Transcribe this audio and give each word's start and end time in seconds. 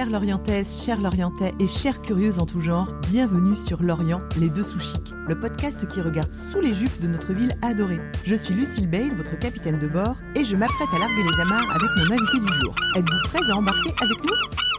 Chères 0.00 0.08
Lorientaises, 0.08 0.82
chers 0.82 0.98
Lorientais 0.98 1.52
et 1.60 1.66
chères 1.66 2.00
curieuses 2.00 2.38
en 2.38 2.46
tout 2.46 2.62
genre, 2.62 2.90
bienvenue 3.10 3.54
sur 3.54 3.82
Lorient, 3.82 4.22
les 4.38 4.48
deux 4.48 4.62
sous 4.62 4.80
chics, 4.80 5.12
le 5.28 5.38
podcast 5.38 5.86
qui 5.88 6.00
regarde 6.00 6.32
sous 6.32 6.58
les 6.58 6.72
jupes 6.72 6.98
de 7.02 7.06
notre 7.06 7.34
ville 7.34 7.52
adorée. 7.60 8.00
Je 8.24 8.34
suis 8.34 8.54
Lucille 8.54 8.88
Bale, 8.88 9.14
votre 9.14 9.38
capitaine 9.38 9.78
de 9.78 9.88
bord, 9.88 10.16
et 10.34 10.42
je 10.42 10.56
m'apprête 10.56 10.88
à 10.96 10.98
larguer 11.00 11.22
les 11.22 11.42
amarres 11.42 11.70
avec 11.76 11.90
mon 11.98 12.14
invité 12.14 12.40
du 12.40 12.52
jour. 12.62 12.74
Êtes-vous 12.96 13.28
prêts 13.28 13.50
à 13.50 13.56
embarquer 13.56 13.90
avec 14.00 14.24
nous? 14.24 14.69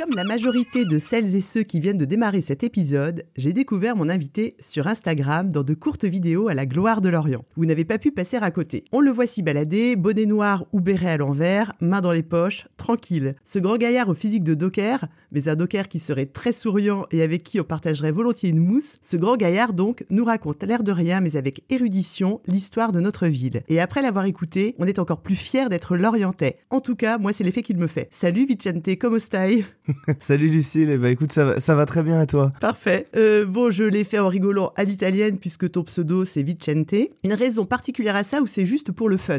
Comme 0.00 0.16
la 0.16 0.24
majorité 0.24 0.86
de 0.86 0.96
celles 0.96 1.36
et 1.36 1.42
ceux 1.42 1.62
qui 1.62 1.78
viennent 1.78 1.98
de 1.98 2.06
démarrer 2.06 2.40
cet 2.40 2.64
épisode, 2.64 3.24
j'ai 3.36 3.52
découvert 3.52 3.96
mon 3.96 4.08
invité 4.08 4.56
sur 4.58 4.86
Instagram 4.86 5.50
dans 5.50 5.62
de 5.62 5.74
courtes 5.74 6.06
vidéos 6.06 6.48
à 6.48 6.54
la 6.54 6.64
gloire 6.64 7.02
de 7.02 7.10
l'Orient. 7.10 7.44
Vous 7.54 7.66
n'avez 7.66 7.84
pas 7.84 7.98
pu 7.98 8.10
passer 8.10 8.38
à 8.38 8.50
côté. 8.50 8.84
On 8.92 9.00
le 9.00 9.10
voit 9.10 9.26
s'y 9.26 9.42
balader, 9.42 9.96
bonnet 9.96 10.24
noir 10.24 10.64
ou 10.72 10.80
béret 10.80 11.10
à 11.10 11.16
l'envers, 11.18 11.74
main 11.82 12.00
dans 12.00 12.12
les 12.12 12.22
poches, 12.22 12.66
tranquille. 12.78 13.34
Ce 13.44 13.58
grand 13.58 13.76
gaillard 13.76 14.08
au 14.08 14.14
physique 14.14 14.42
de 14.42 14.54
docker, 14.54 15.04
mais 15.32 15.48
un 15.48 15.56
docker 15.56 15.88
qui 15.88 15.98
serait 15.98 16.26
très 16.26 16.52
souriant 16.52 17.06
et 17.10 17.22
avec 17.22 17.42
qui 17.42 17.60
on 17.60 17.64
partagerait 17.64 18.10
volontiers 18.10 18.50
une 18.50 18.58
mousse, 18.58 18.98
ce 19.00 19.16
grand 19.16 19.36
gaillard 19.36 19.72
donc 19.72 20.04
nous 20.10 20.24
raconte 20.24 20.62
l'air 20.62 20.82
de 20.82 20.92
rien 20.92 21.20
mais 21.20 21.36
avec 21.36 21.64
érudition 21.70 22.40
l'histoire 22.46 22.92
de 22.92 23.00
notre 23.00 23.26
ville. 23.26 23.62
Et 23.68 23.80
après 23.80 24.02
l'avoir 24.02 24.24
écouté, 24.24 24.74
on 24.78 24.86
est 24.86 24.98
encore 24.98 25.20
plus 25.20 25.36
fier 25.36 25.68
d'être 25.68 25.96
l'Orientais. 25.96 26.58
En 26.70 26.80
tout 26.80 26.96
cas, 26.96 27.18
moi 27.18 27.32
c'est 27.32 27.44
l'effet 27.44 27.62
qu'il 27.62 27.76
me 27.76 27.86
fait. 27.86 28.08
Salut 28.10 28.46
Vicente, 28.46 28.98
comment 28.98 29.18
stai? 29.18 29.64
Salut 30.20 30.48
Lucille, 30.48 30.90
eh 30.90 30.98
ben, 30.98 31.08
écoute, 31.08 31.32
ça 31.32 31.44
va, 31.44 31.60
ça 31.60 31.74
va 31.74 31.86
très 31.86 32.02
bien 32.02 32.18
à 32.20 32.26
toi? 32.26 32.50
Parfait. 32.60 33.06
Euh, 33.16 33.46
bon, 33.46 33.70
je 33.70 33.84
l'ai 33.84 34.04
fait 34.04 34.18
en 34.18 34.28
rigolant 34.28 34.72
à 34.76 34.84
l'italienne 34.84 35.38
puisque 35.38 35.70
ton 35.70 35.82
pseudo 35.84 36.24
c'est 36.24 36.42
Vicente. 36.42 36.94
Une 37.24 37.34
raison 37.34 37.64
particulière 37.64 38.16
à 38.16 38.22
ça 38.22 38.40
ou 38.40 38.46
c'est 38.46 38.64
juste 38.64 38.92
pour 38.92 39.08
le 39.08 39.16
fun? 39.16 39.38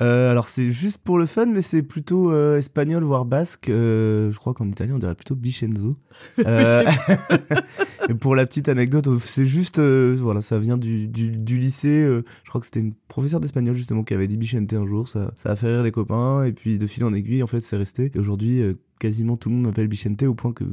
Euh, 0.00 0.30
alors 0.30 0.46
c'est 0.46 0.70
juste 0.70 0.98
pour 0.98 1.18
le 1.18 1.26
fun, 1.26 1.46
mais 1.46 1.62
c'est 1.62 1.82
plutôt 1.82 2.30
euh, 2.30 2.56
espagnol 2.56 3.02
voire 3.02 3.24
basque. 3.24 3.68
Euh, 3.68 4.30
je 4.30 4.38
crois 4.38 4.54
qu'en 4.54 4.68
italien 4.68 4.94
on 4.94 4.98
dirait 4.98 5.14
plutôt 5.14 5.34
Bicenzo. 5.34 5.96
et 6.38 8.14
pour 8.14 8.36
la 8.36 8.46
petite 8.46 8.68
anecdote, 8.68 9.08
c'est 9.18 9.44
juste 9.44 9.80
voilà, 9.80 10.40
ça 10.40 10.58
vient 10.58 10.76
du, 10.78 11.08
du, 11.08 11.30
du 11.30 11.58
lycée. 11.58 12.04
je 12.44 12.48
crois 12.48 12.60
que 12.60 12.66
c'était 12.66 12.80
une 12.80 12.94
professeure 13.08 13.40
d'espagnol 13.40 13.74
justement 13.74 14.04
qui 14.04 14.14
avait 14.14 14.28
dit 14.28 14.36
Bichente 14.36 14.72
un 14.72 14.86
jour. 14.86 15.08
Ça, 15.08 15.32
ça 15.36 15.50
a 15.50 15.56
fait 15.56 15.66
rire 15.66 15.82
les 15.82 15.92
copains 15.92 16.44
et 16.44 16.52
puis 16.52 16.78
de 16.78 16.86
fil 16.86 17.04
en 17.04 17.12
aiguille 17.12 17.42
en 17.42 17.48
fait 17.48 17.60
c'est 17.60 17.76
resté. 17.76 18.12
Et 18.14 18.18
aujourd'hui 18.18 18.62
quasiment 19.00 19.36
tout 19.36 19.48
le 19.48 19.56
monde 19.56 19.66
m'appelle 19.66 19.88
Bichente 19.88 20.22
au 20.22 20.34
point 20.34 20.52
que 20.52 20.64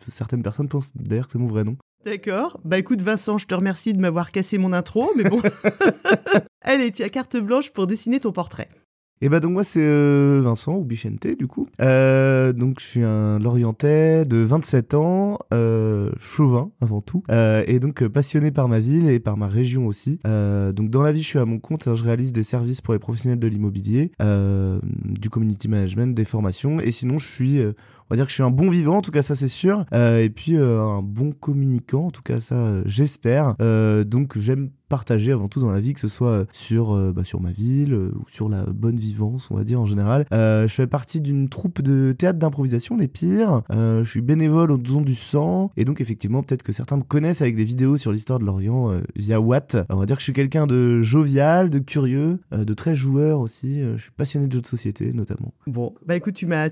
certaines 0.00 0.42
personnes 0.42 0.68
pensent 0.68 0.92
d'ailleurs 0.96 1.26
que 1.26 1.32
c'est 1.32 1.38
mon 1.38 1.46
vrai 1.46 1.64
nom. 1.64 1.76
D'accord. 2.04 2.58
Bah 2.64 2.78
écoute 2.78 3.00
Vincent, 3.02 3.38
je 3.38 3.46
te 3.46 3.54
remercie 3.54 3.92
de 3.92 4.00
m'avoir 4.00 4.32
cassé 4.32 4.58
mon 4.58 4.72
intro, 4.72 5.10
mais 5.16 5.24
bon. 5.24 5.40
Allez, 6.62 6.92
tu 6.92 7.02
as 7.02 7.08
carte 7.08 7.36
blanche 7.36 7.70
pour 7.70 7.86
dessiner 7.86 8.20
ton 8.20 8.32
portrait. 8.32 8.68
Et 9.22 9.28
bah 9.28 9.38
donc 9.40 9.52
moi 9.52 9.64
c'est 9.64 9.84
euh, 9.84 10.40
Vincent 10.42 10.76
ou 10.76 10.84
Bichente 10.84 11.26
du 11.38 11.46
coup. 11.46 11.68
Euh, 11.82 12.54
donc 12.54 12.80
je 12.80 12.86
suis 12.86 13.02
un 13.02 13.38
Lorientais 13.38 14.24
de 14.24 14.38
27 14.38 14.94
ans, 14.94 15.38
euh, 15.52 16.10
chauvin 16.16 16.72
avant 16.80 17.02
tout, 17.02 17.22
et 17.30 17.80
donc 17.80 18.06
passionné 18.08 18.50
par 18.50 18.68
ma 18.68 18.80
ville 18.80 19.10
et 19.10 19.20
par 19.20 19.36
ma 19.36 19.46
région 19.46 19.86
aussi. 19.86 20.18
donc 20.24 20.88
dans 20.88 21.02
la 21.02 21.12
vie 21.12 21.22
je 21.22 21.26
suis 21.26 21.38
à 21.38 21.44
mon 21.44 21.58
compte, 21.58 21.86
hein, 21.86 21.94
je 21.94 22.02
réalise 22.02 22.32
des 22.32 22.42
services 22.42 22.80
pour 22.80 22.94
les 22.94 22.98
professionnels 22.98 23.38
de 23.38 23.46
l'immobilier, 23.46 24.10
du 24.18 25.28
community 25.28 25.68
management, 25.68 26.14
des 26.14 26.24
formations, 26.24 26.80
et 26.80 26.90
sinon 26.90 27.18
je 27.18 27.28
suis 27.28 27.60
on 28.10 28.14
va 28.14 28.16
dire 28.16 28.24
que 28.24 28.30
je 28.30 28.34
suis 28.34 28.42
un 28.42 28.50
bon 28.50 28.68
vivant, 28.68 28.98
en 28.98 29.02
tout 29.02 29.10
cas 29.10 29.22
ça 29.22 29.34
c'est 29.34 29.48
sûr, 29.48 29.84
et 29.92 30.30
puis 30.34 30.56
un 30.56 31.02
bon 31.02 31.32
communicant, 31.32 32.06
en 32.06 32.10
tout 32.10 32.22
cas 32.22 32.40
ça 32.40 32.82
j'espère. 32.86 33.56
donc 34.06 34.38
j'aime 34.38 34.70
partager 34.90 35.32
avant 35.32 35.48
tout 35.48 35.60
dans 35.60 35.70
la 35.70 35.80
vie, 35.80 35.94
que 35.94 36.00
ce 36.00 36.08
soit 36.08 36.46
sur, 36.52 36.92
euh, 36.92 37.12
bah, 37.12 37.24
sur 37.24 37.40
ma 37.40 37.52
ville 37.52 37.94
euh, 37.94 38.10
ou 38.20 38.28
sur 38.28 38.50
la 38.50 38.64
bonne 38.66 38.96
vivance, 38.96 39.50
on 39.50 39.56
va 39.56 39.64
dire 39.64 39.80
en 39.80 39.86
général. 39.86 40.26
Euh, 40.32 40.66
je 40.66 40.74
fais 40.74 40.88
partie 40.88 41.22
d'une 41.22 41.48
troupe 41.48 41.80
de 41.80 42.12
théâtre 42.12 42.38
d'improvisation, 42.38 42.96
les 42.96 43.08
pires. 43.08 43.62
je 43.70 44.02
suis 44.04 44.20
bénévole 44.20 44.72
au 44.72 44.76
don 44.76 45.00
du 45.00 45.14
sang. 45.14 45.70
Et 45.76 45.84
donc, 45.84 46.00
effectivement, 46.00 46.42
peut-être 46.42 46.64
que 46.64 46.72
certains 46.72 46.96
me 46.96 47.02
connaissent 47.02 47.40
avec 47.40 47.54
des 47.54 47.64
vidéos 47.64 47.96
sur 47.96 48.10
l'histoire 48.10 48.40
de 48.40 48.44
l'Orient 48.44 49.00
via 49.14 49.40
Watt. 49.40 49.76
on 49.88 49.96
va 49.96 50.06
dire 50.06 50.16
que 50.16 50.20
je 50.20 50.24
suis 50.24 50.32
quelqu'un 50.32 50.66
de 50.66 51.00
jovial, 51.02 51.70
de 51.70 51.78
curieux, 51.78 52.40
de 52.50 52.74
très 52.74 52.96
joueur 52.96 53.38
aussi. 53.38 53.82
je 53.82 54.02
suis 54.02 54.10
passionné 54.10 54.48
de 54.48 54.52
jeux 54.52 54.60
de 54.60 54.66
société, 54.66 55.12
notamment. 55.12 55.54
Bon, 55.68 55.94
bah 56.04 56.16
écoute, 56.16 56.34
tu 56.34 56.46
m'as 56.46 56.68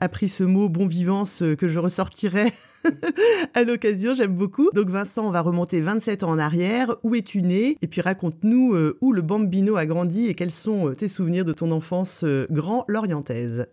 appris 0.00 0.28
ce 0.28 0.42
mot 0.42 0.63
bon 0.68 0.86
vivance 0.86 1.42
que 1.58 1.68
je 1.68 1.78
ressortirai 1.78 2.52
à 3.54 3.62
l'occasion. 3.62 4.14
J'aime 4.14 4.34
beaucoup. 4.34 4.70
Donc, 4.74 4.88
Vincent, 4.88 5.26
on 5.26 5.30
va 5.30 5.40
remonter 5.40 5.80
27 5.80 6.22
ans 6.22 6.30
en 6.30 6.38
arrière. 6.38 6.94
Où 7.02 7.14
es-tu 7.14 7.34
et 7.50 7.86
puis 7.88 8.00
raconte-nous 8.00 8.74
euh, 8.74 8.96
où 9.00 9.12
le 9.12 9.20
bambino 9.20 9.76
a 9.76 9.86
grandi 9.86 10.28
et 10.28 10.34
quels 10.34 10.50
sont 10.50 10.90
euh, 10.90 10.94
tes 10.94 11.08
souvenirs 11.08 11.44
de 11.44 11.52
ton 11.52 11.70
enfance 11.72 12.22
euh, 12.24 12.46
grand 12.50 12.84
lorientaise. 12.88 13.66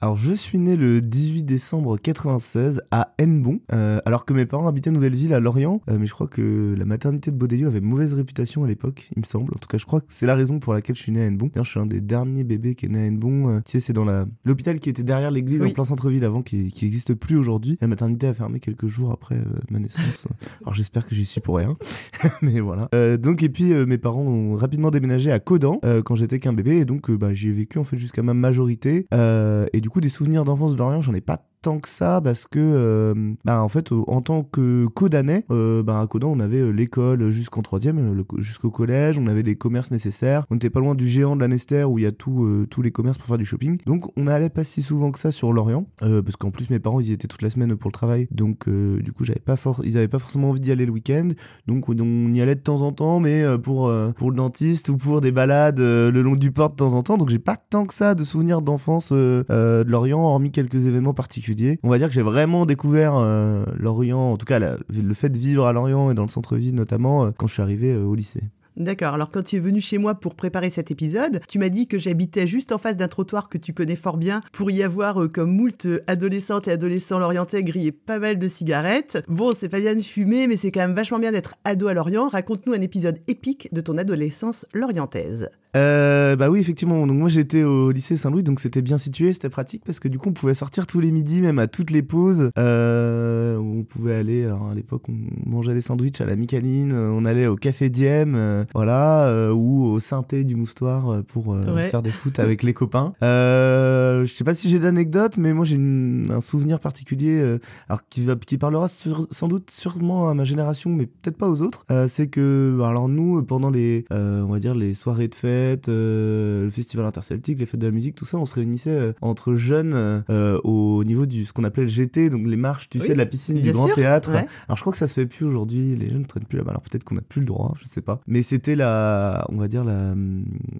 Alors 0.00 0.14
je 0.14 0.32
suis 0.32 0.60
né 0.60 0.76
le 0.76 1.00
18 1.00 1.42
décembre 1.42 1.96
96 1.96 2.82
à 2.92 3.16
Hennebon, 3.18 3.58
euh, 3.72 3.98
alors 4.04 4.24
que 4.24 4.32
mes 4.32 4.46
parents 4.46 4.68
habitaient 4.68 4.92
Nouvelle-Ville 4.92 5.34
à 5.34 5.40
Lorient, 5.40 5.80
euh, 5.90 5.98
mais 5.98 6.06
je 6.06 6.14
crois 6.14 6.28
que 6.28 6.76
la 6.78 6.84
maternité 6.84 7.32
de 7.32 7.36
Beaudelieu 7.36 7.66
avait 7.66 7.80
mauvaise 7.80 8.14
réputation 8.14 8.62
à 8.62 8.68
l'époque, 8.68 9.08
il 9.16 9.18
me 9.18 9.24
semble. 9.24 9.52
En 9.56 9.58
tout 9.58 9.66
cas, 9.68 9.76
je 9.76 9.86
crois 9.86 10.00
que 10.00 10.06
c'est 10.08 10.26
la 10.26 10.36
raison 10.36 10.60
pour 10.60 10.72
laquelle 10.72 10.94
je 10.94 11.02
suis 11.02 11.10
né 11.10 11.22
à 11.22 11.24
Hennebon. 11.24 11.46
D'ailleurs, 11.46 11.64
je 11.64 11.70
suis 11.70 11.80
un 11.80 11.86
des 11.86 12.00
derniers 12.00 12.44
bébés 12.44 12.76
qui 12.76 12.86
est 12.86 12.90
né 12.90 13.00
à 13.00 13.06
Hennebon. 13.06 13.50
Euh, 13.50 13.60
tu 13.64 13.72
sais, 13.72 13.80
c'est 13.80 13.92
dans 13.92 14.04
la 14.04 14.26
l'hôpital 14.44 14.78
qui 14.78 14.88
était 14.88 15.02
derrière 15.02 15.32
l'église 15.32 15.64
en 15.64 15.70
plein 15.70 15.82
centre-ville 15.82 16.24
avant, 16.24 16.42
qui, 16.42 16.70
qui 16.70 16.86
existe 16.86 17.14
plus 17.14 17.36
aujourd'hui. 17.36 17.76
La 17.80 17.88
maternité 17.88 18.28
a 18.28 18.34
fermé 18.34 18.60
quelques 18.60 18.86
jours 18.86 19.10
après 19.10 19.42
ma 19.68 19.80
naissance. 19.80 20.28
alors 20.62 20.74
j'espère 20.74 21.08
que 21.08 21.14
j'y 21.16 21.24
suis 21.24 21.40
pour 21.40 21.56
rien, 21.56 21.76
mais 22.42 22.60
voilà. 22.60 22.88
donc 23.16 23.42
et 23.42 23.48
puis 23.48 23.74
mes 23.84 23.98
parents 23.98 24.22
ont 24.22 24.54
rapidement 24.54 24.92
déménagé 24.92 25.32
à 25.32 25.40
Codan 25.40 25.80
quand 26.04 26.14
j'étais 26.14 26.38
qu'un 26.38 26.52
bébé, 26.52 26.76
et 26.78 26.84
donc 26.84 27.10
bah, 27.10 27.34
j'y 27.34 27.48
ai 27.48 27.52
vécu 27.52 27.78
en 27.78 27.84
fait 27.84 27.96
jusqu'à 27.96 28.22
ma 28.22 28.34
majorité. 28.34 29.08
et 29.10 29.80
du 29.80 29.87
coup, 29.88 30.00
des 30.00 30.08
souvenirs 30.08 30.44
d'enfance 30.44 30.72
de 30.72 30.78
Lorient, 30.78 31.00
j'en 31.00 31.14
ai 31.14 31.20
pas 31.20 31.47
que 31.76 31.88
ça 31.88 32.20
parce 32.22 32.46
que 32.46 32.58
euh, 32.58 33.34
bah, 33.44 33.62
en 33.62 33.68
fait 33.68 33.92
en 33.92 34.22
tant 34.22 34.42
que 34.42 34.86
codanais 34.86 35.44
euh, 35.50 35.82
bah, 35.82 36.00
à 36.00 36.06
Codan 36.06 36.30
on 36.30 36.40
avait 36.40 36.60
euh, 36.60 36.70
l'école 36.70 37.30
jusqu'en 37.30 37.60
troisième 37.60 38.24
jusqu'au 38.38 38.70
collège 38.70 39.18
on 39.18 39.26
avait 39.26 39.42
les 39.42 39.56
commerces 39.56 39.90
nécessaires. 39.90 40.46
On 40.50 40.54
n'était 40.54 40.70
pas 40.70 40.80
loin 40.80 40.94
du 40.94 41.06
géant 41.06 41.36
de 41.36 41.42
l'Anester 41.42 41.84
où 41.84 41.98
il 41.98 42.02
y 42.02 42.06
a 42.06 42.12
tout, 42.12 42.66
tous 42.70 42.82
les 42.82 42.90
commerces 42.90 43.18
pour 43.18 43.26
faire 43.26 43.38
du 43.38 43.44
shopping. 43.44 43.78
Donc 43.84 44.10
on 44.16 44.24
n'allait 44.24 44.48
pas 44.48 44.64
si 44.64 44.82
souvent 44.82 45.10
que 45.10 45.18
ça 45.18 45.30
sur 45.30 45.52
Lorient 45.52 45.86
parce 46.00 46.36
qu'en 46.36 46.50
plus 46.50 46.70
mes 46.70 46.78
parents 46.78 47.00
ils 47.00 47.10
y 47.10 47.12
étaient 47.12 47.28
toute 47.28 47.42
la 47.42 47.50
semaine 47.50 47.76
pour 47.76 47.88
le 47.88 47.92
travail. 47.92 48.28
Donc 48.30 48.68
du 48.68 49.12
coup 49.12 49.24
j'avais 49.24 49.40
pas 49.40 49.56
ils 49.84 49.98
avaient 49.98 50.08
pas 50.08 50.18
forcément 50.18 50.50
envie 50.50 50.60
d'y 50.60 50.72
aller 50.72 50.86
le 50.86 50.92
week-end. 50.92 51.28
Donc 51.66 51.88
on 51.88 52.32
y 52.32 52.40
allait 52.40 52.54
de 52.54 52.60
temps 52.60 52.82
en 52.82 52.92
temps 52.92 53.20
mais 53.20 53.44
pour 53.62 53.92
pour 54.16 54.30
le 54.30 54.36
dentiste 54.36 54.88
ou 54.88 54.96
pour 54.96 55.20
des 55.20 55.32
balades 55.32 55.80
le 55.80 56.22
long 56.22 56.36
du 56.36 56.52
port 56.52 56.70
de 56.70 56.76
temps 56.76 56.94
en 56.94 57.02
temps. 57.02 57.18
Donc 57.18 57.28
j'ai 57.28 57.38
pas 57.38 57.56
tant 57.56 57.84
que 57.84 57.94
ça 57.94 58.14
de 58.14 58.24
souvenirs 58.24 58.62
d'enfance 58.62 59.12
de 59.12 59.84
Lorient 59.86 60.20
hormis 60.20 60.50
quelques 60.50 60.86
événements 60.86 61.14
particuliers 61.14 61.57
on 61.82 61.90
va 61.90 61.98
dire 61.98 62.08
que 62.08 62.14
j'ai 62.14 62.22
vraiment 62.22 62.66
découvert 62.66 63.14
euh, 63.16 63.64
l'Orient, 63.76 64.32
en 64.32 64.36
tout 64.36 64.46
cas 64.46 64.58
le 64.58 65.14
fait 65.14 65.28
de 65.28 65.38
vivre 65.38 65.66
à 65.66 65.72
Lorient 65.72 66.10
et 66.10 66.14
dans 66.14 66.22
le 66.22 66.28
centre-ville 66.28 66.74
notamment, 66.74 67.26
euh, 67.26 67.30
quand 67.36 67.46
je 67.46 67.54
suis 67.54 67.62
arrivé 67.62 67.92
euh, 67.92 68.04
au 68.04 68.14
lycée. 68.14 68.42
D'accord. 68.76 69.14
Alors 69.14 69.32
quand 69.32 69.42
tu 69.42 69.56
es 69.56 69.58
venu 69.58 69.80
chez 69.80 69.98
moi 69.98 70.14
pour 70.14 70.36
préparer 70.36 70.70
cet 70.70 70.92
épisode, 70.92 71.40
tu 71.48 71.58
m'as 71.58 71.68
dit 71.68 71.88
que 71.88 71.98
j'habitais 71.98 72.46
juste 72.46 72.70
en 72.70 72.78
face 72.78 72.96
d'un 72.96 73.08
trottoir 73.08 73.48
que 73.48 73.58
tu 73.58 73.72
connais 73.72 73.96
fort 73.96 74.16
bien 74.16 74.40
pour 74.52 74.70
y 74.70 74.84
avoir 74.84 75.20
comme 75.32 75.50
moult 75.50 75.88
adolescentes 76.06 76.68
et 76.68 76.70
adolescents 76.70 77.18
lorientais 77.18 77.64
griller 77.64 77.90
pas 77.90 78.20
mal 78.20 78.38
de 78.38 78.46
cigarettes. 78.46 79.18
Bon, 79.26 79.50
c'est 79.52 79.68
pas 79.68 79.80
bien 79.80 79.96
de 79.96 80.00
fumer, 80.00 80.46
mais 80.46 80.54
c'est 80.54 80.70
quand 80.70 80.82
même 80.82 80.94
vachement 80.94 81.18
bien 81.18 81.32
d'être 81.32 81.56
ado 81.64 81.88
à 81.88 81.94
Lorient. 81.94 82.28
Raconte-nous 82.28 82.72
un 82.72 82.80
épisode 82.80 83.18
épique 83.26 83.68
de 83.72 83.80
ton 83.80 83.98
adolescence 83.98 84.64
lorientaise. 84.72 85.48
Euh, 85.76 86.36
bah 86.36 86.50
oui, 86.50 86.60
effectivement. 86.60 87.06
Donc 87.06 87.16
moi 87.16 87.28
j'étais 87.28 87.62
au 87.62 87.90
lycée 87.90 88.16
Saint-Louis, 88.16 88.42
donc 88.42 88.60
c'était 88.60 88.82
bien 88.82 88.98
situé, 88.98 89.32
c'était 89.32 89.50
pratique 89.50 89.82
parce 89.84 90.00
que 90.00 90.08
du 90.08 90.18
coup 90.18 90.30
on 90.30 90.32
pouvait 90.32 90.54
sortir 90.54 90.86
tous 90.86 91.00
les 91.00 91.12
midis, 91.12 91.42
même 91.42 91.58
à 91.58 91.66
toutes 91.66 91.90
les 91.90 92.02
pauses. 92.02 92.50
Euh, 92.58 93.56
on 93.56 93.82
pouvait 93.84 94.14
aller. 94.14 94.44
Alors 94.44 94.70
à 94.70 94.74
l'époque 94.74 95.02
on 95.08 95.16
mangeait 95.46 95.74
des 95.74 95.80
sandwichs 95.80 96.20
à 96.20 96.24
la 96.24 96.36
Micaline, 96.36 96.92
on 96.92 97.24
allait 97.24 97.46
au 97.46 97.56
café 97.56 97.90
Diem, 97.90 98.34
euh, 98.34 98.64
voilà, 98.74 99.26
euh, 99.28 99.52
ou 99.52 99.84
au 99.84 99.98
synthé 99.98 100.44
du 100.44 100.56
Moustoir 100.56 101.22
pour 101.24 101.56
faire 101.90 102.02
des 102.02 102.10
foot 102.10 102.38
avec 102.38 102.62
les 102.62 102.72
copains. 102.72 103.12
je 103.20 104.32
sais 104.32 104.44
pas 104.44 104.54
si 104.54 104.68
j'ai 104.68 104.78
d'anecdotes, 104.78 105.38
mais 105.38 105.52
moi 105.52 105.64
j'ai 105.64 105.78
un 105.78 106.40
souvenir 106.40 106.80
particulier, 106.80 107.58
alors 107.88 108.06
qui 108.08 108.24
va, 108.24 108.36
qui 108.36 108.58
parlera 108.58 108.88
sans 108.88 109.48
doute 109.48 109.70
sûrement 109.70 110.28
à 110.28 110.34
ma 110.34 110.44
génération, 110.44 110.90
mais 110.90 111.06
peut-être 111.06 111.36
pas 111.36 111.48
aux 111.48 111.62
autres. 111.62 111.84
c'est 112.06 112.28
que 112.28 112.78
alors 112.82 113.08
nous 113.08 113.42
pendant 113.42 113.70
les, 113.70 114.04
on 114.10 114.50
va 114.50 114.58
dire 114.58 114.74
les 114.74 114.94
soirées 114.94 115.28
de 115.28 115.34
fête 115.34 115.57
euh, 115.88 116.64
le 116.64 116.70
festival 116.70 117.06
interceltique, 117.06 117.58
les 117.58 117.66
fêtes 117.66 117.80
de 117.80 117.86
la 117.86 117.92
musique, 117.92 118.14
tout 118.14 118.24
ça, 118.24 118.38
on 118.38 118.46
se 118.46 118.54
réunissait 118.54 118.90
euh, 118.90 119.12
entre 119.20 119.54
jeunes 119.54 119.92
euh, 119.94 120.58
au 120.64 121.04
niveau 121.04 121.26
du 121.26 121.44
ce 121.44 121.52
qu'on 121.52 121.64
appelait 121.64 121.84
le 121.84 121.88
GT, 121.88 122.30
donc 122.30 122.46
les 122.46 122.56
marches, 122.56 122.88
tu 122.88 122.98
sais, 122.98 123.12
de 123.12 123.18
la 123.18 123.26
piscine 123.26 123.60
du 123.60 123.72
Grand 123.72 123.88
Théâtre. 123.88 124.30
Alors 124.30 124.76
je 124.76 124.80
crois 124.80 124.92
que 124.92 124.98
ça 124.98 125.06
se 125.06 125.14
fait 125.14 125.26
plus 125.26 125.44
aujourd'hui, 125.44 125.96
les 125.96 126.08
jeunes 126.08 126.22
ne 126.22 126.26
traînent 126.26 126.44
plus 126.44 126.58
là-bas. 126.58 126.70
Alors 126.70 126.82
peut-être 126.82 127.04
qu'on 127.04 127.14
n'a 127.14 127.20
plus 127.22 127.40
le 127.40 127.46
droit, 127.46 127.74
je 127.80 127.86
sais 127.86 128.02
pas. 128.02 128.20
Mais 128.26 128.42
c'était 128.42 128.76
la, 128.76 129.46
on 129.50 129.56
va 129.56 129.68
dire 129.68 129.84
la, 129.84 130.14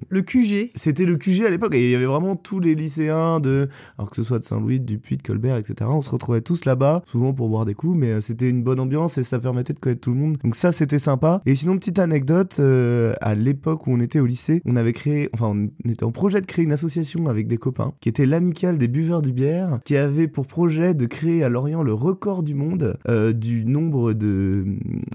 Le 0.08 0.22
QG. 0.22 0.70
c'était 0.74 1.04
le 1.04 1.16
QG 1.16 1.44
à 1.46 1.50
l'époque 1.50 1.74
et 1.74 1.84
il 1.84 1.90
y 1.90 1.94
avait 1.94 2.06
vraiment 2.06 2.36
tous 2.36 2.60
les 2.60 2.74
lycéens 2.74 3.40
de, 3.40 3.68
alors 3.98 4.10
que 4.10 4.16
ce 4.16 4.22
soit 4.22 4.38
de 4.38 4.44
Saint-Louis, 4.44 4.80
du 4.80 4.98
Puy, 4.98 5.16
de 5.16 5.22
Colbert, 5.22 5.56
etc. 5.56 5.90
On 5.92 6.02
se 6.02 6.10
retrouvait 6.10 6.40
tous 6.40 6.64
là-bas, 6.64 7.02
souvent 7.06 7.32
pour 7.32 7.48
boire 7.48 7.64
des 7.64 7.74
coups, 7.74 7.96
mais 7.96 8.20
c'était 8.20 8.48
une 8.48 8.62
bonne 8.62 8.80
ambiance 8.80 9.18
et 9.18 9.22
ça 9.22 9.38
permettait 9.38 9.72
de 9.72 9.78
connaître 9.78 10.00
tout 10.00 10.10
le 10.10 10.16
monde. 10.16 10.38
Donc 10.42 10.54
ça, 10.54 10.72
c'était 10.72 10.98
sympa. 10.98 11.40
Et 11.46 11.54
sinon, 11.54 11.76
petite 11.76 11.98
anecdote, 11.98 12.56
euh, 12.60 13.14
à 13.20 13.34
l'époque 13.34 13.86
où 13.86 13.92
on 13.92 14.00
était 14.00 14.20
au 14.20 14.26
lycée, 14.26 14.62
on 14.68 14.76
avait 14.76 14.92
créé, 14.92 15.30
enfin, 15.32 15.52
on 15.54 15.90
était 15.90 16.04
en 16.04 16.12
projet 16.12 16.40
de 16.40 16.46
créer 16.46 16.64
une 16.64 16.72
association 16.72 17.26
avec 17.26 17.46
des 17.46 17.56
copains 17.56 17.94
qui 18.00 18.08
était 18.08 18.26
l'amicale 18.26 18.78
des 18.78 18.88
buveurs 18.88 19.22
du 19.22 19.32
bière, 19.32 19.80
qui 19.84 19.96
avait 19.96 20.28
pour 20.28 20.46
projet 20.46 20.94
de 20.94 21.06
créer 21.06 21.42
à 21.42 21.48
Lorient 21.48 21.82
le 21.82 21.94
record 21.94 22.42
du 22.42 22.54
monde 22.54 22.98
euh, 23.08 23.32
du 23.32 23.64
nombre 23.64 24.12
de, 24.12 24.64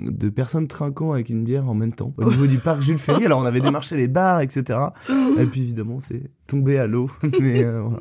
de 0.01 0.29
personnes 0.29 0.67
trinquant 0.67 1.13
avec 1.13 1.29
une 1.29 1.43
bière 1.43 1.69
en 1.69 1.75
même 1.75 1.93
temps 1.93 2.13
au 2.17 2.25
niveau 2.25 2.47
du 2.47 2.57
parc 2.57 2.81
Jules 2.81 2.97
Ferry. 2.97 3.25
Alors 3.25 3.41
on 3.41 3.45
avait 3.45 3.61
démarché 3.61 3.95
les 3.95 4.07
bars, 4.07 4.41
etc. 4.41 4.79
Et 5.39 5.45
puis 5.45 5.61
évidemment, 5.61 5.99
c'est 5.99 6.31
tombé 6.47 6.77
à 6.77 6.87
l'eau. 6.87 7.09
Mais 7.39 7.63
euh, 7.63 7.81
voilà. 7.81 7.99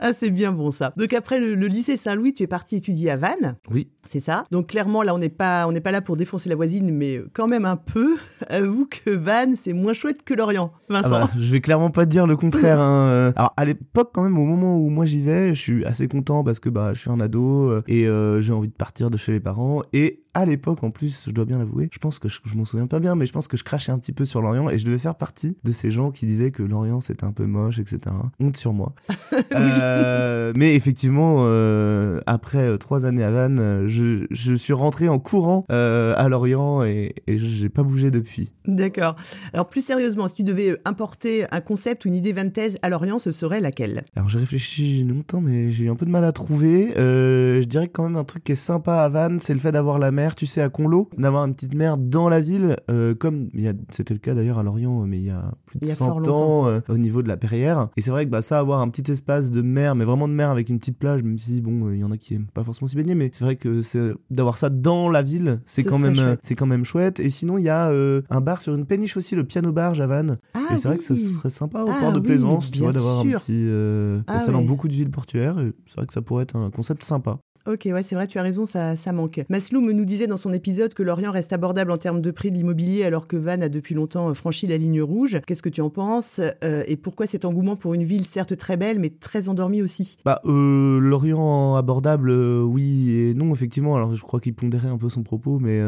Ah, 0.00 0.12
c'est 0.14 0.30
bien 0.30 0.50
bon 0.52 0.70
ça. 0.70 0.92
Donc 0.96 1.12
après 1.12 1.38
le, 1.38 1.54
le 1.54 1.66
lycée 1.66 1.96
Saint-Louis, 1.96 2.32
tu 2.32 2.42
es 2.42 2.46
parti 2.46 2.76
étudier 2.76 3.10
à 3.10 3.16
Vannes, 3.16 3.56
Oui. 3.70 3.90
c'est 4.06 4.20
ça 4.20 4.44
Donc 4.50 4.68
clairement, 4.68 5.02
là, 5.02 5.14
on 5.14 5.18
n'est 5.18 5.28
pas, 5.28 5.66
on 5.68 5.72
n'est 5.72 5.80
pas 5.80 5.92
là 5.92 6.00
pour 6.00 6.16
défoncer 6.16 6.48
la 6.48 6.56
voisine, 6.56 6.90
mais 6.94 7.20
quand 7.32 7.46
même 7.46 7.64
un 7.66 7.76
peu. 7.76 8.16
Avoue 8.48 8.86
que 8.86 9.10
Vannes, 9.10 9.54
c'est 9.56 9.72
moins 9.74 9.92
chouette 9.92 10.22
que 10.24 10.34
Lorient, 10.34 10.72
Ah 10.88 10.92
Vincent. 10.94 11.10
bah, 11.20 11.30
je 11.38 11.52
vais 11.52 11.60
clairement 11.60 11.90
pas 11.90 12.06
te 12.06 12.10
dire 12.10 12.26
le 12.26 12.36
contraire. 12.36 12.80
hein. 12.80 13.08
Euh, 13.08 13.32
Alors 13.36 13.52
à 13.56 13.64
l'époque 13.64 14.10
quand 14.14 14.22
même, 14.22 14.38
au 14.38 14.44
moment 14.46 14.78
où 14.78 14.88
moi 14.88 15.04
j'y 15.04 15.20
vais, 15.22 15.54
je 15.54 15.60
suis 15.60 15.84
assez 15.84 16.08
content 16.08 16.42
parce 16.44 16.60
que 16.60 16.68
bah 16.70 16.92
je 16.94 17.00
suis 17.00 17.10
un 17.10 17.20
ado 17.20 17.68
euh, 17.70 17.82
et 17.86 18.06
euh, 18.06 18.40
j'ai 18.40 18.52
envie 18.52 18.68
de 18.68 18.74
partir 18.74 19.10
de 19.10 19.16
chez 19.18 19.32
les 19.32 19.40
parents. 19.40 19.82
Et 19.92 20.22
à 20.34 20.46
l'époque 20.46 20.82
en 20.82 20.90
plus, 20.90 21.24
je 21.26 21.32
dois 21.32 21.44
bien 21.44 21.58
l'avouer, 21.58 21.88
je 21.92 21.98
pense 21.98 22.18
que 22.18 22.28
je, 22.28 22.40
je 22.44 22.56
m'en 22.56 22.64
souviens 22.64 22.86
pas 22.86 23.00
bien, 23.00 23.14
mais 23.14 23.26
je 23.26 23.32
pense 23.32 23.48
que 23.48 23.56
je 23.56 23.64
crachais 23.64 23.92
un 23.92 23.98
petit 23.98 24.12
peu 24.12 24.24
sur 24.24 24.42
Lorient 24.42 24.70
et 24.70 24.78
je 24.78 24.84
devais 24.84 24.98
faire 24.98 25.14
partie 25.14 25.56
de 25.64 25.72
ces 25.72 25.90
gens 25.90 26.10
qui 26.10 26.26
disaient 26.26 26.50
que 26.50 26.62
Lorient 26.62 27.00
c'était 27.00 27.24
un 27.24 27.32
peu 27.32 27.46
moche, 27.46 27.78
etc. 27.78 28.00
Honte 28.38 28.56
sur 28.56 28.72
moi. 28.72 28.94
Euh, 29.52 30.52
mais 30.56 30.74
effectivement, 30.74 31.38
euh, 31.40 32.20
après 32.26 32.58
euh, 32.58 32.76
trois 32.76 33.04
années 33.04 33.22
à 33.22 33.30
Vannes, 33.30 33.86
je, 33.86 34.26
je 34.30 34.54
suis 34.54 34.72
rentré 34.72 35.08
en 35.08 35.18
courant 35.18 35.64
euh, 35.70 36.14
à 36.16 36.28
Lorient 36.28 36.82
et, 36.82 37.14
et 37.26 37.36
j'ai 37.36 37.68
pas 37.68 37.82
bougé 37.82 38.10
depuis. 38.10 38.52
D'accord. 38.66 39.16
Alors 39.52 39.68
plus 39.68 39.84
sérieusement, 39.84 40.28
si 40.28 40.36
tu 40.36 40.42
devais 40.44 40.76
importer 40.84 41.46
un 41.52 41.60
concept 41.60 42.04
ou 42.04 42.08
une 42.08 42.14
idée 42.14 42.32
vantaise 42.32 42.78
à 42.82 42.88
Lorient, 42.88 43.18
ce 43.18 43.32
serait 43.32 43.60
laquelle? 43.60 44.04
Alors 44.16 44.28
j'ai 44.28 44.38
réfléchi 44.38 45.04
longtemps, 45.04 45.40
mais 45.40 45.70
j'ai 45.70 45.84
eu 45.84 45.90
un 45.90 45.96
peu 45.96 46.06
de 46.06 46.10
mal 46.10 46.24
à 46.24 46.32
trouver. 46.32 46.92
Je 46.96 47.64
dirais 47.64 47.88
quand 47.88 48.04
même 48.04 48.16
un 48.16 48.24
truc 48.24 48.44
qui 48.44 48.52
est 48.52 48.56
sympa 48.56 48.96
à 48.96 49.08
Vannes, 49.08 49.40
c'est 49.40 49.54
le 49.54 49.60
fait 49.60 49.72
d'avoir 49.72 49.98
la 49.98 50.10
mer, 50.10 50.19
tu 50.36 50.46
sais, 50.46 50.60
à 50.60 50.68
Conlo, 50.68 51.08
d'avoir 51.16 51.44
une 51.44 51.54
petite 51.54 51.74
mer 51.74 51.96
dans 51.96 52.28
la 52.28 52.40
ville, 52.40 52.76
euh, 52.90 53.14
comme 53.14 53.48
c'était 53.90 54.14
le 54.14 54.20
cas 54.20 54.34
d'ailleurs 54.34 54.58
à 54.58 54.62
Lorient, 54.62 55.06
mais 55.06 55.18
il 55.18 55.24
y 55.24 55.30
a 55.30 55.52
plus 55.66 55.78
de 55.78 55.86
a 55.86 55.94
100 55.94 56.24
fort 56.24 56.34
ans 56.36 56.68
euh, 56.68 56.80
au 56.88 56.98
niveau 56.98 57.22
de 57.22 57.28
la 57.28 57.36
Perrière. 57.36 57.88
Et 57.96 58.00
c'est 58.00 58.10
vrai 58.10 58.26
que 58.26 58.30
bah, 58.30 58.42
ça, 58.42 58.58
avoir 58.58 58.80
un 58.80 58.88
petit 58.88 59.10
espace 59.10 59.50
de 59.50 59.62
mer, 59.62 59.94
mais 59.94 60.04
vraiment 60.04 60.28
de 60.28 60.32
mer 60.32 60.50
avec 60.50 60.68
une 60.68 60.78
petite 60.78 60.98
plage, 60.98 61.22
même 61.22 61.38
si 61.38 61.60
bon, 61.60 61.86
euh, 61.86 61.94
il 61.94 62.00
y 62.00 62.04
en 62.04 62.10
a 62.10 62.16
qui 62.16 62.34
aiment 62.34 62.46
pas 62.52 62.64
forcément 62.64 62.88
s'y 62.88 62.96
baigner, 62.96 63.14
mais 63.14 63.30
c'est 63.32 63.44
vrai 63.44 63.56
que 63.56 63.80
c'est 63.82 64.12
d'avoir 64.30 64.58
ça 64.58 64.70
dans 64.70 65.08
la 65.08 65.22
ville, 65.22 65.60
c'est 65.64 65.82
Ce 65.82 65.88
quand 65.88 65.98
même, 65.98 66.18
euh, 66.18 66.36
c'est 66.42 66.54
quand 66.54 66.66
même 66.66 66.84
chouette. 66.84 67.20
Et 67.20 67.30
sinon, 67.30 67.58
il 67.58 67.64
y 67.64 67.68
a 67.68 67.90
euh, 67.90 68.22
un 68.30 68.40
bar 68.40 68.60
sur 68.60 68.74
une 68.74 68.86
péniche 68.86 69.16
aussi, 69.16 69.34
le 69.34 69.44
Piano 69.44 69.72
Barge 69.72 70.00
à 70.00 70.06
Vannes. 70.06 70.38
Ah 70.54 70.60
Et 70.72 70.76
c'est 70.76 70.88
vrai 70.88 70.98
que 70.98 71.04
ça 71.04 71.16
serait 71.16 71.50
sympa 71.50 71.82
au 71.82 71.90
Ah 71.90 71.98
port 72.00 72.12
de 72.12 72.18
oui, 72.18 72.26
plaisance, 72.26 72.70
tu 72.70 72.80
vois, 72.80 72.92
d'avoir 72.92 73.20
un 73.20 73.24
petit. 73.24 73.54
Euh, 73.66 74.20
Ah 74.26 74.38
ça 74.40 74.52
dans 74.52 74.62
beaucoup 74.62 74.88
de 74.88 74.94
villes 74.94 75.10
portuaires. 75.10 75.56
C'est 75.86 75.96
vrai 75.96 76.06
que 76.06 76.12
ça 76.12 76.22
pourrait 76.22 76.44
être 76.44 76.56
un 76.56 76.70
concept 76.70 77.02
sympa. 77.04 77.38
Ok, 77.66 77.82
ouais, 77.92 78.02
c'est 78.02 78.14
vrai, 78.14 78.26
tu 78.26 78.38
as 78.38 78.42
raison, 78.42 78.64
ça, 78.64 78.96
ça 78.96 79.12
manque. 79.12 79.42
Maslow 79.50 79.80
nous 79.82 80.04
disait 80.06 80.26
dans 80.26 80.38
son 80.38 80.52
épisode 80.52 80.94
que 80.94 81.02
Lorient 81.02 81.30
reste 81.30 81.52
abordable 81.52 81.90
en 81.90 81.98
termes 81.98 82.22
de 82.22 82.30
prix 82.30 82.50
de 82.50 82.56
l'immobilier 82.56 83.04
alors 83.04 83.26
que 83.26 83.36
Vannes 83.36 83.62
a 83.62 83.68
depuis 83.68 83.94
longtemps 83.94 84.30
euh, 84.30 84.34
franchi 84.34 84.66
la 84.66 84.78
ligne 84.78 85.02
rouge. 85.02 85.38
Qu'est-ce 85.46 85.60
que 85.62 85.68
tu 85.68 85.82
en 85.82 85.90
penses 85.90 86.40
Euh, 86.64 86.82
Et 86.86 86.96
pourquoi 86.96 87.26
cet 87.26 87.44
engouement 87.44 87.76
pour 87.76 87.92
une 87.92 88.02
ville 88.04 88.24
certes 88.24 88.56
très 88.56 88.78
belle 88.78 88.98
mais 88.98 89.10
très 89.10 89.50
endormie 89.50 89.82
aussi? 89.82 90.16
Bah, 90.24 90.40
euh, 90.46 90.98
Lorient 91.00 91.76
abordable, 91.76 92.30
euh, 92.30 92.62
oui 92.62 93.10
et 93.10 93.34
non, 93.34 93.52
effectivement. 93.52 93.94
Alors, 93.94 94.14
je 94.14 94.22
crois 94.22 94.40
qu'il 94.40 94.54
pondérait 94.54 94.88
un 94.88 94.96
peu 94.98 95.10
son 95.10 95.22
propos, 95.22 95.58
mais 95.58 95.80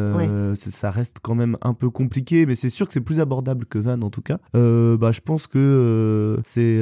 ça 0.54 0.90
reste 0.90 1.16
quand 1.22 1.34
même 1.34 1.56
un 1.62 1.72
peu 1.72 1.88
compliqué. 1.88 2.44
Mais 2.44 2.54
c'est 2.54 2.70
sûr 2.70 2.86
que 2.86 2.92
c'est 2.92 3.00
plus 3.00 3.20
abordable 3.20 3.64
que 3.64 3.78
Vannes, 3.78 4.04
en 4.04 4.10
tout 4.10 4.22
cas. 4.22 4.38
Bah, 4.52 5.10
je 5.10 5.20
pense 5.22 5.46
que 5.46 6.38
c'est 6.44 6.80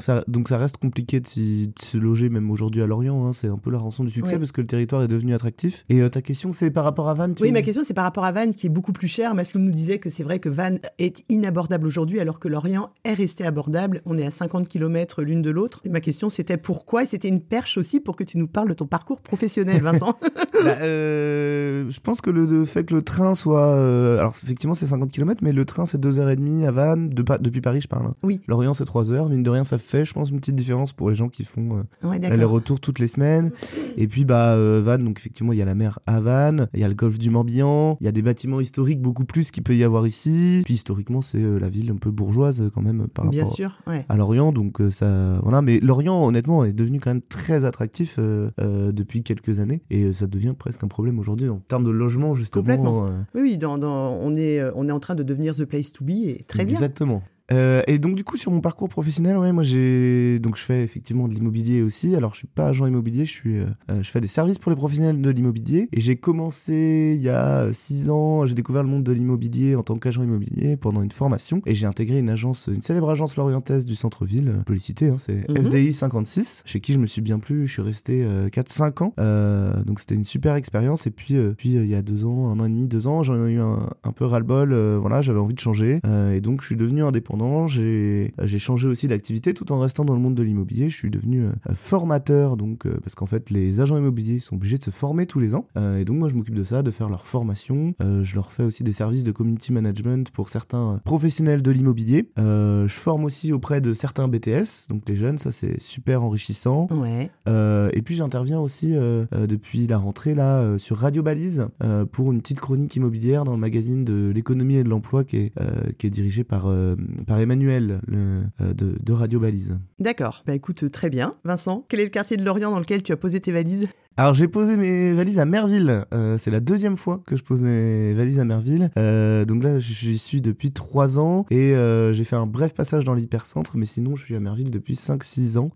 ça, 0.00 0.22
donc 0.28 0.48
ça 0.48 0.58
reste 0.58 0.76
compliqué 0.76 1.18
de 1.20 1.26
se 1.26 1.98
loger 1.98 2.28
même 2.28 2.50
aujourd'hui 2.52 2.82
à 2.82 2.86
Lorient. 2.86 3.26
hein. 3.26 3.32
c'est 3.32 3.48
un 3.48 3.58
peu 3.58 3.70
la 3.70 3.78
rançon 3.78 3.95
du 4.04 4.10
succès 4.10 4.34
Ouais. 4.34 4.38
parce 4.38 4.52
que 4.52 4.60
le 4.60 4.66
territoire 4.66 5.02
est 5.02 5.08
devenu 5.08 5.34
attractif. 5.34 5.84
Et 5.88 6.00
euh, 6.00 6.08
ta 6.08 6.22
question, 6.22 6.52
c'est 6.52 6.70
par 6.70 6.84
rapport 6.84 7.08
à 7.08 7.14
Vannes. 7.14 7.34
Oui, 7.40 7.52
ma 7.52 7.62
question 7.62 7.82
c'est 7.84 7.94
par 7.94 8.04
rapport 8.04 8.24
à 8.24 8.32
Vannes 8.32 8.54
qui 8.54 8.66
est 8.66 8.70
beaucoup 8.70 8.92
plus 8.92 9.08
cher. 9.08 9.34
Maslow 9.34 9.60
nous 9.60 9.70
disait 9.72 9.98
que 9.98 10.10
c'est 10.10 10.22
vrai 10.22 10.38
que 10.38 10.48
Vannes 10.48 10.78
est 10.98 11.24
inabordable 11.28 11.86
aujourd'hui 11.86 12.20
alors 12.20 12.38
que 12.40 12.48
Lorient 12.48 12.90
est 13.04 13.14
resté 13.14 13.44
abordable. 13.44 14.02
On 14.06 14.16
est 14.18 14.26
à 14.26 14.30
50 14.30 14.68
km 14.68 15.22
l'une 15.22 15.42
de 15.42 15.50
l'autre. 15.50 15.80
Et 15.84 15.88
ma 15.88 16.00
question 16.00 16.28
c'était 16.28 16.56
pourquoi? 16.56 17.02
Et 17.04 17.06
c'était 17.06 17.28
une 17.28 17.40
perche 17.40 17.78
aussi 17.78 18.00
pour 18.00 18.16
que 18.16 18.24
tu 18.24 18.38
nous 18.38 18.46
parles 18.48 18.68
de 18.68 18.74
ton 18.74 18.86
parcours 18.86 19.20
professionnel, 19.20 19.80
Vincent. 19.82 20.14
Bah, 20.64 20.78
euh, 20.80 21.84
je 21.90 22.00
pense 22.00 22.20
que 22.22 22.30
le, 22.30 22.46
le 22.46 22.64
fait 22.64 22.84
que 22.84 22.94
le 22.94 23.02
train 23.02 23.34
soit. 23.34 23.74
euh, 23.76 24.18
alors, 24.18 24.32
effectivement, 24.42 24.74
c'est 24.74 24.86
50 24.86 25.12
km, 25.12 25.40
mais 25.42 25.52
le 25.52 25.64
train, 25.66 25.84
c'est 25.84 26.00
2h30 26.02 26.66
à 26.66 26.70
Vannes, 26.70 27.10
de, 27.10 27.22
depuis 27.40 27.60
Paris, 27.60 27.80
je 27.82 27.88
parle. 27.88 28.06
hein. 28.06 28.14
Oui. 28.22 28.40
Lorient, 28.48 28.72
c'est 28.72 28.84
3h. 28.88 29.28
Mine 29.28 29.42
de 29.42 29.50
rien, 29.50 29.64
ça 29.64 29.76
fait, 29.76 30.04
je 30.06 30.14
pense, 30.14 30.30
une 30.30 30.38
petite 30.40 30.54
différence 30.56 30.92
pour 30.94 31.10
les 31.10 31.14
gens 31.14 31.28
qui 31.28 31.44
font 31.44 31.84
ouais, 32.02 32.44
retours 32.44 32.80
toutes 32.80 32.98
les 32.98 33.06
semaines. 33.06 33.52
Et 33.96 34.08
puis, 34.08 34.24
bah, 34.24 34.54
euh, 34.56 34.80
Vannes, 34.84 35.04
donc 35.04 35.18
effectivement, 35.18 35.52
il 35.52 35.58
y 35.58 35.62
a 35.62 35.64
la 35.64 35.74
mer 35.74 35.98
à 36.06 36.20
Vannes, 36.20 36.68
il 36.74 36.80
y 36.80 36.84
a 36.84 36.88
le 36.88 36.94
golfe 36.94 37.18
du 37.18 37.30
Morbihan, 37.30 37.96
il 38.00 38.04
y 38.04 38.08
a 38.08 38.12
des 38.12 38.22
bâtiments 38.22 38.60
historiques 38.60 39.00
beaucoup 39.00 39.24
plus 39.24 39.50
qu'il 39.50 39.62
peut 39.62 39.74
y 39.76 39.84
avoir 39.84 40.06
ici. 40.06 40.62
Puis, 40.64 40.74
historiquement, 40.74 41.22
c'est 41.22 41.42
euh, 41.42 41.58
la 41.58 41.68
ville 41.68 41.90
un 41.90 41.96
peu 41.96 42.10
bourgeoise, 42.10 42.60
euh, 42.62 42.70
quand 42.72 42.82
même, 42.82 43.06
par 43.08 43.30
Bien 43.30 43.42
rapport 43.42 43.54
sûr, 43.54 43.78
ouais. 43.86 44.04
à 44.08 44.16
Lorient, 44.16 44.52
donc 44.52 44.80
ça, 44.90 45.38
voilà. 45.42 45.62
Mais 45.62 45.80
Lorient, 45.80 46.26
honnêtement, 46.26 46.64
est 46.64 46.72
devenu 46.72 47.00
quand 47.00 47.10
même 47.10 47.22
très 47.22 47.64
attractif 47.64 48.16
euh, 48.18 48.50
euh, 48.60 48.92
depuis 48.92 49.22
quelques 49.22 49.60
années, 49.60 49.82
et 49.90 50.12
ça 50.12 50.26
devient 50.26 50.54
presque 50.58 50.84
un 50.84 50.88
problème 50.88 51.18
aujourd'hui 51.18 51.48
en 51.48 51.58
termes 51.60 51.84
de 51.84 51.90
logement, 51.90 52.34
justement. 52.34 52.62
Complètement. 52.64 53.06
euh, 53.06 53.10
Oui, 53.34 53.40
oui, 53.42 53.58
dans, 53.58 53.78
dans- 53.78 54.12
on, 54.12 54.34
est, 54.34 54.62
on 54.74 54.88
est 54.88 54.92
en 54.92 55.00
train 55.00 55.14
de 55.14 55.22
devenir 55.22 55.54
the 55.54 55.64
place 55.64 55.92
to 55.92 56.04
be 56.04 56.10
et 56.26 56.44
très 56.46 56.64
bien. 56.64 56.74
Exactement. 56.74 57.22
Euh, 57.52 57.82
et 57.86 57.98
donc 58.00 58.16
du 58.16 58.24
coup 58.24 58.36
sur 58.36 58.50
mon 58.50 58.60
parcours 58.60 58.88
professionnel, 58.88 59.36
ouais, 59.36 59.52
moi 59.52 59.62
j'ai 59.62 60.38
donc 60.40 60.56
je 60.56 60.62
fais 60.62 60.82
effectivement 60.82 61.28
de 61.28 61.34
l'immobilier 61.34 61.82
aussi. 61.82 62.16
Alors 62.16 62.32
je 62.34 62.38
suis 62.38 62.48
pas 62.48 62.66
agent 62.68 62.86
immobilier, 62.86 63.24
je 63.24 63.30
suis 63.30 63.58
euh, 63.58 63.66
euh, 63.90 64.02
je 64.02 64.10
fais 64.10 64.20
des 64.20 64.26
services 64.26 64.58
pour 64.58 64.70
les 64.70 64.76
professionnels 64.76 65.20
de 65.20 65.30
l'immobilier. 65.30 65.88
Et 65.92 66.00
j'ai 66.00 66.16
commencé 66.16 67.14
il 67.16 67.22
y 67.22 67.28
a 67.28 67.68
six 67.72 68.10
ans, 68.10 68.46
j'ai 68.46 68.54
découvert 68.54 68.82
le 68.82 68.88
monde 68.88 69.04
de 69.04 69.12
l'immobilier 69.12 69.76
en 69.76 69.82
tant 69.82 69.94
qu'agent 69.96 70.24
immobilier 70.24 70.76
pendant 70.76 71.02
une 71.02 71.12
formation 71.12 71.62
et 71.66 71.74
j'ai 71.74 71.86
intégré 71.86 72.18
une 72.18 72.30
agence, 72.30 72.68
une 72.72 72.82
célèbre 72.82 73.10
agence 73.10 73.36
lorientaise 73.36 73.86
du 73.86 73.94
centre-ville, 73.94 74.48
euh, 74.48 74.62
publicité, 74.64 75.08
hein, 75.10 75.16
c'est 75.18 75.48
Mhm. 75.48 75.66
FDI 75.66 75.92
56, 75.92 76.62
chez 76.66 76.80
qui 76.80 76.92
je 76.92 76.98
me 76.98 77.06
suis 77.06 77.20
bien 77.22 77.38
plu. 77.38 77.66
Je 77.68 77.72
suis 77.74 77.82
resté 77.82 78.24
euh, 78.24 78.48
4-5 78.48 79.02
ans, 79.04 79.14
Euh, 79.20 79.82
donc 79.84 80.00
c'était 80.00 80.14
une 80.16 80.24
super 80.24 80.56
expérience. 80.56 81.06
Et 81.06 81.10
puis 81.10 81.36
euh, 81.36 81.54
puis 81.56 81.76
euh, 81.76 81.84
il 81.84 81.90
y 81.90 81.94
a 81.94 82.02
deux 82.02 82.24
ans, 82.24 82.48
un 82.50 82.58
an 82.58 82.64
et 82.64 82.68
demi, 82.70 82.88
deux 82.88 83.06
ans, 83.06 83.22
j'en 83.22 83.46
ai 83.46 83.52
eu 83.52 83.60
un, 83.60 83.88
un 84.02 84.12
peu 84.12 84.24
ras-le-bol. 84.24 84.72
euh, 84.72 84.98
voilà, 85.00 85.20
j'avais 85.20 85.38
envie 85.38 85.54
de 85.54 85.60
changer 85.60 86.00
Euh, 86.04 86.32
et 86.34 86.40
donc 86.40 86.60
je 86.62 86.66
suis 86.66 86.76
devenu 86.76 87.02
indépendant. 87.04 87.35
J'ai 87.66 88.32
j'ai 88.42 88.58
changé 88.58 88.88
aussi 88.88 89.08
d'activité 89.08 89.54
tout 89.54 89.72
en 89.72 89.80
restant 89.80 90.04
dans 90.04 90.14
le 90.14 90.20
monde 90.20 90.34
de 90.34 90.42
l'immobilier. 90.42 90.90
Je 90.90 90.96
suis 90.96 91.10
devenu 91.10 91.44
euh, 91.44 91.52
formateur 91.74 92.56
donc 92.56 92.86
euh, 92.86 92.98
parce 93.02 93.14
qu'en 93.14 93.26
fait 93.26 93.50
les 93.50 93.80
agents 93.80 93.96
immobiliers 93.96 94.40
sont 94.40 94.56
obligés 94.56 94.78
de 94.78 94.84
se 94.84 94.90
former 94.90 95.26
tous 95.26 95.40
les 95.40 95.54
ans 95.54 95.66
Euh, 95.76 95.98
et 95.98 96.04
donc 96.04 96.18
moi 96.18 96.28
je 96.28 96.34
m'occupe 96.34 96.54
de 96.54 96.64
ça, 96.64 96.82
de 96.82 96.90
faire 96.90 97.08
leur 97.08 97.26
formation. 97.26 97.94
Je 98.00 98.34
leur 98.34 98.52
fais 98.52 98.62
aussi 98.62 98.82
des 98.82 98.92
services 98.92 99.24
de 99.24 99.32
community 99.32 99.72
management 99.72 100.30
pour 100.30 100.48
certains 100.48 101.00
professionnels 101.04 101.62
de 101.62 101.70
l'immobilier. 101.70 102.30
Je 102.36 102.86
forme 102.88 103.24
aussi 103.24 103.52
auprès 103.52 103.80
de 103.80 103.92
certains 103.92 104.28
BTS, 104.28 104.88
donc 104.88 105.02
les 105.08 105.14
jeunes, 105.14 105.38
ça 105.38 105.50
c'est 105.52 105.80
super 105.80 106.22
enrichissant. 106.22 106.88
Ouais. 106.90 107.30
Et 107.46 108.02
puis 108.02 108.14
j'interviens 108.14 108.60
aussi 108.60 108.94
depuis 109.32 109.86
la 109.86 109.98
rentrée 109.98 110.34
là 110.34 110.78
sur 110.78 110.96
Radio 110.96 111.22
Balise 111.22 111.68
pour 112.12 112.32
une 112.32 112.40
petite 112.40 112.60
chronique 112.60 112.94
immobilière 112.96 113.44
dans 113.44 113.52
le 113.52 113.60
magazine 113.60 114.04
de 114.04 114.32
l'économie 114.34 114.76
et 114.76 114.84
de 114.84 114.88
l'emploi 114.88 115.24
qui 115.24 115.36
est 115.36 115.52
euh, 115.58 115.90
qui 115.98 116.06
est 116.06 116.10
dirigé 116.10 116.44
par 116.44 116.66
euh, 116.66 116.96
par 117.26 117.40
Emmanuel 117.40 118.00
euh, 118.12 118.42
de, 118.60 118.96
de 119.02 119.12
Radio 119.12 119.40
Balise. 119.40 119.78
D'accord. 119.98 120.42
Bah 120.46 120.54
écoute, 120.54 120.84
euh, 120.84 120.90
très 120.90 121.10
bien. 121.10 121.36
Vincent, 121.44 121.84
quel 121.88 122.00
est 122.00 122.04
le 122.04 122.10
quartier 122.10 122.36
de 122.36 122.44
Lorient 122.44 122.70
dans 122.70 122.78
lequel 122.78 123.02
tu 123.02 123.12
as 123.12 123.16
posé 123.16 123.40
tes 123.40 123.52
valises? 123.52 123.88
Alors 124.18 124.32
j'ai 124.32 124.48
posé 124.48 124.78
mes 124.78 125.12
valises 125.12 125.38
à 125.38 125.44
Merville. 125.44 126.02
Euh, 126.14 126.38
c'est 126.38 126.50
la 126.50 126.60
deuxième 126.60 126.96
fois 126.96 127.20
que 127.26 127.36
je 127.36 127.44
pose 127.44 127.62
mes 127.62 128.14
valises 128.14 128.38
à 128.40 128.46
Merville. 128.46 128.88
Euh, 128.96 129.44
donc 129.44 129.62
là 129.62 129.78
j'y 129.78 130.16
suis 130.16 130.40
depuis 130.40 130.70
trois 130.70 131.20
ans 131.20 131.44
et 131.50 131.74
euh, 131.74 132.14
j'ai 132.14 132.24
fait 132.24 132.36
un 132.36 132.46
bref 132.46 132.72
passage 132.72 133.04
dans 133.04 133.12
l'hypercentre, 133.12 133.76
mais 133.76 133.84
sinon 133.84 134.16
je 134.16 134.24
suis 134.24 134.34
à 134.34 134.40
Merville 134.40 134.70
depuis 134.70 134.94
5-6 134.94 135.58
ans. 135.58 135.68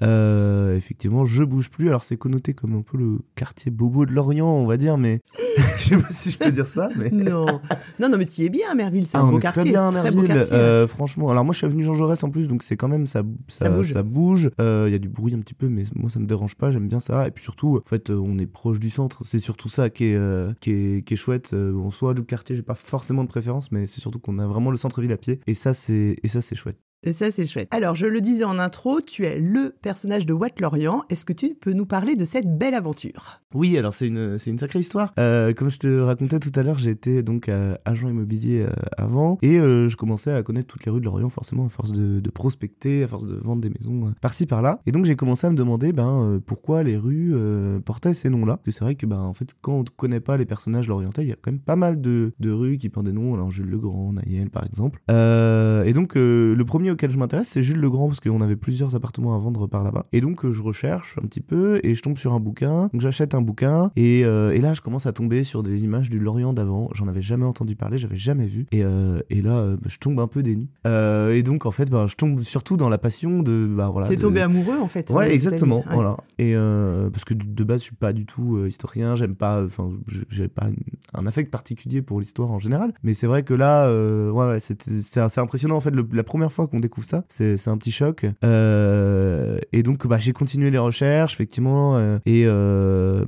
Effectivement 0.75 1.27
je 1.27 1.45
bouge 1.45 1.69
plus. 1.69 1.89
Alors 1.89 2.03
c'est 2.03 2.17
connoté 2.17 2.55
comme 2.55 2.75
un 2.75 2.81
peu 2.81 2.97
le 2.97 3.19
quartier 3.35 3.71
bobo 3.71 4.07
de 4.07 4.13
Lorient 4.13 4.47
on 4.49 4.65
va 4.67 4.79
dire, 4.79 4.97
mais 4.97 5.21
je 5.77 5.83
sais 5.83 5.99
pas 5.99 6.09
si 6.11 6.31
je 6.31 6.39
peux 6.39 6.51
dire 6.51 6.67
ça. 6.67 6.89
Mais... 6.97 7.11
Non. 7.31 7.45
non, 8.01 8.09
non, 8.09 8.17
mais 8.17 8.25
tu 8.25 8.41
y 8.41 8.47
es 8.47 8.49
bien, 8.49 8.75
Merville, 8.75 9.07
c'est 9.07 9.19
Ah, 9.19 9.21
un 9.21 9.25
on 9.29 9.31
beau 9.33 9.39
est 9.39 9.43
quartier. 9.43 9.63
très 9.65 9.71
bien 9.71 9.89
à 9.89 9.91
très 9.93 10.03
Merville, 10.11 10.29
quartier. 10.29 10.87
franchement. 10.89 11.29
Alors 11.29 11.45
moi 11.45 11.53
je 11.53 11.59
suis 11.59 11.67
venu 11.69 11.83
Jean 11.83 11.93
Jaurès 11.93 12.25
en 12.25 12.31
plus, 12.31 12.49
donc 12.49 12.63
c'est 12.63 12.79
quand 12.79 12.89
même 12.89 13.07
ça, 13.07 13.23
ça, 13.49 13.67
Ça 13.67 13.71
bouge. 13.71 13.93
ça 13.93 14.03
bouge. 14.03 14.51
Il 14.59 14.91
y 14.91 14.95
a 14.95 14.99
du 14.99 15.11
bruit 15.11 15.35
un 15.35 15.41
petit 15.41 15.53
peu, 15.53 15.69
mais 15.69 15.83
moi 15.95 16.09
ça 16.09 16.19
me 16.21 16.27
dérange 16.27 16.55
pas, 16.57 16.71
j'aime 16.71 16.89
bien 16.89 17.01
ça. 17.01 17.27
Et 17.29 17.31
puis 17.31 17.45
surtout, 17.45 17.77
en 17.85 17.87
fait, 17.89 18.09
on 18.09 18.30
on 18.31 18.39
est 18.39 18.47
proche 18.47 18.79
du 18.79 18.91
centre. 18.91 19.25
C'est 19.25 19.41
surtout 19.41 19.69
ça 19.69 19.91
qui 19.91 20.07
est, 20.07 20.15
euh, 20.15 20.53
chouette. 21.17 21.53
Euh, 21.53 21.77
en 21.79 21.91
soi, 21.91 22.15
le 22.15 22.23
quartier, 22.23 22.55
j'ai 22.57 22.63
pas 22.63 22.75
forcément 22.75 23.25
de 23.25 23.29
préférence, 23.29 23.73
mais 23.73 23.87
c'est 23.87 24.01
surtout 24.01 24.19
qu'on 24.19 24.39
a 24.39 24.47
vraiment 24.47 24.71
le 24.71 24.77
centre-ville 24.77 25.13
à 25.13 25.17
pied. 25.17 25.41
Et 25.47 25.55
ça, 25.55 25.75
c'est 25.75 26.17
chouette. 26.55 26.79
Et 27.03 27.15
ça, 27.15 27.31
c'est 27.31 27.47
chouette. 27.47 27.69
Alors, 27.71 27.95
je 27.95 28.07
le 28.07 28.21
disais 28.21 28.45
en 28.45 28.59
intro, 28.59 29.01
tu 29.01 29.25
es 29.25 29.39
le 29.41 29.75
personnage 29.81 30.27
de 30.27 30.35
Watt 30.35 30.61
Lorient. 30.61 31.03
Est-ce 31.09 31.25
que 31.25 31.33
tu 31.33 31.55
peux 31.55 31.73
nous 31.73 31.87
parler 31.87 32.15
de 32.15 32.27
cette 32.27 32.59
belle 32.59 32.75
aventure? 32.75 33.41
Oui, 33.55 33.79
alors 33.79 33.95
c'est 33.95 34.09
une, 34.09 34.37
c'est 34.37 34.51
une 34.51 34.59
sacrée 34.59 34.81
histoire. 34.81 35.15
Euh, 35.19 35.55
comme 35.55 35.71
je 35.71 35.79
te 35.79 36.01
racontais 36.01 36.39
tout 36.39 36.53
à 36.55 36.63
l'heure, 36.63 36.79
j'étais 36.79 37.23
donc 37.23 37.49
euh, 37.49 37.75
agent 37.87 38.09
immobilier 38.09 38.61
euh, 38.61 38.71
avant 38.99 39.39
et 39.41 39.59
euh, 39.59 39.89
je 39.89 39.97
commençais 39.97 40.31
à 40.31 40.43
connaître 40.43 40.67
toutes 40.69 40.85
les 40.85 40.93
rues 40.93 41.01
de 41.01 41.07
Lorient, 41.07 41.31
forcément, 41.31 41.65
à 41.65 41.69
force 41.71 41.91
de, 41.91 42.21
de 42.21 42.31
prospecter, 42.31 43.03
à 43.03 43.09
force 43.09 43.27
de 43.27 43.35
vendre 43.35 43.63
des 43.63 43.71
maisons 43.71 44.09
euh, 44.09 44.13
par-ci 44.21 44.45
par-là. 44.45 44.79
Et 44.85 44.93
donc, 44.93 45.07
j'ai 45.07 45.17
commencé 45.17 45.47
à 45.47 45.51
me 45.51 45.57
demander 45.57 45.95
ben, 45.95 46.23
euh, 46.23 46.39
pourquoi 46.39 46.83
les 46.83 46.99
rues 46.99 47.33
euh, 47.35 47.81
portaient 47.81 48.13
ces 48.13 48.29
noms-là? 48.29 48.59
Parce 48.59 48.65
que 48.67 48.71
c'est 48.73 48.85
vrai 48.85 48.95
que, 48.95 49.07
ben, 49.07 49.21
en 49.21 49.35
fait, 49.35 49.55
quand 49.63 49.77
on 49.77 49.81
ne 49.81 49.89
connaît 49.97 50.21
pas 50.21 50.37
les 50.37 50.47
personnages 50.47 50.87
lorientais, 50.87 51.23
il 51.23 51.29
y 51.29 51.33
a 51.33 51.37
quand 51.41 51.51
même 51.51 51.61
pas 51.61 51.77
mal 51.77 52.03
de, 52.03 52.35
de 52.39 52.51
rues 52.51 52.77
qui 52.77 52.91
portent 52.91 53.07
des 53.07 53.13
noms. 53.13 53.33
Alors, 53.33 53.51
Jules 53.51 53.71
Legrand, 53.71 54.13
Nayel, 54.13 54.51
par 54.51 54.67
exemple. 54.67 55.01
Euh, 55.11 55.83
et 55.85 55.95
donc, 55.95 56.17
euh, 56.17 56.55
le 56.55 56.65
premier 56.67 56.90
auquel 56.91 57.11
je 57.11 57.19
m'intéresse, 57.19 57.49
c'est 57.49 57.63
Jules 57.63 57.81
Legrand, 57.81 58.09
parce 58.09 58.21
qu'on 58.21 58.41
avait 58.41 58.57
plusieurs 58.57 58.95
appartements 58.95 59.35
à 59.35 59.39
vendre 59.39 59.67
par 59.67 59.85
là-bas. 59.85 60.07
Et 60.13 60.21
donc, 60.21 60.45
euh, 60.45 60.51
je 60.51 60.63
recherche 60.63 61.17
un 61.23 61.27
petit 61.27 61.41
peu 61.41 61.81
et 61.85 61.95
je 61.95 62.03
tombe 62.03 62.17
sur 62.19 62.33
un 62.33 62.41
bouquin. 62.41 62.89
Donc, 62.93 63.01
j'achète 63.01 63.35
un 63.35 63.43
bouquin 63.43 63.91
et, 63.97 64.25
euh, 64.25 64.51
et 64.51 64.59
là, 64.59 64.75
je 64.75 64.81
commence 64.81 65.07
à 65.07 65.13
tomber 65.13 65.43
sur 65.45 65.63
des 65.63 65.85
images 65.85 66.11
du 66.11 66.19
Lorient 66.19 66.53
d'avant. 66.53 66.89
J'en 66.95 67.09
avais 67.09 67.23
jamais 67.23 67.45
entendu 67.45 67.77
parler, 67.77 67.97
j'avais 67.99 68.17
jamais 68.17 68.47
vu. 68.47 68.67
Et, 68.73 68.83
euh, 68.85 69.21
et 69.31 69.43
là, 69.43 69.57
euh, 69.59 69.77
je 69.87 69.99
tombe 69.99 70.19
un 70.21 70.27
peu 70.29 70.43
dénu. 70.43 70.69
Et 70.87 71.43
donc, 71.43 71.67
en 71.67 71.71
fait, 71.71 71.91
bah, 71.91 72.07
je 72.09 72.15
tombe 72.17 72.41
surtout 72.41 72.77
dans 72.77 72.89
la 72.89 72.99
passion 72.99 73.43
de. 73.43 73.67
Bah, 73.77 73.91
voilà, 73.93 74.09
T'es 74.09 74.17
de- 74.17 74.21
tombé 74.23 74.41
amoureux, 74.41 74.79
en 74.81 74.89
fait. 74.89 75.11
Ouais, 75.11 75.29
de 75.29 75.33
exactement. 75.33 75.79
Ouais. 75.81 75.95
Voilà. 75.95 76.17
Et 76.39 76.55
parce 77.13 77.25
que 77.25 77.35
de- 77.35 77.65
base, 77.65 77.81
je 77.81 77.85
suis 77.85 77.97
pas 77.97 78.13
du 78.13 78.27
tout 78.27 78.65
historien. 78.67 79.15
J'aime 79.17 79.35
pas. 79.37 79.63
Enfin, 79.65 79.91
je- 80.09 80.21
j'ai 80.29 80.49
pas 80.49 80.69
une- 80.69 80.77
un 81.15 81.27
affect 81.27 81.51
particulier 81.51 82.03
pour 82.03 82.21
l'histoire 82.21 82.51
en 82.51 82.59
général. 82.59 82.93
Mais 83.03 83.15
c'est 83.15 83.27
vrai 83.27 83.43
que 83.43 83.55
là, 83.55 83.91
ouais, 84.33 84.49
ouais, 84.53 84.59
c'est 84.61 85.19
assez 85.19 85.41
impressionnant 85.41 85.77
en 85.77 85.81
fait. 85.81 85.91
le- 85.91 86.07
la 86.13 86.25
première 86.25 86.51
fois 86.53 86.67
qu'on 86.67 86.80
découvre 86.81 87.07
ça, 87.07 87.25
c'est 87.29 87.69
un 87.69 87.79
petit 87.79 87.93
choc. 87.93 88.27
Euh, 88.45 89.59
et 89.73 89.83
donc, 89.83 90.07
bah, 90.07 90.19
j'ai 90.19 90.33
continué 90.33 90.71
les 90.71 90.79
recherches, 90.79 91.35
effectivement. 91.35 91.97
euh, 91.97 92.19
et 92.27 92.45
euh, 92.47 93.25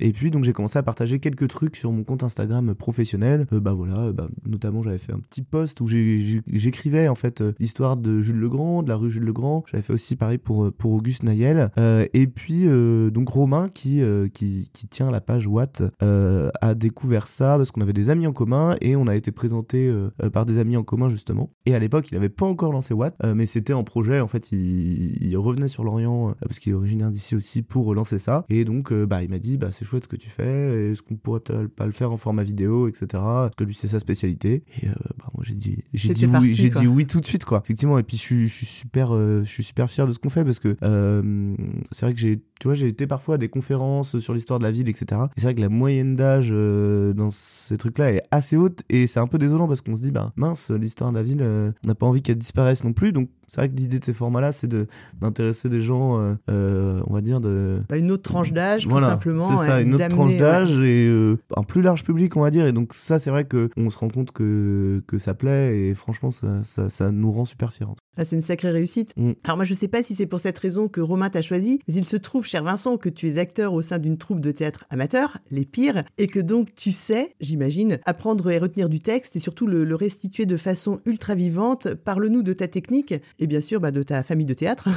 et 0.00 0.12
puis 0.12 0.30
donc 0.30 0.44
j'ai 0.44 0.52
commencé 0.52 0.78
à 0.78 0.82
partager 0.82 1.18
quelques 1.18 1.48
trucs 1.48 1.76
sur 1.76 1.92
mon 1.92 2.04
compte 2.04 2.22
Instagram 2.22 2.74
professionnel. 2.74 3.46
Bah 3.50 3.72
voilà, 3.72 4.12
bah, 4.12 4.26
notamment 4.46 4.82
j'avais 4.82 4.98
fait 4.98 5.12
un 5.12 5.20
petit 5.20 5.42
post 5.42 5.80
où 5.80 5.88
j'écrivais 5.88 7.08
en 7.08 7.14
fait 7.14 7.42
l'histoire 7.58 7.96
de 7.96 8.20
Jules 8.20 8.38
Legrand, 8.38 8.82
de 8.82 8.88
la 8.88 8.96
rue 8.96 9.10
Jules 9.10 9.24
Legrand. 9.24 9.64
J'avais 9.66 9.82
fait 9.82 9.92
aussi 9.92 10.16
pareil 10.16 10.38
pour 10.38 10.72
pour 10.72 10.92
Auguste 10.92 11.22
Nayel. 11.22 11.70
Et 12.12 12.26
puis 12.26 12.66
donc 13.10 13.28
Romain 13.28 13.68
qui 13.68 14.02
qui 14.32 14.68
qui 14.72 14.86
tient 14.88 15.10
la 15.10 15.20
page 15.20 15.46
Watt 15.46 15.82
a 16.00 16.74
découvert 16.74 17.26
ça 17.26 17.56
parce 17.56 17.70
qu'on 17.70 17.80
avait 17.80 17.92
des 17.92 18.10
amis 18.10 18.26
en 18.26 18.32
commun 18.32 18.76
et 18.80 18.96
on 18.96 19.06
a 19.06 19.16
été 19.16 19.32
présenté 19.32 19.92
par 20.32 20.46
des 20.46 20.58
amis 20.58 20.76
en 20.76 20.82
commun 20.82 21.08
justement. 21.08 21.50
Et 21.66 21.74
à 21.74 21.78
l'époque, 21.78 22.10
il 22.10 22.16
avait 22.16 22.28
pas 22.28 22.46
encore 22.46 22.72
lancé 22.72 22.87
Euh, 23.24 23.34
mais 23.34 23.46
c'était 23.46 23.72
en 23.72 23.84
projet. 23.84 24.20
En 24.20 24.28
fait, 24.28 24.52
il, 24.52 25.36
revenait 25.36 25.68
sur 25.68 25.84
Lorient 25.84 26.30
euh, 26.30 26.32
parce 26.40 26.58
qu'il 26.58 26.72
est 26.72 26.74
originaire 26.74 27.10
d'ici 27.10 27.36
aussi 27.36 27.62
pour 27.62 27.94
lancer 27.94 28.18
ça. 28.18 28.44
Et 28.48 28.64
donc, 28.64 28.92
euh, 28.92 29.06
bah, 29.06 29.22
il 29.22 29.30
m'a 29.30 29.38
dit, 29.38 29.56
bah, 29.56 29.70
c'est 29.70 29.84
chouette 29.84 30.04
ce 30.04 30.08
que 30.08 30.16
tu 30.16 30.28
fais. 30.28 30.90
Est-ce 30.90 31.02
qu'on 31.02 31.16
pourrait 31.16 31.40
pas 31.40 31.86
le 31.86 31.92
faire 31.92 32.12
en 32.12 32.16
format 32.16 32.42
vidéo, 32.42 32.88
etc. 32.88 33.06
Parce 33.12 33.54
que 33.56 33.64
lui, 33.64 33.74
c'est 33.74 33.88
sa 33.88 34.00
spécialité. 34.00 34.64
Et 34.82 34.88
bah, 35.18 35.27
moi, 35.38 35.44
j'ai 35.46 35.54
dit, 35.54 35.84
j'ai 35.94 36.14
dit 36.14 36.26
parti, 36.26 36.48
oui, 36.48 36.52
j'ai 36.52 36.68
dit 36.68 36.88
oui 36.88 37.06
tout 37.06 37.20
de 37.20 37.26
suite, 37.26 37.44
quoi. 37.44 37.60
Effectivement. 37.62 37.96
Et 37.96 38.02
puis, 38.02 38.16
je 38.16 38.22
suis, 38.22 38.48
je 38.48 38.52
suis 38.52 38.66
super, 38.66 39.14
euh, 39.14 39.44
je 39.44 39.48
suis 39.48 39.62
super 39.62 39.88
fier 39.88 40.04
de 40.04 40.12
ce 40.12 40.18
qu'on 40.18 40.30
fait 40.30 40.44
parce 40.44 40.58
que 40.58 40.76
euh, 40.82 41.54
c'est 41.92 42.06
vrai 42.06 42.12
que 42.12 42.18
j'ai, 42.18 42.38
tu 42.38 42.64
vois, 42.64 42.74
j'ai 42.74 42.88
été 42.88 43.06
parfois 43.06 43.36
à 43.36 43.38
des 43.38 43.48
conférences 43.48 44.18
sur 44.18 44.34
l'histoire 44.34 44.58
de 44.58 44.64
la 44.64 44.72
ville, 44.72 44.88
etc. 44.88 45.20
Et 45.36 45.40
c'est 45.40 45.44
vrai 45.44 45.54
que 45.54 45.60
la 45.60 45.68
moyenne 45.68 46.16
d'âge 46.16 46.48
euh, 46.50 47.12
dans 47.12 47.30
ces 47.30 47.76
trucs-là 47.76 48.14
est 48.14 48.22
assez 48.32 48.56
haute 48.56 48.82
et 48.88 49.06
c'est 49.06 49.20
un 49.20 49.28
peu 49.28 49.38
désolant 49.38 49.68
parce 49.68 49.80
qu'on 49.80 49.94
se 49.94 50.02
dit, 50.02 50.10
bah 50.10 50.32
mince, 50.34 50.72
l'histoire 50.72 51.12
de 51.12 51.16
la 51.16 51.22
ville, 51.22 51.40
on 51.40 51.86
n'a 51.86 51.94
pas 51.94 52.06
envie 52.06 52.20
qu'elle 52.20 52.38
disparaisse 52.38 52.82
non 52.82 52.92
plus. 52.92 53.12
Donc 53.12 53.30
c'est 53.48 53.60
vrai 53.60 53.68
que 53.68 53.76
l'idée 53.76 53.98
de 53.98 54.04
ces 54.04 54.12
formats-là, 54.12 54.52
c'est 54.52 54.68
de 54.68 54.86
d'intéresser 55.20 55.68
des 55.68 55.80
gens, 55.80 56.20
euh, 56.20 56.34
euh, 56.50 57.02
on 57.06 57.14
va 57.14 57.20
dire, 57.20 57.40
de 57.40 57.80
Bah, 57.88 57.96
une 57.96 58.10
autre 58.10 58.22
tranche 58.22 58.52
d'âge, 58.52 58.82
tout 58.82 59.00
simplement. 59.00 59.56
c'est 59.58 59.66
ça, 59.66 59.80
une 59.80 59.94
autre 59.94 60.08
tranche 60.08 60.32
ouais. 60.32 60.36
d'âge 60.36 60.78
et 60.78 61.08
euh, 61.08 61.38
un 61.56 61.62
plus 61.62 61.82
large 61.82 62.04
public, 62.04 62.36
on 62.36 62.42
va 62.42 62.50
dire. 62.50 62.66
Et 62.66 62.72
donc 62.72 62.92
ça, 62.92 63.18
c'est 63.18 63.30
vrai 63.30 63.44
que 63.44 63.70
on 63.76 63.90
se 63.90 63.98
rend 63.98 64.08
compte 64.08 64.32
que 64.32 65.02
que 65.06 65.18
ça 65.18 65.34
plaît 65.34 65.78
et 65.78 65.94
franchement, 65.94 66.30
ça 66.30 66.62
ça, 66.62 66.90
ça 66.90 67.10
nous 67.10 67.32
rend 67.32 67.44
super 67.44 67.72
fiers. 67.72 67.86
Ah, 68.18 68.24
c'est 68.24 68.36
une 68.36 68.42
sacrée 68.42 68.70
réussite. 68.70 69.14
Mm. 69.16 69.32
Alors 69.44 69.56
moi, 69.56 69.64
je 69.64 69.74
sais 69.74 69.88
pas 69.88 70.02
si 70.02 70.14
c'est 70.14 70.26
pour 70.26 70.40
cette 70.40 70.58
raison 70.58 70.88
que 70.88 71.00
Romain 71.00 71.30
t'a 71.30 71.40
choisi, 71.40 71.78
mais 71.86 71.94
il 71.94 72.04
se 72.04 72.16
trouve, 72.16 72.44
cher 72.44 72.64
Vincent, 72.64 72.96
que 72.96 73.08
tu 73.08 73.28
es 73.28 73.38
acteur 73.38 73.72
au 73.72 73.80
sein 73.80 73.98
d'une 73.98 74.18
troupe 74.18 74.40
de 74.40 74.50
théâtre 74.50 74.84
amateur, 74.90 75.38
les 75.50 75.64
pires, 75.64 76.02
et 76.18 76.26
que 76.26 76.40
donc 76.40 76.74
tu 76.74 76.90
sais, 76.90 77.32
j'imagine, 77.40 77.98
apprendre 78.04 78.50
et 78.50 78.58
retenir 78.58 78.88
du 78.88 79.00
texte 79.00 79.36
et 79.36 79.38
surtout 79.38 79.66
le, 79.66 79.84
le 79.84 79.94
restituer 79.94 80.46
de 80.46 80.56
façon 80.56 81.00
ultra 81.06 81.34
vivante. 81.34 81.94
Parle-nous 81.94 82.42
de 82.42 82.52
ta 82.52 82.66
technique 82.66 83.14
et 83.38 83.46
bien 83.46 83.60
sûr 83.60 83.80
bah, 83.80 83.90
de 83.90 84.02
ta 84.02 84.22
famille 84.22 84.46
de 84.46 84.54
théâtre. 84.54 84.88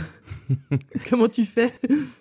Comment 1.09 1.27
tu 1.27 1.45
fais? 1.45 1.71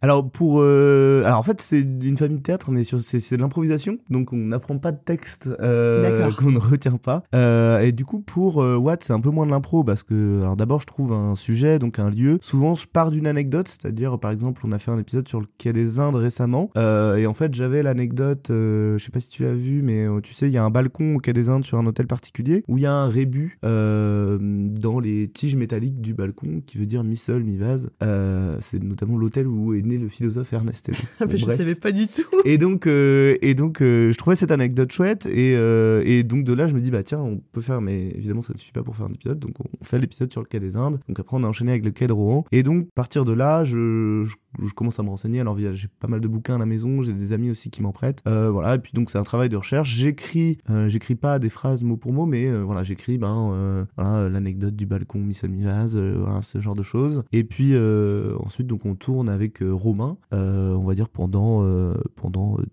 Alors 0.02 0.28
pour 0.30 0.60
euh, 0.60 1.22
alors 1.24 1.38
en 1.38 1.42
fait 1.42 1.60
c'est 1.60 1.80
une 1.80 2.16
famille 2.16 2.38
de 2.38 2.42
théâtre 2.42 2.70
mais 2.70 2.84
c'est 2.84 3.36
de 3.36 3.40
l'improvisation 3.40 3.98
donc 4.10 4.32
on 4.32 4.36
n'apprend 4.36 4.78
pas 4.78 4.92
de 4.92 4.98
texte 5.02 5.48
euh, 5.60 6.30
qu'on 6.32 6.50
ne 6.50 6.58
retient 6.58 6.96
pas. 6.96 7.22
Euh, 7.34 7.80
et 7.80 7.92
du 7.92 8.04
coup 8.04 8.20
pour 8.20 8.62
euh, 8.62 8.76
Watt 8.76 9.02
c'est 9.02 9.12
un 9.12 9.20
peu 9.20 9.30
moins 9.30 9.46
de 9.46 9.50
l'impro 9.50 9.84
parce 9.84 10.02
que 10.02 10.40
alors 10.40 10.56
d'abord 10.56 10.80
je 10.80 10.86
trouve 10.86 11.12
un 11.12 11.34
sujet 11.34 11.78
donc 11.78 11.98
un 11.98 12.10
lieu. 12.10 12.38
Souvent 12.42 12.74
je 12.74 12.86
pars 12.86 13.10
d'une 13.10 13.26
anecdote 13.26 13.68
c'est-à-dire 13.68 14.18
par 14.18 14.30
exemple 14.30 14.62
on 14.64 14.72
a 14.72 14.78
fait 14.78 14.90
un 14.90 14.98
épisode 14.98 15.26
sur 15.26 15.40
le 15.40 15.46
quai 15.58 15.72
des 15.72 15.98
Indes 15.98 16.16
récemment 16.16 16.70
et 16.76 17.26
en 17.26 17.34
fait 17.34 17.54
j'avais 17.54 17.82
l'anecdote 17.82 18.46
je 18.50 18.96
sais 18.98 19.10
pas 19.10 19.20
si 19.20 19.30
tu 19.30 19.42
l'as 19.42 19.54
vu 19.54 19.82
mais 19.82 20.06
tu 20.22 20.34
sais 20.34 20.48
il 20.48 20.52
y 20.52 20.58
a 20.58 20.64
un 20.64 20.70
balcon 20.70 21.16
au 21.16 21.18
quai 21.18 21.32
des 21.32 21.48
Indes 21.48 21.64
sur 21.64 21.78
un 21.78 21.86
hôtel 21.86 22.06
particulier 22.06 22.64
où 22.68 22.78
il 22.78 22.82
y 22.82 22.86
a 22.86 22.92
un 22.92 23.08
rébut 23.08 23.58
dans 23.62 25.00
les 25.00 25.28
tiges 25.28 25.56
métalliques 25.56 26.00
du 26.00 26.09
balcon 26.14 26.62
qui 26.64 26.78
veut 26.78 26.86
dire 26.86 27.04
mi 27.04 27.16
sol 27.16 27.42
mi 27.44 27.56
vase 27.56 27.90
euh, 28.02 28.56
c'est 28.60 28.82
notamment 28.82 29.16
l'hôtel 29.16 29.46
où 29.46 29.74
est 29.74 29.82
né 29.82 29.98
le 29.98 30.08
philosophe 30.08 30.52
Ernest 30.52 30.88
Hemingway. 30.88 31.08
Ah, 31.20 31.26
Bon, 31.26 31.36
Je 31.36 31.46
savais 31.46 31.74
pas 31.74 31.92
du 31.92 32.06
tout. 32.06 32.22
Et 32.44 32.58
donc, 32.58 32.86
euh, 32.86 33.36
et 33.42 33.54
donc, 33.54 33.80
euh, 33.82 34.10
je 34.10 34.16
trouvais 34.16 34.36
cette 34.36 34.50
anecdote 34.50 34.90
chouette 34.92 35.26
et, 35.26 35.52
et 35.52 36.22
donc 36.22 36.44
de 36.44 36.52
là, 36.52 36.66
je 36.68 36.74
me 36.74 36.80
dis 36.80 36.90
bah 36.90 37.02
tiens, 37.02 37.20
on 37.20 37.38
peut 37.52 37.60
faire, 37.60 37.80
mais 37.80 38.08
évidemment, 38.10 38.42
ça 38.42 38.52
ne 38.52 38.58
suffit 38.58 38.72
pas 38.72 38.82
pour 38.82 38.96
faire 38.96 39.06
un 39.06 39.12
épisode, 39.12 39.38
donc 39.38 39.54
on 39.60 39.84
fait 39.84 39.98
l'épisode 39.98 40.32
sur 40.32 40.40
le 40.40 40.46
quai 40.46 40.58
des 40.60 40.76
Indes. 40.76 41.00
Donc 41.08 41.20
après, 41.20 41.36
on 41.36 41.44
a 41.44 41.46
enchaîné 41.46 41.72
avec 41.72 41.84
le 41.84 41.90
quai 41.90 42.06
de 42.06 42.12
Rouen. 42.12 42.44
Et 42.52 42.62
donc, 42.62 42.86
à 42.88 42.94
partir 42.94 43.24
de 43.24 43.32
là, 43.32 43.64
je, 43.64 44.22
je, 44.24 44.36
je 44.66 44.72
commence 44.74 44.98
à 44.98 45.02
me 45.02 45.08
renseigner. 45.08 45.40
Alors 45.40 45.58
j'ai 45.58 45.88
pas 46.00 46.08
mal 46.08 46.20
de 46.20 46.28
bouquins 46.28 46.56
à 46.56 46.58
la 46.58 46.66
maison, 46.66 47.02
j'ai 47.02 47.12
des 47.12 47.32
amis 47.32 47.50
aussi 47.50 47.70
qui 47.70 47.82
m'en 47.82 47.92
prêtent. 47.92 48.22
Voilà. 48.26 48.74
Et 48.74 48.78
puis 48.78 48.92
donc 48.94 49.10
c'est 49.10 49.18
un 49.18 49.22
travail 49.22 49.48
de 49.48 49.56
recherche. 49.56 49.90
J'écris, 49.94 50.58
j'écris 50.86 51.14
pas 51.14 51.38
des 51.38 51.48
phrases 51.48 51.82
mot 51.82 51.96
pour 51.96 52.12
mot, 52.12 52.26
mais 52.26 52.50
voilà, 52.62 52.82
j'écris 52.82 53.18
ben 53.18 53.86
voilà 53.96 54.28
l'anecdote 54.28 54.76
du 54.76 54.86
balcon 54.86 55.18
mi-sol 55.18 55.50
mi-vase, 55.50 55.96
euh, 55.96 55.99
voilà 56.18 56.42
ce 56.42 56.58
genre 56.60 56.74
de 56.74 56.82
choses. 56.82 57.22
Et 57.32 57.44
puis 57.44 57.70
euh, 57.74 58.36
ensuite 58.40 58.66
donc 58.66 58.86
on 58.86 58.94
tourne 58.94 59.28
avec 59.28 59.62
euh, 59.62 59.70
Romain, 59.72 60.18
euh, 60.32 60.74
on 60.74 60.84
va 60.84 60.94
dire 60.94 61.08
pendant 61.08 61.62
euh, 61.64 61.94
pendant 62.16 62.58
euh, 62.58 62.64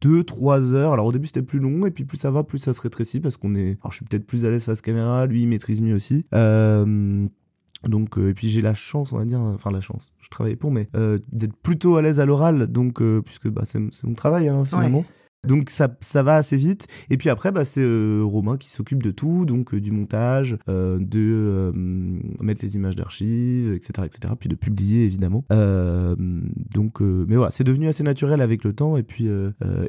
deux 0.00 0.24
trois 0.24 0.74
heures. 0.74 0.92
Alors 0.92 1.06
au 1.06 1.12
début 1.12 1.26
c'était 1.26 1.42
plus 1.42 1.58
long 1.58 1.86
et 1.86 1.90
puis 1.90 2.04
plus 2.04 2.18
ça 2.18 2.30
va 2.30 2.44
plus 2.44 2.58
ça 2.58 2.72
se 2.72 2.80
rétrécit 2.80 3.20
parce 3.20 3.36
qu'on 3.36 3.54
est 3.54 3.78
alors 3.80 3.90
je 3.90 3.96
suis 3.96 4.04
peut-être 4.04 4.26
plus 4.26 4.44
à 4.44 4.50
l'aise 4.50 4.64
face 4.64 4.80
caméra 4.80 5.26
lui 5.26 5.42
il 5.42 5.48
maîtrise 5.48 5.80
mieux 5.80 5.94
aussi. 5.94 6.26
Euh, 6.34 7.26
donc 7.86 8.18
euh, 8.18 8.30
et 8.30 8.34
puis 8.34 8.48
j'ai 8.48 8.60
la 8.60 8.74
chance 8.74 9.12
on 9.12 9.18
va 9.18 9.24
dire 9.24 9.40
enfin 9.40 9.70
la 9.70 9.80
chance 9.80 10.12
je 10.18 10.28
travaille 10.30 10.56
pour 10.56 10.72
mais 10.72 10.88
euh, 10.96 11.18
d'être 11.32 11.54
plutôt 11.56 11.96
à 11.96 12.02
l'aise 12.02 12.18
à 12.18 12.26
l'oral. 12.26 12.66
Donc 12.66 13.00
euh, 13.00 13.22
puisque 13.22 13.48
bah 13.48 13.62
c'est 13.64 13.80
c'est 13.92 14.06
mon 14.06 14.14
travail 14.14 14.48
hein, 14.48 14.64
finalement 14.64 15.04
Donc 15.46 15.70
ça, 15.70 15.88
ça 16.00 16.24
va 16.24 16.34
assez 16.34 16.56
vite. 16.56 16.88
Et 17.10 17.16
puis 17.16 17.30
après, 17.30 17.52
bah, 17.52 17.64
c'est 17.64 17.82
euh, 17.82 18.22
Romain 18.24 18.56
qui 18.56 18.68
s'occupe 18.68 19.02
de 19.02 19.12
tout, 19.12 19.44
donc 19.46 19.72
euh, 19.72 19.80
du 19.80 19.92
montage, 19.92 20.58
euh, 20.68 20.98
de 21.00 21.72
mettre 22.42 22.64
les 22.64 22.74
images 22.74 22.96
d'archives, 22.96 23.72
etc., 23.72 24.06
etc. 24.06 24.34
Puis 24.38 24.48
de 24.48 24.56
publier 24.56 25.04
évidemment. 25.04 25.44
Donc, 26.74 27.00
mais 27.00 27.36
voilà, 27.36 27.50
c'est 27.50 27.64
devenu 27.64 27.88
assez 27.88 28.02
naturel 28.02 28.40
avec 28.40 28.64
le 28.64 28.72
temps. 28.72 28.96
Et 28.96 29.02
puis, 29.02 29.28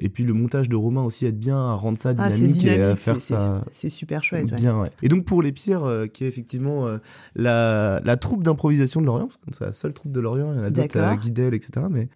et 0.02 0.10
puis 0.10 0.24
le 0.24 0.34
montage 0.34 0.70
de 0.70 0.76
Romain 0.76 1.04
aussi 1.04 1.26
aide 1.26 1.40
bien 1.40 1.58
à 1.58 1.74
rendre 1.74 1.98
ça 1.98 2.14
Ah, 2.18 2.30
dynamique, 2.30 2.66
et 2.66 2.82
à 2.82 2.96
faire 2.96 3.20
ça 3.20 3.64
c'est 3.72 3.90
super 3.90 4.24
chouette. 4.24 4.54
bien. 4.54 4.80
Ouais. 4.80 4.90
Et 5.02 5.10
donc 5.10 5.26
pour 5.26 5.42
les 5.42 5.52
pires, 5.52 6.06
qui 6.14 6.24
est 6.24 6.28
effectivement 6.28 6.88
la, 7.36 8.02
la 8.04 8.18
troupe 8.18 8.44
d'improvisation 8.44 9.02
de 9.02 9.06
Lorient, 9.08 9.30
c'est 9.52 9.66
la 9.66 9.72
seule 9.72 9.94
troupe 9.94 10.12
de 10.12 10.20
Lorient, 10.20 10.54
il 10.54 10.58
y 10.58 10.60
en 10.60 10.64
a 10.64 10.70
d'autres. 10.70 11.20
Guidel, 11.20 11.54
etc. 11.54 11.88
Mais 11.90 12.10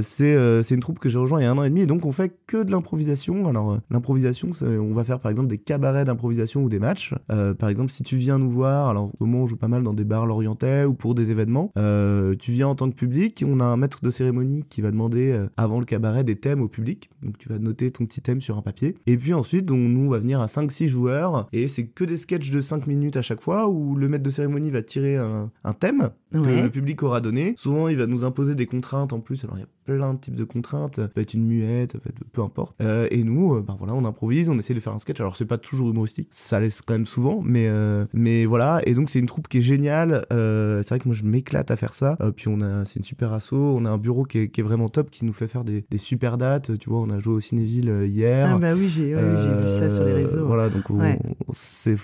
c'est 0.00 0.62
c'est 0.62 0.74
une 0.74 0.80
troupe 0.80 0.98
que 1.00 1.08
j'ai 1.08 1.18
rejoint 1.18 1.40
il 1.40 1.44
y 1.44 1.46
a 1.46 1.50
un 1.50 1.58
an 1.58 1.64
et 1.64 1.70
demi, 1.70 1.82
et 1.82 1.86
donc 1.86 2.06
on 2.06 2.12
fait 2.12 2.32
que 2.46 2.67
de 2.68 2.72
l'improvisation. 2.72 3.46
Alors 3.48 3.72
euh, 3.72 3.78
l'improvisation, 3.90 4.50
on 4.62 4.92
va 4.92 5.04
faire 5.04 5.18
par 5.18 5.30
exemple 5.30 5.48
des 5.48 5.58
cabarets 5.58 6.04
d'improvisation 6.04 6.62
ou 6.62 6.68
des 6.68 6.78
matchs. 6.78 7.14
Euh, 7.30 7.54
par 7.54 7.68
exemple, 7.68 7.90
si 7.90 8.02
tu 8.02 8.16
viens 8.16 8.38
nous 8.38 8.50
voir, 8.50 8.88
alors 8.88 9.10
au 9.20 9.26
moment 9.26 9.42
on 9.44 9.46
joue 9.46 9.56
pas 9.56 9.68
mal 9.68 9.82
dans 9.82 9.94
des 9.94 10.04
bars 10.04 10.26
lorientais 10.26 10.84
ou 10.84 10.94
pour 10.94 11.14
des 11.14 11.30
événements, 11.30 11.72
euh, 11.76 12.34
tu 12.38 12.52
viens 12.52 12.68
en 12.68 12.74
tant 12.74 12.88
que 12.88 12.94
public, 12.94 13.44
on 13.46 13.60
a 13.60 13.64
un 13.64 13.76
maître 13.76 13.98
de 14.02 14.10
cérémonie 14.10 14.62
qui 14.68 14.80
va 14.82 14.90
demander 14.90 15.46
avant 15.56 15.80
le 15.80 15.84
cabaret 15.84 16.24
des 16.24 16.36
thèmes 16.36 16.60
au 16.60 16.68
public. 16.68 17.10
Donc 17.22 17.38
tu 17.38 17.48
vas 17.48 17.58
noter 17.58 17.90
ton 17.90 18.04
petit 18.06 18.20
thème 18.20 18.40
sur 18.40 18.56
un 18.56 18.62
papier. 18.62 18.94
Et 19.06 19.16
puis 19.16 19.34
ensuite, 19.34 19.70
on, 19.70 19.76
nous 19.76 20.06
on 20.06 20.10
va 20.10 20.18
venir 20.18 20.40
à 20.40 20.46
5-6 20.46 20.86
joueurs 20.86 21.48
et 21.52 21.66
c'est 21.68 21.86
que 21.86 22.04
des 22.04 22.16
sketchs 22.16 22.50
de 22.50 22.60
5 22.60 22.86
minutes 22.86 23.16
à 23.16 23.22
chaque 23.22 23.40
fois 23.42 23.68
où 23.68 23.94
le 23.96 24.08
maître 24.08 24.22
de 24.24 24.30
cérémonie 24.30 24.70
va 24.70 24.82
tirer 24.82 25.16
un, 25.16 25.50
un 25.64 25.72
thème 25.72 26.10
que 26.32 26.38
Ouais. 26.38 26.62
le 26.62 26.68
public 26.70 27.02
aura 27.02 27.20
donné. 27.22 27.54
Souvent, 27.56 27.88
il 27.88 27.96
va 27.96 28.06
nous 28.06 28.22
imposer 28.24 28.54
des 28.54 28.66
contraintes 28.66 29.14
en 29.14 29.20
plus. 29.20 29.44
Alors, 29.44 29.56
il 29.56 29.60
y 29.60 29.64
a 29.64 29.68
plein 29.96 30.14
de 30.14 30.18
types 30.20 30.34
de 30.34 30.44
contraintes. 30.44 30.96
Ça 30.96 31.08
peut 31.08 31.20
être 31.20 31.34
une 31.34 31.46
muette, 31.46 31.92
ça 31.92 31.98
peut 31.98 32.10
être 32.10 32.18
peu 32.32 32.42
importe. 32.42 32.76
Euh, 32.82 33.08
et 33.10 33.24
nous, 33.24 33.54
euh, 33.54 33.62
bah 33.66 33.74
voilà, 33.78 33.94
on 33.94 34.04
improvise, 34.04 34.50
on 34.50 34.58
essaie 34.58 34.74
de 34.74 34.80
faire 34.80 34.92
un 34.92 34.98
sketch. 34.98 35.20
Alors 35.20 35.36
c'est 35.36 35.46
pas 35.46 35.58
toujours 35.58 35.90
humoristique, 35.90 36.28
ça 36.30 36.60
laisse 36.60 36.82
quand 36.82 36.94
même 36.94 37.06
souvent, 37.06 37.40
mais 37.44 37.66
euh, 37.68 38.04
mais 38.12 38.44
voilà. 38.44 38.80
Et 38.84 38.94
donc 38.94 39.08
c'est 39.10 39.18
une 39.18 39.26
troupe 39.26 39.48
qui 39.48 39.58
est 39.58 39.62
géniale. 39.62 40.26
Euh, 40.32 40.82
c'est 40.82 40.90
vrai 40.90 40.98
que 40.98 41.08
moi 41.08 41.14
je 41.14 41.24
m'éclate 41.24 41.70
à 41.70 41.76
faire 41.76 41.94
ça. 41.94 42.16
Puis 42.36 42.48
on 42.48 42.60
a, 42.60 42.84
c'est 42.84 42.98
une 42.98 43.04
super 43.04 43.32
asso. 43.32 43.52
On 43.54 43.84
a 43.84 43.90
un 43.90 43.98
bureau 43.98 44.24
qui 44.24 44.38
est, 44.40 44.48
qui 44.48 44.60
est 44.60 44.64
vraiment 44.64 44.88
top, 44.88 45.10
qui 45.10 45.24
nous 45.24 45.32
fait 45.32 45.46
faire 45.48 45.64
des, 45.64 45.84
des 45.90 45.98
super 45.98 46.36
dates. 46.38 46.78
Tu 46.78 46.90
vois, 46.90 47.00
on 47.00 47.10
a 47.10 47.18
joué 47.18 47.34
au 47.34 47.40
Cinéville 47.40 48.04
hier. 48.06 48.50
Ah 48.54 48.58
bah 48.58 48.72
oui, 48.74 48.88
j'ai 48.88 49.14
ouais, 49.14 49.22
vu 49.22 49.68
ça 49.68 49.88
sur 49.88 50.04
les 50.04 50.12
réseaux. 50.12 50.46
Voilà, 50.46 50.68
donc 50.68 50.90
on- 50.90 50.98
Ouais. 50.98 51.18
c'est 51.50 51.96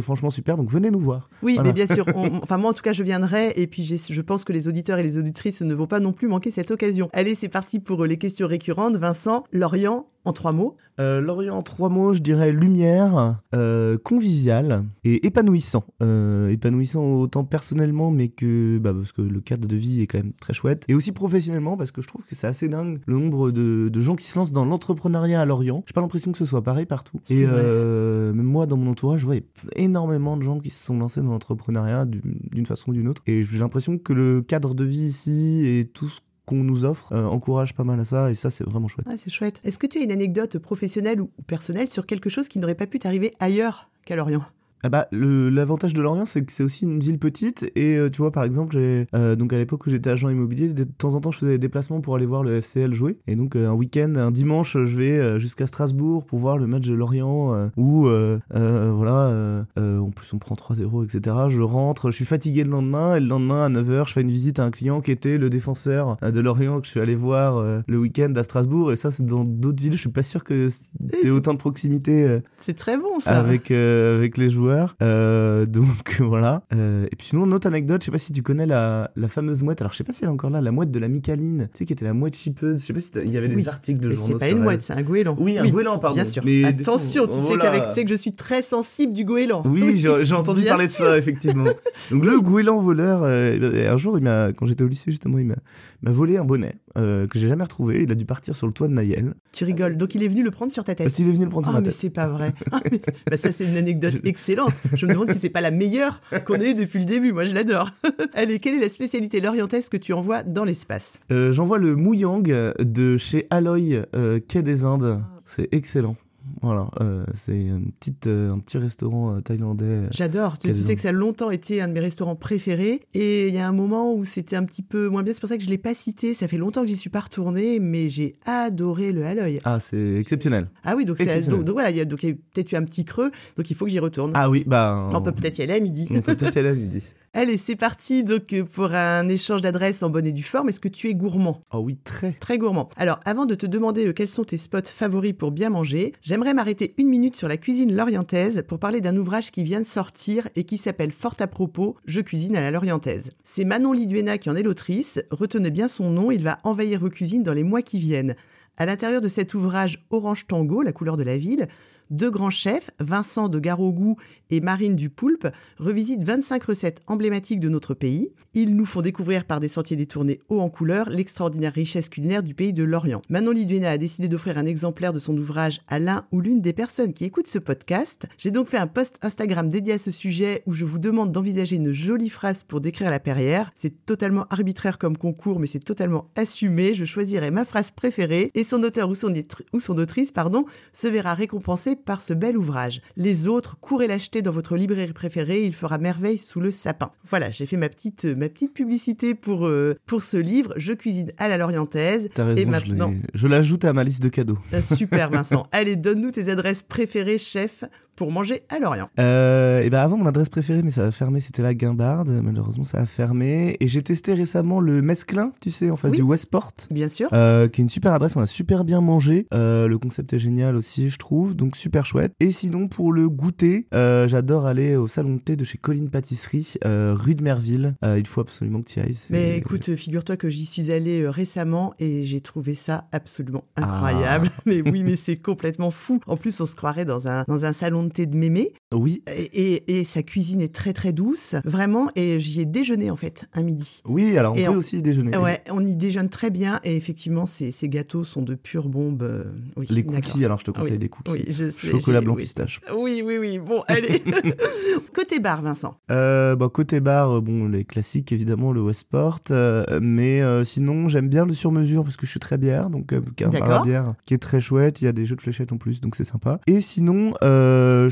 franchement 0.00 0.30
super. 0.30 0.56
Donc 0.56 0.70
venez 0.70 0.90
nous 0.90 1.00
voir. 1.00 1.28
Oui, 1.42 1.54
Voilà. 1.54 1.70
mais 1.70 1.74
bien 1.74 1.86
sûr. 1.86 2.04
on- 2.14 2.36
enfin, 2.42 2.56
moi, 2.58 2.70
en 2.70 2.74
tout 2.74 2.82
cas, 2.82 2.92
je 2.92 3.02
viendrai. 3.02 3.52
Et 3.56 3.66
puis, 3.66 3.82
je 3.84 4.20
pense 4.20 4.44
que 4.44 4.52
les 4.52 4.68
auditeurs 4.68 4.98
et 4.98 5.02
les 5.02 5.18
auditrices 5.18 5.62
ne 5.62 5.74
vont 5.74 5.86
pas 5.86 6.00
non 6.00 6.12
plus 6.12 6.28
manquer 6.28 6.50
cette 6.50 6.70
occasion. 6.70 7.08
Allez, 7.16 7.34
c'est 7.34 7.48
parti 7.48 7.80
pour 7.80 8.04
euh, 8.04 8.06
les 8.06 8.18
questions 8.18 8.46
récurrentes. 8.46 8.96
Vincent, 8.96 9.44
Lorient, 9.50 10.06
en 10.26 10.34
trois 10.34 10.52
mots. 10.52 10.76
Euh, 11.00 11.20
Lorient 11.20 11.56
en 11.56 11.62
trois 11.62 11.88
mots, 11.88 12.12
je 12.12 12.20
dirais 12.20 12.52
lumière, 12.52 13.40
euh, 13.54 13.96
convivial 13.96 14.84
et 15.04 15.26
épanouissant. 15.26 15.84
Euh, 16.02 16.50
épanouissant 16.50 17.02
autant 17.02 17.44
personnellement, 17.44 18.10
mais 18.10 18.28
que 18.28 18.76
bah, 18.78 18.92
parce 18.92 19.12
que 19.12 19.22
le 19.22 19.40
cadre 19.40 19.66
de 19.66 19.76
vie 19.76 20.02
est 20.02 20.06
quand 20.06 20.18
même 20.18 20.32
très 20.38 20.52
chouette, 20.52 20.84
et 20.88 20.94
aussi 20.94 21.12
professionnellement 21.12 21.78
parce 21.78 21.92
que 21.92 22.02
je 22.02 22.08
trouve 22.08 22.22
que 22.26 22.34
c'est 22.34 22.46
assez 22.46 22.68
dingue 22.68 23.00
le 23.06 23.14
nombre 23.14 23.50
de, 23.50 23.88
de 23.88 24.00
gens 24.00 24.16
qui 24.16 24.26
se 24.26 24.38
lancent 24.38 24.52
dans 24.52 24.64
l'entrepreneuriat 24.64 25.40
à 25.40 25.44
Lorient. 25.46 25.84
J'ai 25.86 25.94
pas 25.94 26.00
l'impression 26.02 26.32
que 26.32 26.38
ce 26.38 26.44
soit 26.44 26.62
pareil 26.62 26.86
partout. 26.86 27.18
Et 27.30 27.46
même 27.46 28.42
moi, 28.42 28.66
dans 28.66 28.76
mon 28.76 28.90
entourage, 28.90 29.20
je 29.20 29.26
vois 29.26 29.36
énormément 29.74 30.36
de 30.36 30.42
gens 30.42 30.58
qui 30.58 30.68
se 30.68 30.84
sont 30.84 30.98
lancés 30.98 31.22
dans 31.22 31.30
l'entrepreneuriat 31.30 32.04
d'une 32.04 32.36
d'une 32.52 32.66
façon 32.66 32.90
ou 32.90 32.94
d'une 32.94 33.08
autre. 33.08 33.22
Et 33.26 33.42
j'ai 33.42 33.58
l'impression 33.58 33.96
que 33.96 34.12
le 34.12 34.42
cadre 34.42 34.74
de 34.74 34.84
vie 34.84 35.06
ici 35.06 35.62
et 35.66 35.84
tout 35.84 36.08
ce 36.08 36.20
qu'on 36.46 36.62
nous 36.64 36.84
offre 36.84 37.12
euh, 37.12 37.26
encourage 37.26 37.74
pas 37.74 37.84
mal 37.84 38.00
à 38.00 38.04
ça, 38.04 38.30
et 38.30 38.34
ça 38.34 38.50
c'est 38.50 38.64
vraiment 38.64 38.88
chouette. 38.88 39.06
Ah, 39.10 39.16
c'est 39.18 39.30
chouette. 39.30 39.60
Est-ce 39.64 39.78
que 39.78 39.86
tu 39.86 39.98
as 39.98 40.02
une 40.02 40.12
anecdote 40.12 40.58
professionnelle 40.58 41.20
ou 41.20 41.26
ou 41.38 41.42
personnelle 41.42 41.90
sur 41.90 42.06
quelque 42.06 42.30
chose 42.30 42.48
qui 42.48 42.58
n'aurait 42.58 42.74
pas 42.74 42.86
pu 42.86 42.98
t'arriver 42.98 43.34
ailleurs 43.40 43.90
qu'à 44.04 44.16
Lorient? 44.16 44.42
Ah 44.86 44.88
bah, 44.88 45.06
le- 45.10 45.50
l'avantage 45.50 45.94
de 45.94 46.00
Lorient, 46.02 46.26
c'est 46.26 46.44
que 46.44 46.52
c'est 46.52 46.62
aussi 46.62 46.84
une 46.84 47.00
ville 47.00 47.18
petite. 47.18 47.68
Et 47.74 47.96
euh, 47.96 48.08
tu 48.08 48.18
vois, 48.18 48.30
par 48.30 48.44
exemple, 48.44 48.74
j'ai, 48.74 49.06
euh, 49.14 49.34
donc 49.34 49.52
à 49.52 49.58
l'époque 49.58 49.84
où 49.86 49.90
j'étais 49.90 50.10
agent 50.10 50.28
immobilier, 50.28 50.72
de 50.72 50.84
temps 50.84 51.14
en 51.14 51.20
temps, 51.20 51.30
je 51.32 51.38
faisais 51.38 51.52
des 51.52 51.58
déplacements 51.58 52.00
pour 52.00 52.14
aller 52.14 52.26
voir 52.26 52.42
le 52.44 52.60
FCL 52.60 52.92
jouer. 52.94 53.18
Et 53.26 53.34
donc, 53.34 53.56
euh, 53.56 53.68
un 53.68 53.72
week-end, 53.74 54.12
un 54.16 54.30
dimanche, 54.30 54.76
je 54.84 54.96
vais 54.96 55.40
jusqu'à 55.40 55.66
Strasbourg 55.66 56.24
pour 56.24 56.38
voir 56.38 56.56
le 56.58 56.66
match 56.68 56.86
de 56.86 56.94
Lorient, 56.94 57.68
où, 57.76 58.08
voilà, 58.54 59.64
en 59.76 60.10
plus, 60.10 60.32
on 60.32 60.38
prend 60.38 60.54
3-0, 60.54 61.04
etc. 61.04 61.36
Je 61.48 61.62
rentre, 61.62 62.10
je 62.10 62.16
suis 62.16 62.24
fatigué 62.24 62.64
le 62.64 62.70
lendemain, 62.70 63.16
et 63.16 63.20
le 63.20 63.26
lendemain, 63.26 63.64
à 63.64 63.68
9h, 63.68 64.06
je 64.08 64.12
fais 64.12 64.22
une 64.22 64.30
visite 64.30 64.58
à 64.58 64.64
un 64.64 64.70
client 64.70 65.00
qui 65.00 65.10
était 65.10 65.38
le 65.38 65.50
défenseur 65.50 66.16
de 66.22 66.40
Lorient 66.40 66.80
que 66.80 66.86
je 66.86 66.92
suis 66.92 67.00
allé 67.00 67.14
voir 67.14 67.62
le 67.86 67.98
week-end 67.98 68.32
à 68.36 68.42
Strasbourg. 68.42 68.92
Et 68.92 68.96
ça, 68.96 69.10
c'est 69.10 69.24
dans 69.24 69.44
d'autres 69.44 69.82
villes, 69.82 69.92
je 69.94 69.98
suis 69.98 70.08
pas 70.10 70.22
sûr 70.22 70.44
que 70.44 70.68
c'est- 70.68 70.90
t'aies 71.22 71.30
autant 71.30 71.52
de 71.54 71.58
proximité. 71.58 72.38
C'est 72.60 72.74
très 72.76 72.96
bon, 72.98 73.20
ça. 73.20 73.38
avec 73.38 73.70
avec 73.70 74.36
les 74.38 74.48
joueurs 74.50 74.75
Euh, 75.02 75.66
donc 75.66 76.16
voilà 76.20 76.62
Euh, 76.74 77.06
et 77.10 77.16
puis 77.16 77.28
sinon 77.28 77.46
une 77.46 77.54
autre 77.54 77.66
anecdote 77.66 78.00
je 78.02 78.06
sais 78.06 78.10
pas 78.10 78.18
si 78.18 78.32
tu 78.32 78.42
connais 78.42 78.66
la, 78.66 79.10
la 79.16 79.28
fameuse 79.28 79.62
mouette 79.62 79.80
alors 79.80 79.92
je 79.92 79.98
sais 79.98 80.04
pas 80.04 80.12
si 80.12 80.24
elle 80.24 80.30
est 80.30 80.32
encore 80.32 80.50
là 80.50 80.60
la 80.60 80.70
mouette 80.72 80.90
de 80.90 80.98
la 80.98 81.08
Micaline 81.08 81.68
tu 81.72 81.78
sais 81.78 81.84
qui 81.84 81.92
était 81.92 82.04
la 82.04 82.12
mouette 82.14 82.36
chipeuse 82.36 82.80
je 82.80 82.86
sais 82.86 82.92
pas 82.92 83.00
si 83.00 83.10
il 83.24 83.30
y 83.30 83.36
avait 83.36 83.48
des 83.48 83.56
Oui. 83.56 83.68
articles 83.68 84.00
de 84.00 84.08
Mais 84.08 84.14
journaux 84.16 84.38
c'est 84.38 84.46
pas 84.46 84.52
une 84.52 84.62
mouette, 84.62 84.82
c'est 84.82 84.92
un 84.94 85.02
goéland. 85.02 85.36
oui 85.38 85.58
un 85.58 85.68
goéland 85.68 85.98
pardon 85.98 86.16
Bien 86.16 86.24
sûr. 86.24 86.42
Mais 86.44 86.64
Attention, 86.64 87.26
tu 87.26 87.38
sais 87.40 87.56
qu'avec 87.58 87.88
tu 87.88 87.94
sais 87.94 88.04
que 88.04 88.10
je 88.10 88.14
suis 88.16 88.32
très 88.32 88.62
sensible 88.62 89.12
du 89.12 89.24
goéland. 89.24 89.62
oui, 89.66 89.96
j'ai 89.96 90.34
entendu 90.34 90.62
Bien 90.62 90.72
parler 90.72 90.88
sûr. 90.88 91.04
de 91.04 91.10
ça, 91.10 91.18
effectivement. 91.18 91.64
Donc 92.10 92.24
le 92.24 92.40
goéland 92.40 92.80
voleur, 92.80 93.20
euh, 93.24 93.92
un 93.92 93.96
jour, 93.96 94.18
il 94.18 94.24
m'a, 94.24 94.52
quand 94.52 94.66
j'étais 94.66 94.82
au 94.84 94.88
lycée 94.88 95.10
justement, 95.10 95.38
il 95.38 95.46
m'a, 95.46 95.56
volé 96.02 96.36
un 96.36 96.44
bonnet 96.44 96.74
que 96.94 97.28
j'ai 97.34 97.48
jamais 97.48 97.62
retrouvé. 97.64 98.02
Il 98.04 98.10
a 98.12 98.14
dû 98.14 98.24
partir 98.24 98.56
sur 98.56 98.66
le 98.66 98.72
toit 98.72 98.88
de 98.88 98.94
Nayel. 98.94 99.34
Tu 99.52 99.64
rigoles. 99.64 99.96
Donc 99.98 100.14
il 100.14 100.22
est 100.22 100.28
venu 100.28 100.42
le 100.42 100.50
prendre 100.50 100.70
sur 100.72 100.82
ta 100.84 100.94
tête. 100.94 101.06
Parce 101.06 101.14
qu'il 101.16 101.28
est 101.28 101.32
venu 101.32 101.44
le 101.44 101.50
prendre 101.50 101.66
sur 101.66 101.74
Ah 101.76 101.80
ma 101.80 101.86
mais 101.86 101.90
c'est 101.92 102.10
pas 102.10 102.26
vrai. 102.28 102.54
Ah, 102.72 102.80
mais 102.90 103.00
bah, 103.30 103.36
ça 103.36 103.52
c'est 103.52 103.64
une 103.66 103.76
anecdote 103.76 104.14
excellente. 104.24 104.65
Je 104.94 105.06
me 105.06 105.12
demande 105.12 105.30
si 105.30 105.38
c'est 105.38 105.48
pas 105.50 105.60
la 105.60 105.70
meilleure 105.70 106.20
qu'on 106.44 106.54
ait 106.60 106.70
eue 106.70 106.74
depuis 106.74 106.98
le 106.98 107.04
début. 107.04 107.32
Moi 107.32 107.44
je 107.44 107.54
l'adore. 107.54 107.90
Allez, 108.34 108.58
quelle 108.58 108.74
est 108.74 108.80
la 108.80 108.88
spécialité 108.88 109.40
lorientaise 109.40 109.88
que 109.88 109.96
tu 109.96 110.12
envoies 110.12 110.42
dans 110.42 110.64
l'espace? 110.64 111.20
Euh, 111.30 111.52
J'envoie 111.52 111.78
le 111.78 111.96
Mouyang 111.96 112.42
de 112.42 113.16
chez 113.16 113.46
Aloy 113.50 114.02
euh, 114.14 114.40
Quai 114.46 114.62
des 114.62 114.84
Indes. 114.84 115.22
C'est 115.44 115.68
excellent. 115.72 116.16
Voilà, 116.62 116.88
euh, 117.00 117.24
c'est 117.32 117.66
une 117.66 117.92
petite, 117.92 118.26
euh, 118.26 118.50
un 118.50 118.58
petit 118.58 118.78
restaurant 118.78 119.36
euh, 119.36 119.40
thaïlandais. 119.40 120.08
J'adore. 120.10 120.58
Tu, 120.58 120.74
sais 120.74 120.94
que 120.94 121.00
ça 121.00 121.10
a 121.10 121.12
longtemps 121.12 121.50
été 121.50 121.80
un 121.80 121.88
de 121.88 121.92
mes 121.92 122.00
restaurants 122.00 122.36
préférés. 122.36 123.00
Et 123.14 123.48
il 123.48 123.54
y 123.54 123.58
a 123.58 123.68
un 123.68 123.72
moment 123.72 124.14
où 124.14 124.24
c'était 124.24 124.56
un 124.56 124.64
petit 124.64 124.82
peu 124.82 125.08
moins 125.08 125.22
bien. 125.22 125.32
C'est 125.32 125.40
pour 125.40 125.48
ça 125.48 125.56
que 125.56 125.64
je 125.64 125.70
l'ai 125.70 125.78
pas 125.78 125.94
cité. 125.94 126.34
Ça 126.34 126.48
fait 126.48 126.58
longtemps 126.58 126.82
que 126.82 126.88
j'y 126.88 126.96
suis 126.96 127.10
pas 127.10 127.20
retournée, 127.20 127.78
mais 127.80 128.08
j'ai 128.08 128.36
adoré 128.46 129.12
le 129.12 129.24
Haloy. 129.24 129.58
Ah, 129.64 129.78
c'est 129.80 130.16
exceptionnel. 130.16 130.68
Ah 130.84 130.96
oui, 130.96 131.04
donc, 131.04 131.18
c'est- 131.18 131.48
donc, 131.48 131.64
donc 131.64 131.74
voilà, 131.74 131.90
il 131.90 131.96
y 131.96 132.00
a 132.00 132.04
donc 132.04 132.22
il 132.22 132.28
y 132.30 132.32
a 132.32 132.34
peut-être 132.34 132.72
eu 132.72 132.76
un 132.76 132.84
petit 132.84 133.04
creux. 133.04 133.30
Donc 133.56 133.70
il 133.70 133.76
faut 133.76 133.84
que 133.84 133.90
j'y 133.90 133.98
retourne. 133.98 134.32
Ah 134.34 134.50
oui, 134.50 134.64
bah. 134.66 135.10
On 135.12 135.22
peut 135.22 135.32
peut-être 135.32 135.58
y 135.58 135.62
aller 135.62 135.74
à 135.74 135.80
midi. 135.80 136.06
On 136.10 136.20
peut 136.20 136.34
peut-être 136.34 136.56
y 136.56 136.58
aller 136.58 136.70
à 136.70 136.74
midi. 136.74 137.14
Allez, 137.38 137.58
c'est 137.58 137.76
parti 137.76 138.24
donc 138.24 138.54
euh, 138.54 138.64
pour 138.64 138.94
un 138.94 139.28
échange 139.28 139.60
d'adresses 139.60 140.02
en 140.02 140.08
bonne 140.08 140.24
et 140.24 140.32
due 140.32 140.42
forme. 140.42 140.70
Est-ce 140.70 140.80
que 140.80 140.88
tu 140.88 141.08
es 141.08 141.14
gourmand? 141.14 141.60
Oh 141.70 141.80
oui, 141.80 141.98
très. 142.02 142.32
Très 142.32 142.56
gourmand. 142.56 142.88
Alors, 142.96 143.20
avant 143.26 143.44
de 143.44 143.54
te 143.54 143.66
demander 143.66 144.06
euh, 144.06 144.14
quels 144.14 144.26
sont 144.26 144.44
tes 144.44 144.56
spots 144.56 144.86
favoris 144.86 145.34
pour 145.34 145.50
bien 145.50 145.68
manger, 145.68 146.14
j'aimerais 146.22 146.54
m'arrêter 146.54 146.94
une 146.96 147.08
minute 147.08 147.36
sur 147.36 147.46
la 147.46 147.58
cuisine 147.58 147.94
lorientaise 147.94 148.64
pour 148.66 148.78
parler 148.78 149.02
d'un 149.02 149.14
ouvrage 149.18 149.50
qui 149.50 149.62
vient 149.64 149.80
de 149.80 149.84
sortir 149.84 150.48
et 150.56 150.64
qui 150.64 150.78
s'appelle 150.78 151.12
fort 151.12 151.34
à 151.40 151.46
propos 151.46 151.96
Je 152.06 152.22
cuisine 152.22 152.56
à 152.56 152.62
la 152.62 152.70
lorientaise. 152.70 153.28
C'est 153.44 153.66
Manon 153.66 153.92
Liduena 153.92 154.38
qui 154.38 154.48
en 154.48 154.56
est 154.56 154.62
l'autrice. 154.62 155.20
Retenez 155.30 155.70
bien 155.70 155.88
son 155.88 156.08
nom, 156.08 156.30
il 156.30 156.42
va 156.42 156.56
envahir 156.64 157.00
vos 157.00 157.10
cuisines 157.10 157.42
dans 157.42 157.52
les 157.52 157.64
mois 157.64 157.82
qui 157.82 157.98
viennent. 157.98 158.34
À 158.78 158.84
l'intérieur 158.84 159.20
de 159.20 159.28
cet 159.28 159.54
ouvrage 159.54 160.06
Orange 160.10 160.46
Tango, 160.46 160.82
la 160.82 160.92
couleur 160.92 161.16
de 161.16 161.22
la 161.22 161.36
ville, 161.36 161.68
deux 162.10 162.30
grands 162.30 162.50
chefs, 162.50 162.90
Vincent 163.00 163.48
de 163.48 163.58
Garogou 163.58 164.16
et 164.50 164.60
Marine 164.60 164.96
du 164.96 165.10
Poulpe, 165.10 165.48
revisitent 165.78 166.24
25 166.24 166.62
recettes 166.64 167.02
emblématiques 167.06 167.60
de 167.60 167.68
notre 167.68 167.94
pays. 167.94 168.32
Ils 168.54 168.74
nous 168.74 168.86
font 168.86 169.02
découvrir 169.02 169.44
par 169.44 169.60
des 169.60 169.68
sentiers 169.68 169.96
détournés 169.96 170.38
haut 170.48 170.60
en 170.60 170.70
couleur 170.70 171.10
l'extraordinaire 171.10 171.74
richesse 171.74 172.08
culinaire 172.08 172.42
du 172.42 172.54
pays 172.54 172.72
de 172.72 172.84
l'Orient. 172.84 173.20
Manon 173.28 173.50
Liduena 173.50 173.90
a 173.90 173.98
décidé 173.98 174.28
d'offrir 174.28 174.56
un 174.56 174.64
exemplaire 174.64 175.12
de 175.12 175.18
son 175.18 175.36
ouvrage 175.36 175.82
à 175.88 175.98
l'un 175.98 176.26
ou 176.32 176.40
l'une 176.40 176.62
des 176.62 176.72
personnes 176.72 177.12
qui 177.12 177.24
écoutent 177.24 177.48
ce 177.48 177.58
podcast. 177.58 178.26
J'ai 178.38 178.50
donc 178.50 178.68
fait 178.68 178.78
un 178.78 178.86
post 178.86 179.18
Instagram 179.20 179.68
dédié 179.68 179.94
à 179.94 179.98
ce 179.98 180.10
sujet 180.10 180.62
où 180.66 180.72
je 180.72 180.86
vous 180.86 180.98
demande 180.98 181.32
d'envisager 181.32 181.76
une 181.76 181.92
jolie 181.92 182.30
phrase 182.30 182.62
pour 182.62 182.80
décrire 182.80 183.10
la 183.10 183.20
Perrière. 183.20 183.72
C'est 183.74 184.06
totalement 184.06 184.46
arbitraire 184.48 184.96
comme 184.96 185.18
concours, 185.18 185.60
mais 185.60 185.66
c'est 185.66 185.80
totalement 185.80 186.30
assumé. 186.34 186.94
Je 186.94 187.04
choisirai 187.04 187.50
ma 187.50 187.66
phrase 187.66 187.90
préférée 187.90 188.50
et 188.54 188.62
son 188.62 188.82
auteur 188.82 189.10
ou 189.10 189.14
son, 189.14 189.34
ou 189.74 189.80
son 189.80 189.98
autrice 189.98 190.32
pardon, 190.32 190.64
se 190.94 191.08
verra 191.08 191.34
récompensé 191.34 191.95
par 192.04 192.20
ce 192.20 192.32
bel 192.32 192.56
ouvrage. 192.56 193.00
Les 193.16 193.48
autres, 193.48 193.78
courez 193.80 194.06
l'acheter 194.06 194.42
dans 194.42 194.50
votre 194.50 194.76
librairie 194.76 195.12
préférée, 195.12 195.64
il 195.64 195.74
fera 195.74 195.98
merveille 195.98 196.38
sous 196.38 196.60
le 196.60 196.70
sapin. 196.70 197.10
Voilà, 197.24 197.50
j'ai 197.50 197.66
fait 197.66 197.76
ma 197.76 197.88
petite, 197.88 198.24
ma 198.24 198.48
petite 198.48 198.74
publicité 198.74 199.34
pour, 199.34 199.66
euh, 199.66 199.96
pour 200.06 200.22
ce 200.22 200.36
livre, 200.36 200.72
Je 200.76 200.92
cuisine 200.92 201.32
à 201.38 201.48
la 201.48 201.56
lorientaise. 201.56 202.28
T'as 202.34 202.44
raison, 202.44 202.60
Et 202.60 202.64
je 202.64 202.68
maintenant, 202.68 203.14
je 203.34 203.48
l'ajoute 203.48 203.84
à 203.84 203.92
ma 203.92 204.04
liste 204.04 204.22
de 204.22 204.28
cadeaux. 204.28 204.58
Ah, 204.72 204.82
super 204.82 205.30
Vincent. 205.36 205.64
Allez, 205.72 205.96
donne-nous 205.96 206.30
tes 206.30 206.48
adresses 206.48 206.82
préférées, 206.82 207.38
chef, 207.38 207.84
pour 208.16 208.32
manger 208.32 208.62
à 208.68 208.78
Lorient. 208.78 209.08
Euh, 209.20 209.80
et 209.82 209.90
ben 209.90 210.00
avant 210.00 210.16
mon 210.16 210.26
adresse 210.26 210.48
préférée, 210.48 210.82
mais 210.82 210.90
ça 210.90 211.06
a 211.06 211.10
fermé, 211.10 211.40
c'était 211.40 211.62
la 211.62 211.74
Guimbarde. 211.74 212.30
Malheureusement, 212.42 212.84
ça 212.84 212.98
a 212.98 213.06
fermé. 213.06 213.76
Et 213.80 213.86
j'ai 213.88 214.02
testé 214.02 214.34
récemment 214.34 214.80
le 214.80 215.02
Mesclin, 215.02 215.52
tu 215.60 215.70
sais, 215.70 215.90
en 215.90 215.96
face 215.96 216.12
Oui. 216.12 216.18
du 216.18 216.22
Westport. 216.22 216.72
Bien 216.90 217.08
sûr. 217.08 217.28
Euh, 217.32 217.68
qui 217.68 217.80
est 217.80 217.84
une 217.84 217.88
super 217.90 218.12
adresse, 218.12 218.36
on 218.36 218.40
a 218.40 218.46
super 218.46 218.84
bien 218.84 219.00
mangé. 219.00 219.46
Euh, 219.52 219.86
le 219.86 219.98
concept 219.98 220.32
est 220.32 220.38
génial 220.38 220.76
aussi, 220.76 221.10
je 221.10 221.18
trouve, 221.18 221.54
donc 221.54 221.76
super 221.76 222.06
chouette. 222.06 222.32
Et 222.40 222.50
sinon, 222.50 222.88
pour 222.88 223.12
le 223.12 223.28
goûter, 223.28 223.86
euh, 223.94 224.26
j'adore 224.28 224.66
aller 224.66 224.96
au 224.96 225.06
salon 225.06 225.34
de 225.34 225.40
thé 225.40 225.56
de 225.56 225.64
chez 225.64 225.78
Colline 225.78 226.10
Pâtisserie, 226.10 226.74
euh, 226.84 227.14
rue 227.16 227.34
de 227.34 227.42
Merville. 227.42 227.94
Euh, 228.04 228.18
il 228.18 228.26
faut 228.26 228.40
absolument 228.40 228.80
que 228.80 228.86
tu 228.86 228.98
y 229.00 229.02
ailles. 229.02 229.16
Mais 229.30 229.58
écoute, 229.58 229.94
figure-toi 229.94 230.36
que 230.36 230.48
j'y 230.48 230.64
suis 230.66 230.90
allée 230.90 231.28
récemment 231.28 231.92
et 231.98 232.24
j'ai 232.24 232.40
trouvé 232.40 232.74
ça 232.74 233.04
absolument 233.12 233.64
incroyable. 233.76 234.48
Mais 234.66 234.80
oui, 234.82 235.02
mais 235.04 235.16
c'est 235.16 235.36
complètement 235.36 235.90
fou. 235.90 236.20
En 236.26 236.36
plus, 236.36 236.60
on 236.60 236.66
se 236.66 236.74
croirait 236.76 237.04
dans 237.04 237.28
un, 237.28 237.44
dans 237.46 237.64
un 237.64 237.72
salon 237.72 238.05
de 238.08 238.36
mémé. 238.36 238.72
Oui, 238.94 239.22
Et, 239.26 239.98
et, 239.98 240.04
sa 240.04 240.22
cuisine 240.22 240.60
est 240.60 240.74
très 240.74 240.92
très 240.92 241.12
douce, 241.12 241.56
vraiment. 241.64 242.08
Et 242.16 242.38
j'y 242.38 242.60
ai 242.60 242.66
déjeuné 242.66 243.10
en 243.10 243.16
fait, 243.16 243.46
un 243.54 243.62
midi. 243.62 244.02
oui, 244.06 244.38
alors 244.38 244.52
on 244.54 244.56
Et 244.56 244.64
peut 244.64 244.70
on- 244.70 244.76
aussi 244.76 245.02
déjeuner. 245.02 245.36
Ouais, 245.36 245.62
on 245.70 245.84
y 245.84 245.96
déjeune 245.96 246.28
très 246.28 246.50
bien 246.50 246.80
et 246.84 246.96
effectivement, 246.96 247.46
ces, 247.46 247.72
ces 247.72 247.88
gâteaux 247.88 248.24
sont 248.24 248.42
de 248.42 248.54
pure 248.54 248.88
bombe. 248.88 249.22
euh, 249.22 249.44
oui, 249.76 249.86
Les 249.90 250.04
cookies, 250.04 250.44
alors 250.44 250.58
je 250.58 250.64
te 250.64 250.70
conseille 250.70 250.92
Oui, 250.92 250.98
les 250.98 251.08
cookies. 251.08 251.32
Oui, 251.32 251.44
je 251.48 251.70
sais. 251.70 251.88
Chocolat 251.88 252.20
blanc 252.20 252.36
pistache. 252.36 252.80
Oui, 252.96 253.22
oui, 253.24 253.38
oui. 253.38 253.58
Bon, 253.58 253.82
allez. 253.88 254.22
Côté 255.14 255.38
bar, 255.40 255.62
Vincent. 255.62 255.98
Euh, 256.10 256.56
bah, 256.56 256.68
côté 256.72 257.00
bar, 257.00 257.36
euh, 257.36 257.40
bon, 257.40 257.68
les 257.68 257.84
classiques 257.84 258.32
évidemment, 258.32 258.72
le 258.72 258.80
Westport, 258.82 259.40
euh, 259.50 259.84
mais 260.02 260.40
euh, 260.42 260.64
sinon 260.64 261.08
j'aime 261.08 261.28
bien 261.28 261.46
le 261.46 261.54
sur-mesure 261.54 262.04
parce 262.04 262.16
que 262.16 262.26
je 262.26 262.30
suis 262.30 262.40
très 262.40 262.58
bière, 262.58 262.90
donc 262.90 263.12
un 263.12 263.48
bar 263.50 263.80
à 263.80 263.84
bière 263.84 264.14
qui 264.26 264.34
est 264.34 264.38
très 264.38 264.60
chouette. 264.60 265.00
Il 265.00 265.04
y 265.06 265.08
a 265.08 265.12
des 265.12 265.26
jeux 265.26 265.36
de 265.36 265.40
fléchettes 265.42 265.72
en 265.72 265.78
plus, 265.78 266.00
donc 266.00 266.16
c'est 266.16 266.24
sympa. 266.24 266.60
Et 266.66 266.80
sinon, 266.80 267.32
euh, 267.42 267.95
euh, 267.96 268.08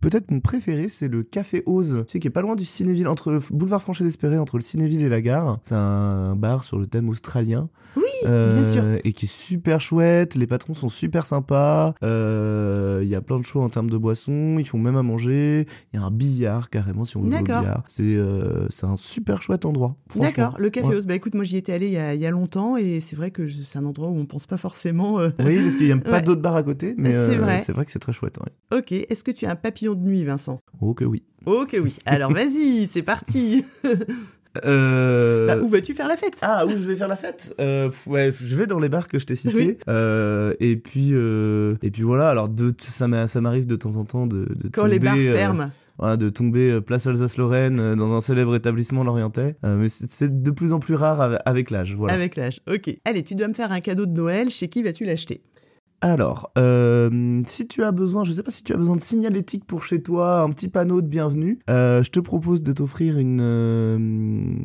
peut-être 0.00 0.30
mon 0.30 0.40
préféré, 0.40 0.88
c'est 0.88 1.08
le 1.08 1.22
Café 1.22 1.62
Ose, 1.66 2.04
tu 2.06 2.12
sais, 2.12 2.18
qui 2.18 2.28
est 2.28 2.30
pas 2.30 2.42
loin 2.42 2.56
du 2.56 2.64
Cinéville, 2.64 3.08
entre 3.08 3.38
boulevard 3.52 3.82
Franchet 3.82 4.04
d'Espéré, 4.04 4.38
entre 4.38 4.56
le 4.56 4.62
Cinéville 4.62 5.02
et 5.02 5.08
la 5.08 5.20
gare. 5.20 5.58
C'est 5.62 5.74
un 5.74 6.36
bar 6.36 6.64
sur 6.64 6.78
le 6.78 6.86
thème 6.86 7.08
australien. 7.08 7.68
Oui, 7.96 8.02
bien 8.24 8.64
sûr. 8.64 8.82
Euh, 8.84 8.98
Et 9.04 9.12
qui 9.12 9.26
est 9.26 9.32
super 9.32 9.80
chouette. 9.80 10.34
Les 10.34 10.46
patrons 10.46 10.74
sont 10.74 10.88
super 10.88 11.26
sympas. 11.26 11.94
Euh, 12.02 13.00
Il 13.02 13.08
y 13.08 13.14
a 13.14 13.20
plein 13.20 13.38
de 13.38 13.44
choix 13.44 13.62
en 13.62 13.68
termes 13.68 13.90
de 13.90 13.96
boissons. 13.96 14.56
Ils 14.58 14.66
font 14.66 14.78
même 14.78 14.96
à 14.96 15.02
manger. 15.02 15.66
Il 15.92 16.00
y 16.00 16.02
a 16.02 16.06
un 16.06 16.10
billard 16.10 16.70
carrément 16.70 17.04
si 17.04 17.16
on 17.16 17.22
veut 17.22 17.30
jouer 17.30 17.38
au 17.40 17.42
D'accord. 17.42 17.62
billard. 17.62 17.84
C'est 17.88 18.02
euh, 18.16 18.66
c'est 18.70 18.86
un 18.86 18.96
super 18.96 19.42
chouette 19.42 19.64
endroit. 19.64 19.96
D'accord, 20.16 20.56
le 20.58 20.70
Café 20.70 20.88
Ouais. 20.88 20.94
Ose. 20.96 21.06
Bah 21.06 21.14
écoute, 21.14 21.34
moi 21.34 21.44
j'y 21.44 21.56
étais 21.56 21.72
allé 21.72 21.86
il 21.86 21.92
y 21.92 21.96
a, 21.98 22.14
il 22.14 22.20
y 22.20 22.26
a 22.26 22.30
longtemps 22.30 22.76
et 22.76 23.00
c'est 23.00 23.16
vrai 23.16 23.30
que 23.30 23.46
c'est 23.48 23.78
un 23.78 23.84
endroit 23.84 24.08
où 24.08 24.18
on 24.18 24.26
pense 24.26 24.46
pas 24.46 24.56
forcément. 24.56 25.16
Oui, 25.16 25.30
parce 25.38 25.76
qu'il 25.76 25.86
n'y 25.86 25.92
a 25.92 25.96
pas 25.98 26.10
Ouais. 26.12 26.22
d'autres 26.22 26.42
bars 26.42 26.56
à 26.56 26.62
côté, 26.62 26.94
mais 26.98 27.10
C'est 27.10 27.36
vrai. 27.36 27.58
vrai 27.68 27.84
que 27.84 27.90
c'est 27.90 27.98
très 27.98 28.12
chouette. 28.12 28.38
Ouais. 28.38 28.78
Ok, 28.78 28.92
est-ce 28.92 29.22
que 29.24 29.30
tu 29.30 29.46
as 29.46 29.50
un 29.50 29.56
papillon 29.74 29.94
de 29.94 30.02
nuit, 30.04 30.22
Vincent 30.24 30.60
Oh 30.80 30.94
que 30.94 31.04
oui. 31.04 31.24
Ok, 31.46 31.76
oui. 31.82 31.96
Alors 32.06 32.32
vas-y, 32.32 32.86
c'est 32.86 33.02
parti. 33.02 33.64
Euh... 34.64 35.48
Bah, 35.48 35.58
où 35.60 35.66
vas-tu 35.68 35.94
faire 35.94 36.06
la 36.06 36.16
fête? 36.16 36.36
Ah, 36.42 36.64
où 36.64 36.68
je 36.70 36.74
vais 36.76 36.94
faire 36.94 37.08
la 37.08 37.16
fête? 37.16 37.54
Euh, 37.60 37.90
Ouais, 38.06 38.32
je 38.32 38.54
vais 38.54 38.68
dans 38.68 38.78
les 38.78 38.88
bars 38.88 39.08
que 39.08 39.18
je 39.18 39.26
t'ai 39.26 39.34
cités. 39.34 39.56
Oui. 39.56 39.76
Euh, 39.88 40.54
et 40.60 40.76
puis, 40.76 41.10
et 41.10 41.90
puis 41.90 42.02
voilà. 42.02 42.28
Alors, 42.30 42.48
de, 42.48 42.72
ça 42.78 43.08
m'a- 43.08 43.26
ça 43.26 43.40
m'arrive 43.40 43.66
de 43.66 43.74
temps 43.74 43.96
en 43.96 44.04
temps 44.04 44.26
de, 44.28 44.44
de 44.54 44.68
Quand 44.72 44.82
tomber, 44.82 44.92
les 44.92 44.98
bars 45.00 45.16
ferment. 45.16 45.70
voilà, 45.98 46.16
de 46.16 46.28
tomber 46.28 46.80
place 46.80 47.06
Alsace-Lorraine 47.08 47.96
dans 47.96 48.12
un 48.14 48.20
célèbre 48.20 48.54
établissement 48.54 49.02
lorientais. 49.02 49.56
Mais 49.64 49.88
c'est- 49.88 50.40
de 50.42 50.50
plus 50.52 50.72
en 50.72 50.78
plus 50.78 50.94
rare 50.94 51.20
avec, 51.20 51.40
avec 51.46 51.70
l'âge. 51.70 51.96
Voilà. 51.96 52.14
Avec 52.14 52.36
l'âge. 52.36 52.60
Ok. 52.72 52.94
Allez, 53.04 53.24
tu 53.24 53.34
dois 53.34 53.48
me 53.48 53.54
faire 53.54 53.72
un 53.72 53.80
cadeau 53.80 54.06
de 54.06 54.12
Noël. 54.12 54.50
Chez 54.50 54.68
qui 54.68 54.82
vas-tu 54.84 55.04
l'acheter? 55.04 55.42
Alors, 56.08 56.50
euh, 56.58 57.40
si 57.46 57.66
tu 57.66 57.82
as 57.82 57.90
besoin, 57.90 58.24
je 58.24 58.32
sais 58.32 58.42
pas 58.42 58.50
si 58.50 58.62
tu 58.62 58.74
as 58.74 58.76
besoin 58.76 58.94
de 58.94 59.00
signalétique 59.00 59.64
pour 59.64 59.82
chez 59.84 60.02
toi, 60.02 60.42
un 60.42 60.50
petit 60.50 60.68
panneau 60.68 61.00
de 61.00 61.06
bienvenue, 61.06 61.60
euh, 61.70 62.02
je 62.02 62.10
te 62.10 62.20
propose 62.20 62.62
de 62.62 62.72
t'offrir 62.72 63.16
une, 63.16 63.40
euh, 63.40 63.96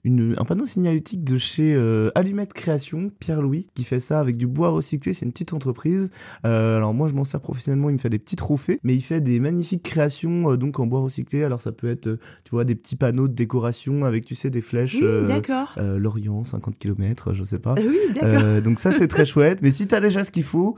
une- 0.04 0.36
un 0.38 0.44
panneau 0.44 0.66
signalétique 0.66 1.24
de 1.24 1.38
chez 1.38 1.80
Allumette 2.14 2.52
Création, 2.52 3.08
Pierre-Louis, 3.22 3.70
qui 3.74 3.86
fait 3.86 4.02
ça 4.02 4.20
avec 4.20 4.36
du 4.36 4.48
bois 4.48 4.68
recyclé, 4.72 5.14
c'est 5.14 5.26
une 5.26 5.32
petite 5.32 5.54
entreprise. 5.54 6.10
Alors 6.44 6.94
moi 6.94 7.08
je 7.08 7.14
m'en 7.14 7.24
sers 7.24 7.40
professionnellement, 7.40 7.90
il 7.90 7.94
me 7.94 8.00
fait 8.00 8.10
des 8.10 8.20
petits 8.20 8.36
trophées, 8.36 8.82
mais 8.84 8.94
il 8.94 9.02
fait 9.02 9.22
des 9.22 9.40
magnifiques 9.40 9.84
créations 9.84 10.58
donc 10.58 10.82
en 10.82 10.88
bois 10.88 11.00
recyclé. 11.00 11.44
Alors 11.46 11.62
ça 11.62 11.72
peut 11.72 11.90
être, 11.90 12.18
tu 12.44 12.52
vois, 12.52 12.66
des 12.66 12.76
petits 12.76 12.98
panneaux 12.98 13.30
de 13.30 13.34
décoration 13.34 14.04
avec, 14.04 14.26
tu 14.26 14.36
sais, 14.36 14.50
des 14.50 14.60
flèches. 14.60 14.98
Oui, 15.02 15.26
d'accord. 15.26 15.74
Lorient, 15.78 16.44
50 16.44 16.78
km, 16.78 17.32
je 17.32 17.46
sais 17.46 17.60
pas. 17.60 17.76
Oui, 17.78 17.98
d'accord. 18.14 18.62
Donc 18.62 18.78
ça 18.80 18.92
c'est 18.92 19.08
très 19.08 19.24
chouette. 19.26 19.60
Mais 19.62 19.72
si 19.72 19.88
t'as 19.88 20.02
déjà 20.02 20.26
ce 20.26 20.32
qu'il 20.32 20.44
faut, 20.44 20.76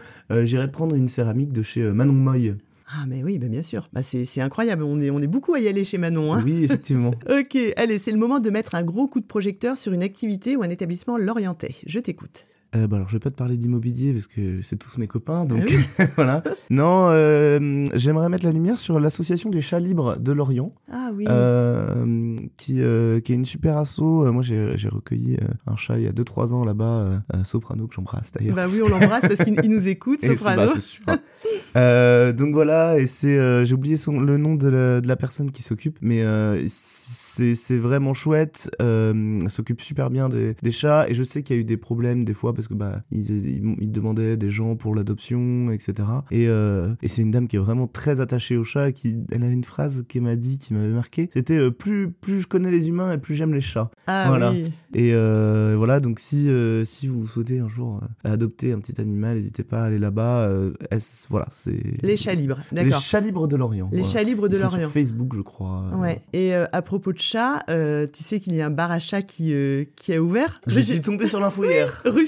j'irai 0.51 0.67
te 0.67 0.73
prendre 0.73 0.95
une 0.95 1.07
céramique 1.07 1.53
de 1.53 1.61
chez 1.61 1.81
euh, 1.81 1.93
Manon 1.93 2.13
Moy. 2.13 2.55
Ah, 2.87 3.05
mais 3.07 3.23
oui, 3.23 3.39
bah, 3.39 3.47
bien 3.47 3.63
sûr. 3.63 3.87
Bah, 3.93 4.03
c'est 4.03 4.25
c'est 4.25 4.41
incroyable. 4.41 4.83
On 4.83 4.99
est, 4.99 5.09
on 5.09 5.21
est 5.21 5.27
beaucoup 5.27 5.53
à 5.53 5.59
y 5.59 5.67
aller 5.69 5.85
chez 5.85 5.97
Manon. 5.97 6.33
Hein 6.33 6.41
Oui, 6.43 6.65
effectivement. 6.65 7.11
ok, 7.29 7.57
allez, 7.77 7.97
c'est 7.99 8.11
le 8.11 8.17
moment 8.17 8.41
de 8.41 8.49
mettre 8.49 8.75
un 8.75 8.83
gros 8.83 9.07
coup 9.07 9.21
de 9.21 9.25
projecteur 9.25 9.77
sur 9.77 9.93
une 9.93 10.03
activité 10.03 10.57
ou 10.57 10.63
un 10.63 10.69
établissement 10.69 11.17
lorientais. 11.17 11.73
Je 11.85 11.99
t'écoute. 11.99 12.45
Euh, 12.73 12.88
bah 12.88 12.95
alors 12.95 13.10
je 13.10 13.13
vais 13.15 13.19
pas 13.19 13.29
te 13.29 13.36
parler 13.36 13.57
d'immobilier 13.57 14.13
parce 14.13 14.27
que 14.27 14.62
c'est 14.62 14.77
tous 14.77 14.97
mes 14.97 15.07
copains, 15.07 15.43
donc 15.43 15.69
Ah 15.99 16.05
voilà. 16.15 16.41
Non, 16.69 17.07
euh, 17.10 17.86
j'aimerais 17.95 18.29
mettre 18.29 18.45
la 18.45 18.53
lumière 18.53 18.79
sur 18.79 18.97
l'association 18.97 19.49
des 19.49 19.60
chats 19.60 19.79
libres 19.81 20.15
de 20.17 20.31
Lorient, 20.31 20.73
Ah 20.89 21.12
oui. 21.13 21.25
euh, 21.27 22.38
qui, 22.55 22.81
euh, 22.81 23.19
qui 23.19 23.34
est 23.34 23.36
une 23.36 23.43
super 23.43 23.75
asso. 23.75 23.99
Moi 24.31 24.41
j'ai 24.41 24.88
recueilli 24.88 25.38
un 25.67 25.75
chat 25.75 25.97
il 25.97 26.03
y 26.03 26.07
a 26.07 26.13
2-3 26.13 26.53
ans 26.53 26.63
là-bas, 26.63 27.21
Soprano 27.43 27.88
que 27.88 27.93
j'embrasse 27.93 28.31
d'ailleurs. 28.31 28.55
Bah 28.55 28.65
oui, 28.71 28.81
on 28.81 28.88
l'embrasse 28.88 29.27
parce 29.27 29.43
qu'il 29.43 29.60
il 29.63 29.69
nous 29.69 29.89
écoute, 29.89 30.21
Soprano. 30.25 30.67
bah, 30.67 30.79
sûr. 30.79 31.03
Donc 32.38 32.53
voilà, 32.53 32.97
et 32.99 33.05
c'est, 33.05 33.65
j'ai 33.65 33.75
oublié 33.75 33.97
son, 33.97 34.13
le 34.21 34.38
nom 34.38 34.55
de 34.55 34.69
la, 34.69 35.01
de 35.01 35.07
la 35.10 35.15
personne 35.17 35.51
qui 35.51 35.62
s'occupe, 35.62 35.97
mais 36.01 36.23
c'est, 36.69 37.77
vraiment 37.77 38.13
chouette. 38.13 38.71
Elle 38.79 39.39
s'occupe 39.49 39.81
super 39.81 40.10
bien 40.10 40.29
des, 40.29 40.55
des 40.63 40.71
chats, 40.71 41.10
et 41.10 41.13
je 41.13 41.23
sais 41.23 41.43
qu'il 41.43 41.57
y 41.57 41.60
a 41.60 41.62
eu 41.62 41.65
des 41.65 41.75
problèmes 41.77 42.23
des 42.23 42.34
fois 42.34 42.53
parce 42.62 42.67
que 42.67 42.74
bah 42.76 43.02
ils, 43.12 43.32
ils, 43.32 43.76
ils 43.80 43.91
demandaient 43.91 44.38
des 44.38 44.50
gens 44.52 44.76
pour 44.76 44.93
l'adoption, 44.93 45.71
etc. 45.71 46.08
Et, 46.30 46.47
euh, 46.47 46.93
et 47.02 47.08
c'est 47.08 47.24
une 47.24 47.32
dame 47.32 47.47
qui 47.47 47.56
est 47.56 47.60
vraiment 47.60 47.88
très 47.88 48.19
attachée 48.19 48.56
aux 48.56 48.63
chats, 48.63 48.89
et 48.89 48.93
qui, 48.93 49.17
elle 49.32 49.43
avait 49.43 49.54
une 49.54 49.63
phrase 49.63 50.04
qu'elle 50.08 50.21
m'a 50.21 50.36
dit 50.36 50.60
qui 50.60 50.74
m'avait 50.74 50.93
marqué. 50.93 51.30
C'était 51.34 51.58
euh, 51.58 51.71
plus 51.71 52.12
plus 52.12 52.41
je 52.41 52.47
connais 52.47 52.69
les 52.69 52.88
humains 52.89 53.13
et 53.13 53.17
plus 53.17 53.34
j'aime 53.34 53.54
les 53.54 53.62
chats. 53.62 53.89
ah 54.08 54.26
voilà. 54.28 54.52
oui. 54.52 54.65
Et 54.93 55.12
euh, 55.13 55.74
voilà, 55.76 56.00
donc 56.00 56.19
si, 56.19 56.50
si 56.84 57.08
vous 57.08 57.26
souhaitez 57.26 57.60
un 57.60 57.67
jour 57.67 58.02
adopter 58.24 58.74
un 58.74 58.80
petit 58.80 59.00
animal, 59.02 59.36
n'hésitez 59.38 59.63
pas 59.63 59.82
à 59.82 59.86
aller 59.86 60.00
là-bas. 60.00 60.52
Voilà, 61.30 61.47
c'est 61.50 61.82
Les 62.04 62.17
chats 62.17 62.34
libres, 62.36 62.60
Les 62.71 62.84
d'accord. 62.84 63.02
chats 63.02 63.19
libres 63.19 63.47
de 63.47 63.56
l'Orient. 63.56 63.89
Les 63.91 64.02
voilà. 64.02 64.13
chats 64.13 64.24
libres 64.24 64.47
de 64.47 64.56
sont 64.56 64.69
sur 64.69 64.78
l'Orient. 64.78 64.89
Facebook, 64.89 65.34
je 65.36 65.41
crois. 65.41 65.89
Ouais. 65.95 66.21
Et 66.34 66.54
à 66.54 66.82
propos 66.82 67.12
de 67.12 67.19
chats, 67.19 67.63
tu 67.67 68.24
sais 68.24 68.39
qu'il 68.39 68.54
y 68.56 68.62
a 68.62 68.67
un 68.67 68.71
bar 68.71 68.91
à 68.91 69.00
chats 69.00 69.21
qui, 69.24 69.54
qui 69.95 70.13
a 70.13 70.21
ouvert 70.21 70.62
Je 70.67 70.80
suis 70.80 71.02
tombé 71.02 71.28
sur 71.28 71.39
l'info 71.39 71.63
hier. 71.69 72.02
Rue 72.06 72.26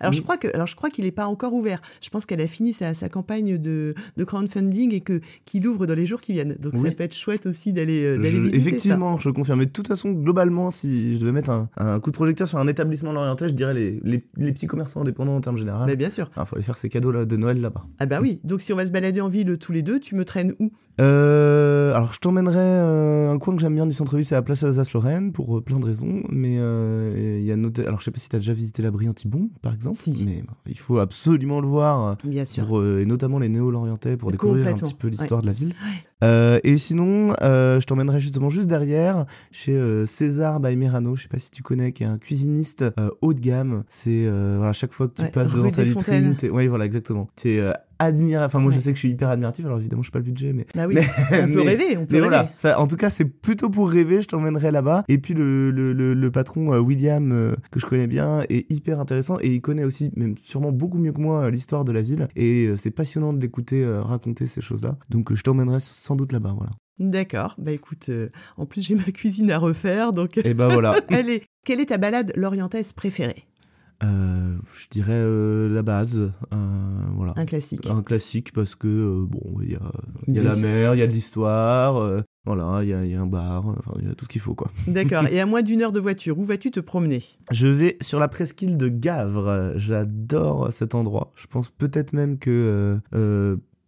Alors 0.00 0.12
je 0.12 0.18
Oui. 0.18 0.24
crois 0.24 0.36
que, 0.36 0.48
alors 0.54 0.66
je 0.66 0.76
crois 0.76 0.90
qu'il 0.90 1.04
n'est 1.04 1.10
pas 1.12 1.26
encore 1.26 1.52
ouvert. 1.54 1.80
Je 2.00 2.10
pense 2.10 2.26
qu'elle 2.26 2.40
a 2.40 2.46
fini 2.46 2.72
sa, 2.72 2.94
sa 2.94 3.08
campagne 3.08 3.58
de, 3.58 3.94
de 4.16 4.24
crowdfunding 4.24 4.92
et 4.94 5.00
que 5.00 5.20
qu'il 5.44 5.66
ouvre 5.66 5.86
dans 5.86 5.94
les 5.94 6.06
jours 6.06 6.20
qui 6.20 6.32
viennent. 6.32 6.56
Donc 6.60 6.72
Oui. 6.74 6.88
ça 6.88 6.94
peut 6.94 7.04
être 7.04 7.14
chouette 7.14 7.46
aussi 7.46 7.72
d'aller 7.72 8.02
euh, 8.02 8.16
visiter 8.18 8.56
effectivement, 8.56 9.18
je 9.18 9.30
confirme. 9.30 9.58
Mais 9.60 9.66
de 9.66 9.70
toute 9.70 9.88
façon, 9.88 10.12
globalement, 10.12 10.70
si 10.70 11.14
je 11.16 11.20
devais 11.20 11.32
mettre 11.32 11.50
un, 11.50 11.68
un 11.76 12.00
coup 12.00 12.10
de 12.10 12.16
projecteur 12.16 12.48
sur 12.48 12.58
un 12.58 12.66
établissement 12.66 13.12
lorientais, 13.12 13.48
je 13.48 13.54
dirais 13.54 13.74
les, 13.74 14.00
les, 14.04 14.24
les 14.36 14.52
petits 14.52 14.66
commerçants 14.66 15.00
indépendants 15.02 15.36
en 15.36 15.40
termes 15.40 15.56
ça. 15.56 15.60
généraux. 15.64 15.86
Mais 15.86 15.96
bien 15.96 16.10
sûr. 16.10 16.30
Il 16.36 16.44
faut 16.46 16.56
aller 16.56 16.64
faire 16.64 16.76
ses 16.76 16.88
cadeaux 16.88 17.12
là, 17.12 17.24
de 17.24 17.36
Noël 17.36 17.60
là-bas. 17.60 17.84
Ah 17.98 18.06
bah 18.06 18.18
oui. 18.20 18.40
Donc 18.44 18.60
si 18.60 18.72
on 18.72 18.76
va 18.76 18.86
se 18.86 18.90
balader 18.92 19.20
en 19.20 19.28
ville 19.28 19.56
tous 19.58 19.72
les 19.72 19.82
deux, 19.82 20.00
tu 20.00 20.14
me 20.14 20.24
traînes 20.24 20.54
où? 20.58 20.70
Euh, 21.00 21.94
alors, 21.94 22.12
je 22.12 22.20
t'emmènerai 22.20 22.58
euh, 22.58 23.30
un 23.30 23.38
coin 23.38 23.54
que 23.56 23.62
j'aime 23.62 23.74
bien 23.74 23.86
du 23.86 23.94
centre-ville, 23.94 24.24
c'est 24.24 24.34
la 24.34 24.42
place 24.42 24.62
Alsace-Lorraine, 24.62 25.32
pour 25.32 25.56
euh, 25.56 25.60
plein 25.60 25.78
de 25.80 25.86
raisons. 25.86 26.22
Mais 26.28 26.56
il 26.56 27.44
y 27.44 27.52
a 27.52 27.56
noté... 27.56 27.86
Alors, 27.86 28.00
je 28.00 28.04
sais 28.04 28.10
pas 28.10 28.20
si 28.20 28.28
t'as 28.28 28.38
déjà 28.38 28.52
visité 28.52 28.82
la 28.82 28.90
Brillantibon, 28.90 29.50
par 29.62 29.74
exemple. 29.74 29.98
Si. 29.98 30.22
Mais 30.26 30.44
il 30.66 30.78
faut 30.78 30.98
absolument 30.98 31.60
le 31.60 31.68
voir. 31.68 32.16
Bien 32.24 32.44
sûr. 32.44 32.66
Pour, 32.66 32.84
et 32.84 33.06
notamment 33.06 33.38
les 33.38 33.48
néo-lorientais 33.48 34.16
pour 34.16 34.30
découvrir 34.30 34.68
un 34.68 34.74
petit 34.74 34.94
peu 34.94 35.08
l'histoire 35.08 35.42
de 35.42 35.46
la 35.46 35.52
ville. 35.52 35.74
Et 36.22 36.76
sinon, 36.76 37.30
je 37.40 37.84
t'emmènerai 37.84 38.20
justement 38.20 38.50
juste 38.50 38.68
derrière 38.68 39.24
chez 39.50 40.06
César 40.06 40.60
by 40.60 40.76
Merano, 40.76 41.16
je 41.16 41.22
sais 41.22 41.28
pas 41.28 41.38
si 41.38 41.50
tu 41.50 41.62
connais, 41.62 41.92
qui 41.92 42.02
est 42.02 42.06
un 42.06 42.18
cuisiniste 42.18 42.84
haut 43.22 43.32
de 43.32 43.40
gamme. 43.40 43.84
C'est 43.88 44.28
voilà, 44.56 44.72
chaque 44.72 44.92
fois 44.92 45.08
que 45.08 45.14
tu 45.14 45.22
Ouais, 45.22 45.30
passes 45.30 45.52
devant 45.52 45.70
sa 45.70 45.84
vitrine, 45.84 46.36
ouais 46.50 46.66
voilà 46.66 46.84
exactement. 46.84 47.28
T'es 47.36 47.58
euh, 47.58 47.72
admirable. 48.02 48.46
Enfin 48.46 48.58
moi 48.60 48.72
je 48.72 48.80
sais 48.80 48.90
que 48.90 48.96
je 48.96 49.00
suis 49.00 49.10
hyper 49.10 49.28
admiratif. 49.30 49.64
Alors 49.64 49.78
évidemment 49.78 50.02
je 50.02 50.06
suis 50.06 50.12
pas 50.12 50.18
le 50.18 50.24
budget, 50.24 50.52
mais 50.52 50.66
Bah 50.74 50.86
oui. 50.86 50.94
Mais- 50.94 51.42
on 51.42 51.52
peut 51.52 51.60
rêver. 51.66 51.96
On 51.96 52.06
peut 52.06 52.14
mais 52.14 52.18
rêver. 52.20 52.28
voilà, 52.28 52.50
ça, 52.54 52.78
en 52.80 52.86
tout 52.86 52.96
cas, 52.96 53.10
c'est 53.10 53.24
plutôt 53.24 53.70
pour 53.70 53.88
rêver. 53.90 54.22
Je 54.22 54.28
t'emmènerai 54.28 54.70
là-bas. 54.70 55.04
Et 55.08 55.18
puis 55.18 55.34
le, 55.34 55.70
le, 55.70 55.92
le, 55.92 56.14
le 56.14 56.30
patron 56.30 56.72
euh, 56.74 56.78
William, 56.78 57.32
euh, 57.32 57.54
que 57.70 57.80
je 57.80 57.86
connais 57.86 58.06
bien, 58.06 58.42
est 58.48 58.70
hyper 58.70 59.00
intéressant 59.00 59.38
et 59.40 59.48
il 59.54 59.60
connaît 59.60 59.84
aussi, 59.84 60.10
même 60.16 60.34
sûrement 60.42 60.72
beaucoup 60.72 60.98
mieux 60.98 61.12
que 61.12 61.20
moi, 61.20 61.44
euh, 61.44 61.50
l'histoire 61.50 61.84
de 61.84 61.92
la 61.92 62.02
ville. 62.02 62.28
Et 62.36 62.72
c'est 62.76 62.90
passionnant 62.90 63.32
de 63.32 63.40
l'écouter 63.40 63.84
raconter 63.86 64.46
ces 64.46 64.60
choses-là. 64.60 64.96
Donc 65.10 65.32
je 65.34 65.42
t'emmènerai 65.42 65.78
sans 65.80 66.16
doute 66.16 66.32
là-bas. 66.32 66.52
Voilà. 66.56 66.72
D'accord. 66.98 67.56
Bah 67.58 67.72
écoute, 67.72 68.06
euh, 68.10 68.28
en 68.56 68.66
plus 68.66 68.82
j'ai 68.86 68.94
ma 68.94 69.02
cuisine 69.04 69.50
à 69.50 69.58
refaire, 69.58 70.12
donc. 70.12 70.38
Et 70.44 70.54
ben 70.54 70.68
voilà. 70.68 70.94
Allez, 71.08 71.42
quelle 71.64 71.80
est 71.80 71.86
ta 71.86 71.98
balade 71.98 72.32
lorientaise 72.36 72.92
préférée? 72.92 73.44
Euh, 74.02 74.56
je 74.80 74.88
dirais 74.90 75.12
euh, 75.14 75.68
la 75.72 75.82
base. 75.82 76.32
euh, 76.52 77.00
voilà. 77.16 77.32
Un 77.36 77.44
classique. 77.44 77.86
Un 77.88 78.02
classique 78.02 78.52
parce 78.52 78.74
que, 78.74 78.88
euh, 78.88 79.26
bon, 79.26 79.60
il 79.62 79.72
y 79.72 79.76
a, 79.76 79.92
y 80.28 80.40
la 80.44 80.56
mer, 80.56 80.94
il 80.94 80.98
y 80.98 81.02
a 81.02 81.06
de 81.06 81.12
l'histoire. 81.12 82.22
voilà, 82.44 82.80
il 82.82 82.88
y 82.88 82.94
a, 82.94 83.04
y 83.04 83.14
a 83.14 83.20
un 83.20 83.26
bar, 83.26 83.66
enfin, 83.68 83.92
il 84.00 84.08
y 84.08 84.10
a 84.10 84.14
tout 84.14 84.24
ce 84.24 84.28
qu'il 84.28 84.40
faut, 84.40 84.54
quoi. 84.54 84.70
D'accord. 84.88 85.26
Et 85.30 85.40
à 85.40 85.46
moins 85.46 85.62
d'une 85.62 85.82
heure 85.82 85.92
de 85.92 86.00
voiture, 86.00 86.38
où 86.38 86.44
vas-tu 86.44 86.70
te 86.70 86.80
promener? 86.80 87.22
Je 87.50 87.68
vais 87.68 87.96
sur 88.00 88.18
la 88.18 88.28
presqu'île 88.28 88.76
de 88.76 88.88
Gavre. 88.88 89.72
J'adore 89.76 90.72
cet 90.72 90.94
endroit. 90.94 91.32
Je 91.36 91.46
pense 91.46 91.70
peut-être 91.70 92.12
même 92.12 92.38
que 92.38 92.98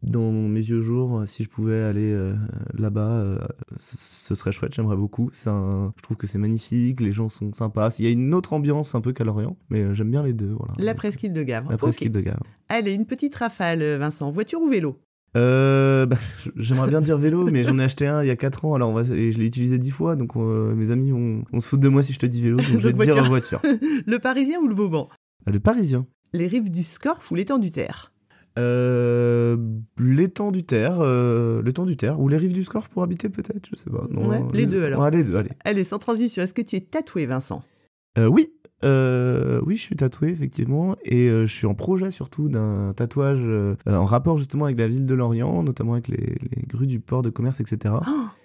dans 0.04 0.30
mes 0.30 0.60
vieux 0.60 0.80
jours, 0.80 1.22
si 1.26 1.44
je 1.44 1.48
pouvais 1.48 1.82
aller 1.82 2.12
euh, 2.12 2.34
là-bas, 2.76 3.08
euh, 3.08 3.38
ce 3.78 4.34
serait 4.34 4.52
chouette. 4.52 4.74
J'aimerais 4.74 4.96
beaucoup. 4.96 5.30
Un... 5.46 5.92
Je 5.96 6.02
trouve 6.02 6.16
que 6.16 6.26
c'est 6.26 6.38
magnifique. 6.38 7.00
Les 7.00 7.12
gens 7.12 7.28
sont 7.28 7.52
sympas. 7.52 7.96
Il 7.98 8.04
y 8.04 8.08
a 8.08 8.10
une 8.10 8.34
autre 8.34 8.52
ambiance 8.52 8.94
un 8.94 9.00
peu 9.00 9.12
qu'à 9.12 9.24
Lorient, 9.24 9.56
mais 9.70 9.82
euh, 9.82 9.94
j'aime 9.94 10.10
bien 10.10 10.22
les 10.22 10.32
deux. 10.32 10.54
Voilà. 10.58 10.74
La 10.78 10.94
presqu'île 10.94 11.32
de 11.32 11.42
Gavre. 11.42 11.70
La 11.70 11.76
presqu'île 11.76 12.12
de 12.12 12.20
Gavre. 12.20 12.44
Allez, 12.68 12.92
une 12.92 13.06
petite 13.06 13.34
rafale, 13.34 13.82
Vincent. 13.96 14.30
Voiture 14.30 14.60
ou 14.60 14.68
vélo? 14.68 14.98
Euh, 15.36 16.06
bah, 16.06 16.16
j'aimerais 16.56 16.88
bien 16.88 17.00
dire 17.00 17.16
vélo, 17.16 17.50
mais 17.50 17.64
j'en 17.64 17.78
ai 17.78 17.84
acheté 17.84 18.06
un 18.06 18.22
il 18.22 18.28
y 18.28 18.30
a 18.30 18.36
4 18.36 18.64
ans, 18.64 18.74
alors 18.74 18.90
on 18.90 18.94
va, 18.94 19.02
et 19.02 19.32
je 19.32 19.38
l'ai 19.38 19.46
utilisé 19.46 19.78
10 19.78 19.90
fois, 19.90 20.16
donc 20.16 20.36
euh, 20.36 20.74
mes 20.74 20.90
amis 20.90 21.10
vont 21.10 21.44
se 21.58 21.68
foutre 21.68 21.82
de 21.82 21.88
moi 21.88 22.02
si 22.02 22.12
je 22.12 22.18
te 22.18 22.26
dis 22.26 22.40
vélo, 22.40 22.56
donc 22.56 22.66
je 22.78 22.88
vais 22.88 22.92
te 22.92 23.02
dire 23.02 23.24
voiture. 23.24 23.60
Le 24.06 24.18
Parisien 24.18 24.60
ou 24.60 24.68
le 24.68 24.74
Vauban? 24.74 25.08
Le 25.46 25.58
Parisien. 25.58 26.06
Les 26.32 26.46
rives 26.46 26.70
du 26.70 26.84
Scorff 26.84 27.30
ou 27.30 27.34
l'étang 27.34 27.58
du 27.58 27.70
Terre? 27.70 28.12
Euh, 28.58 29.56
l'étang 29.98 30.52
du 30.52 30.62
Terre, 30.62 31.00
euh, 31.00 31.62
l'étang 31.62 31.84
du 31.84 31.96
Terre, 31.96 32.20
ou 32.20 32.28
les 32.28 32.36
rives 32.36 32.52
du 32.52 32.62
Scorff 32.62 32.88
pour 32.88 33.02
habiter 33.02 33.28
peut-être, 33.28 33.68
je 33.70 33.76
sais 33.76 33.90
pas. 33.90 34.04
Ouais, 34.04 34.42
les 34.52 34.66
deux, 34.66 34.84
alors. 34.84 35.02
Ouais, 35.02 35.10
les 35.10 35.24
deux, 35.24 35.36
allez. 35.36 35.50
Allez, 35.64 35.84
sans 35.84 35.98
transition, 35.98 36.42
est-ce 36.42 36.54
que 36.54 36.62
tu 36.62 36.76
es 36.76 36.80
tatoué, 36.80 37.26
Vincent? 37.26 37.62
Euh, 38.16 38.26
oui, 38.26 38.52
oui, 38.82 39.76
je 39.76 39.80
suis 39.80 39.96
tatoué 39.96 40.28
effectivement, 40.28 40.94
et 41.04 41.28
je 41.28 41.52
suis 41.52 41.66
en 41.66 41.74
projet 41.74 42.10
surtout 42.10 42.48
d'un 42.48 42.92
tatouage 42.92 43.42
en 43.86 44.04
rapport 44.04 44.38
justement 44.38 44.66
avec 44.66 44.78
la 44.78 44.86
ville 44.86 45.06
de 45.06 45.14
Lorient, 45.14 45.62
notamment 45.62 45.94
avec 45.94 46.08
les, 46.08 46.36
les 46.54 46.62
grues 46.66 46.86
du 46.86 47.00
port 47.00 47.22
de 47.22 47.30
commerce, 47.30 47.60
etc. 47.60 47.94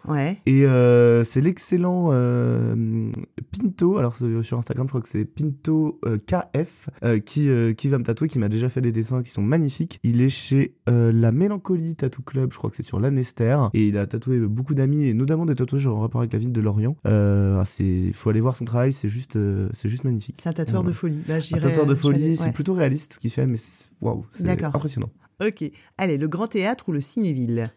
Ouais. 0.08 0.40
Et 0.46 0.66
euh, 0.66 1.24
c'est 1.24 1.42
l'excellent 1.42 2.10
euh, 2.12 3.08
Pinto, 3.52 3.98
alors 3.98 4.16
sur 4.16 4.58
Instagram 4.58 4.88
je 4.88 4.92
crois 4.92 5.02
que 5.02 5.08
c'est 5.08 5.26
Pinto 5.26 6.00
euh, 6.06 6.18
KF, 6.18 6.90
qui, 7.26 7.50
qui 7.76 7.90
va 7.90 7.98
me 7.98 8.04
tatouer, 8.04 8.28
qui 8.28 8.40
m'a 8.40 8.50
déjà 8.50 8.70
fait 8.70 8.82
des 8.82 8.92
dessins 8.92 9.22
qui 9.22 9.32
sont 9.32 9.42
magnifiques. 9.42 10.00
Il 10.04 10.22
est 10.22 10.30
chez 10.30 10.76
la 10.88 11.32
Mélancolie 11.32 11.96
Tattoo 11.96 12.22
Club, 12.22 12.52
je 12.52 12.58
crois 12.58 12.70
que 12.70 12.76
c'est 12.76 12.84
sur 12.84 13.00
l'Anester, 13.00 13.58
et 13.74 13.88
il 13.88 13.98
a 13.98 14.08
tatoué 14.08 14.40
beaucoup 14.40 14.74
d'amis, 14.74 15.06
et 15.06 15.14
notamment 15.14 15.46
des 15.46 15.56
tatouages 15.56 15.88
en 15.88 16.00
rapport 16.00 16.22
avec 16.22 16.34
la 16.34 16.40
ville 16.40 16.52
de 16.52 16.62
Lorient. 16.62 16.96
Euh, 17.06 17.62
c'est, 17.66 18.12
faut 18.14 18.30
aller 18.30 18.42
voir 18.42 18.56
son 18.56 18.66
travail, 18.66 18.94
c'est 18.94 19.10
juste, 19.10 19.38
c'est 19.74 19.90
juste 19.90 20.04
magnifique. 20.04 20.38
C'est 20.40 20.50
un 20.50 20.54
tatoueur 20.54 20.84
de 20.84 20.92
folie. 20.92 21.22
Bah, 21.28 21.36
Un 21.36 21.60
tatoueur 21.60 21.86
de 21.86 21.96
folie, 21.96 22.36
c'est 22.36 22.46
ouais. 22.46 22.52
plutôt 22.52 22.74
réaliste 22.74 23.14
ce 23.14 23.20
qu'il 23.20 23.32
fait, 23.32 23.48
mais 23.48 23.58
waouh, 24.02 24.26
c'est 24.32 24.48
impressionnant. 24.64 25.10
Ok. 25.42 25.64
Allez, 25.98 26.18
le 26.18 26.28
Grand 26.28 26.48
Théâtre 26.48 26.90
ou 26.90 26.92
le 26.92 27.00
Cinéville? 27.00 27.70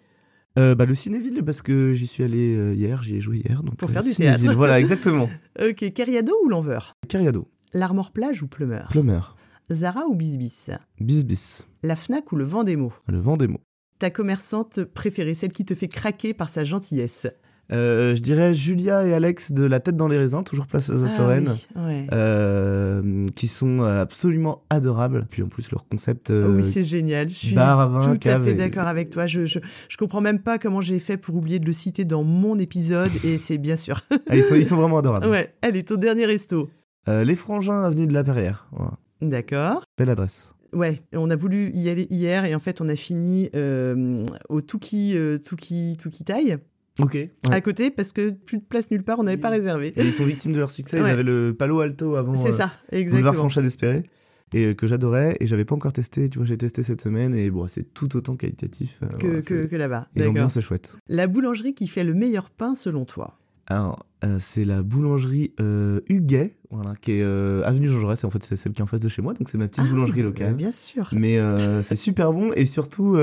Euh, 0.58 0.74
bah, 0.74 0.84
le 0.84 0.94
Cinéville, 0.94 1.42
parce 1.44 1.62
que 1.62 1.92
j'y 1.92 2.06
suis 2.06 2.22
allé 2.22 2.54
euh, 2.56 2.74
hier, 2.74 3.02
j'y 3.02 3.16
ai 3.16 3.20
joué 3.20 3.38
hier. 3.38 3.62
Donc, 3.62 3.76
Pour 3.76 3.88
euh, 3.88 3.92
faire 3.92 4.02
du 4.02 4.12
Cinéville, 4.12 4.40
théâtre. 4.40 4.56
Voilà, 4.56 4.80
exactement. 4.80 5.28
Ok. 5.60 5.92
Cariado 5.92 6.32
ou 6.44 6.48
L'Enver 6.48 6.80
Cariado, 7.08 7.48
L'Armor 7.72 8.12
Plage 8.12 8.42
ou 8.42 8.48
Plumeur? 8.48 8.88
Plumeur, 8.90 9.36
Zara 9.70 10.06
ou 10.06 10.14
Bisbis? 10.14 10.66
Bis 11.00 11.24
Bis, 11.24 11.66
La 11.82 11.96
Fnac 11.96 12.32
ou 12.32 12.36
le 12.36 12.44
Vendémo 12.44 12.92
le 13.08 13.46
mots. 13.48 13.60
Ta 13.98 14.10
commerçante 14.10 14.84
préférée, 14.84 15.34
celle 15.34 15.52
qui 15.52 15.64
te 15.64 15.74
fait 15.74 15.88
craquer 15.88 16.34
par 16.34 16.48
sa 16.48 16.64
gentillesse 16.64 17.28
Euh, 17.70 18.14
je 18.14 18.20
dirais 18.20 18.52
Julia 18.52 19.06
et 19.06 19.14
Alex 19.14 19.52
de 19.52 19.64
La 19.64 19.80
Tête 19.80 19.96
dans 19.96 20.08
les 20.08 20.18
Raisins, 20.18 20.42
toujours 20.44 20.66
place 20.66 20.90
à 20.90 20.94
Ah 20.94 21.18
Lorraine. 21.18 21.48
oui, 21.76 21.82
ouais. 21.86 22.06
euh, 22.12 23.22
qui 23.36 23.46
sont 23.46 23.80
euh, 23.80 24.02
absolument 24.02 24.62
adorables. 24.68 25.26
Puis 25.30 25.42
en 25.42 25.48
plus, 25.48 25.70
leur 25.70 25.86
concept. 25.88 26.30
euh, 26.30 26.48
Oh 26.48 26.56
oui, 26.56 26.62
c'est 26.62 26.82
génial. 26.82 27.28
Je 27.28 27.34
suis 27.34 27.54
bar 27.54 27.80
à 27.80 27.86
vin, 27.86 28.14
tout 28.16 28.28
à 28.28 28.40
fait 28.40 28.50
et- 28.50 28.54
d'accord 28.54 28.86
avec 28.88 29.08
toi. 29.10 29.26
Je, 29.26 29.44
je, 29.46 29.58
je 29.88 29.96
comprends 29.96 30.20
même 30.20 30.40
pas 30.40 30.58
comment 30.58 30.80
j'ai 30.82 30.98
fait 30.98 31.16
pour 31.16 31.34
oublier 31.36 31.60
de 31.60 31.66
le 31.66 31.72
citer 31.72 32.04
dans 32.04 32.24
mon 32.24 32.58
épisode, 32.58 33.10
et 33.24 33.38
c'est 33.38 33.58
bien 33.58 33.76
sûr. 33.76 34.00
ah, 34.10 34.36
ils, 34.36 34.42
sont, 34.42 34.54
ils 34.56 34.64
sont 34.66 34.76
vraiment 34.76 34.98
adorables. 34.98 35.26
ouais, 35.28 35.54
allez, 35.62 35.82
ton 35.84 35.96
dernier 35.96 36.26
resto. 36.26 36.68
Les 37.06 37.34
Frangins, 37.34 37.82
avenue 37.84 38.06
de 38.06 38.12
la 38.14 38.22
Perrière. 38.22 38.66
Voilà. 38.72 38.92
D'accord. 39.22 39.82
Belle 39.96 40.10
adresse. 40.10 40.54
Ouais, 40.74 41.00
on 41.14 41.30
a 41.30 41.36
voulu 41.36 41.70
y 41.74 41.88
aller 41.90 42.06
hier, 42.10 42.44
et 42.44 42.54
en 42.54 42.58
fait, 42.58 42.80
on 42.80 42.88
a 42.88 42.96
fini 42.96 43.50
euh, 43.54 44.24
au 44.48 44.60
Tuki, 44.62 45.16
euh, 45.16 45.38
Tuki, 45.38 45.96
Tuki 45.98 46.24
Thai, 46.24 46.56
Ok. 46.98 47.16
à 47.50 47.60
côté, 47.60 47.90
parce 47.90 48.12
que 48.12 48.30
plus 48.30 48.58
de 48.58 48.64
place 48.64 48.90
nulle 48.90 49.02
part, 49.02 49.18
on 49.18 49.22
n'avait 49.22 49.38
pas 49.38 49.48
réservé. 49.48 49.92
Et 49.96 50.04
ils 50.04 50.12
sont 50.12 50.24
victimes 50.26 50.52
de 50.52 50.58
leur 50.58 50.70
succès. 50.70 51.00
Ouais. 51.00 51.08
Ils 51.08 51.12
avaient 51.12 51.22
le 51.22 51.54
Palo 51.58 51.80
Alto 51.80 52.16
avant. 52.16 52.34
C'est 52.34 52.50
euh, 52.50 52.56
ça, 52.56 52.70
Boulevard 52.90 53.00
exactement. 53.00 53.32
Franchat 53.34 53.62
d'Espéré. 53.62 54.04
Et 54.52 54.66
euh, 54.66 54.74
que 54.74 54.86
j'adorais. 54.86 55.36
Et 55.40 55.46
j'avais 55.46 55.64
pas 55.64 55.74
encore 55.74 55.94
testé. 55.94 56.28
Tu 56.28 56.36
vois, 56.38 56.46
j'ai 56.46 56.58
testé 56.58 56.82
cette 56.82 57.00
semaine. 57.00 57.34
Et 57.34 57.50
bon, 57.50 57.66
c'est 57.66 57.94
tout 57.94 58.14
autant 58.16 58.36
qualitatif. 58.36 58.98
euh, 59.02 59.06
Que, 59.06 59.26
voilà, 59.26 59.34
que, 59.36 59.40
c'est- 59.40 59.68
que 59.70 59.76
là-bas. 59.76 60.08
Et 60.14 60.24
l'ambiance 60.24 60.56
est 60.58 60.60
chouette. 60.60 60.96
La 61.08 61.26
boulangerie 61.28 61.72
qui 61.74 61.86
fait 61.86 62.04
le 62.04 62.12
meilleur 62.12 62.50
pain 62.50 62.74
selon 62.74 63.06
toi? 63.06 63.38
Alors, 63.68 64.04
euh, 64.24 64.36
c'est 64.38 64.64
la 64.64 64.82
boulangerie 64.82 65.52
euh, 65.60 66.00
Huguet, 66.08 66.56
voilà, 66.70 66.94
qui 67.00 67.12
est 67.12 67.22
euh, 67.22 67.62
avenue 67.64 67.86
Jean 67.86 67.98
Jaurès. 68.00 68.22
Et 68.22 68.26
en 68.26 68.30
fait, 68.30 68.42
c'est 68.42 68.56
celle 68.56 68.72
qui 68.72 68.80
est 68.80 68.82
en 68.82 68.86
face 68.86 69.00
de 69.00 69.08
chez 69.08 69.20
moi. 69.22 69.34
Donc, 69.34 69.48
c'est 69.48 69.58
ma 69.58 69.68
petite 69.68 69.84
boulangerie 69.88 70.20
Ah, 70.20 70.24
locale. 70.24 70.54
Bien 70.54 70.72
sûr. 70.72 71.08
Mais 71.12 71.38
c'est 71.82 71.96
super 71.96 72.32
bon. 72.32 72.50
Et 72.54 72.64
surtout, 72.66 73.16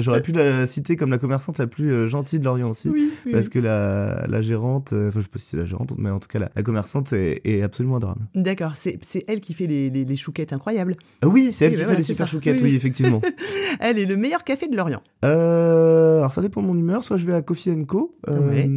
j'aurais 0.00 0.22
pu 0.22 0.32
la 0.32 0.66
citer 0.66 0.96
comme 0.96 1.10
la 1.10 1.18
commerçante 1.18 1.58
la 1.58 1.66
plus 1.66 2.06
gentille 2.08 2.38
de 2.38 2.44
Lorient 2.44 2.70
aussi. 2.70 2.88
Oui, 2.90 3.10
oui. 3.26 3.32
Parce 3.32 3.48
que 3.48 3.58
la, 3.58 4.26
la 4.28 4.40
gérante, 4.40 4.92
enfin 4.92 5.18
je 5.18 5.24
sais 5.24 5.28
pas 5.30 5.38
si 5.38 5.46
c'est 5.46 5.56
la 5.56 5.64
gérante, 5.64 5.94
mais 5.98 6.10
en 6.10 6.18
tout 6.18 6.28
cas 6.28 6.38
la, 6.38 6.50
la 6.54 6.62
commerçante 6.62 7.12
est, 7.12 7.40
est 7.44 7.62
absolument 7.62 7.96
adorable. 7.96 8.20
D'accord, 8.34 8.72
c'est 8.76 8.98
c'est 9.02 9.24
elle 9.28 9.40
qui 9.40 9.54
fait 9.54 9.66
les, 9.66 9.90
les, 9.90 10.04
les 10.04 10.16
chouquettes 10.16 10.52
incroyables. 10.52 10.96
Ah 11.22 11.28
oui, 11.28 11.50
c'est 11.50 11.64
elle 11.66 11.70
Oui, 11.72 11.76
qui 11.76 11.80
bah 11.80 11.82
fait 11.82 11.84
voilà, 11.86 11.98
les 11.98 12.04
super 12.04 12.28
ça. 12.28 12.32
chouquettes, 12.32 12.60
Oui, 12.62 12.74
effectivement. 12.74 13.20
Elle 13.80 13.98
est 13.98 14.04
le 14.06 14.16
meilleur 14.16 14.44
café 14.44 14.68
de 14.68 14.76
Lorient. 14.76 15.02
Alors 15.22 16.32
ça 16.32 16.42
dépend 16.42 16.62
de 16.62 16.66
mon 16.66 16.76
humeur, 16.78 17.02
soit 17.02 17.16
je 17.16 17.26
vais 17.26 17.32
à 17.32 17.42
Coffee 17.42 17.84
Co, 17.86 18.14
Ouais. 18.28 18.68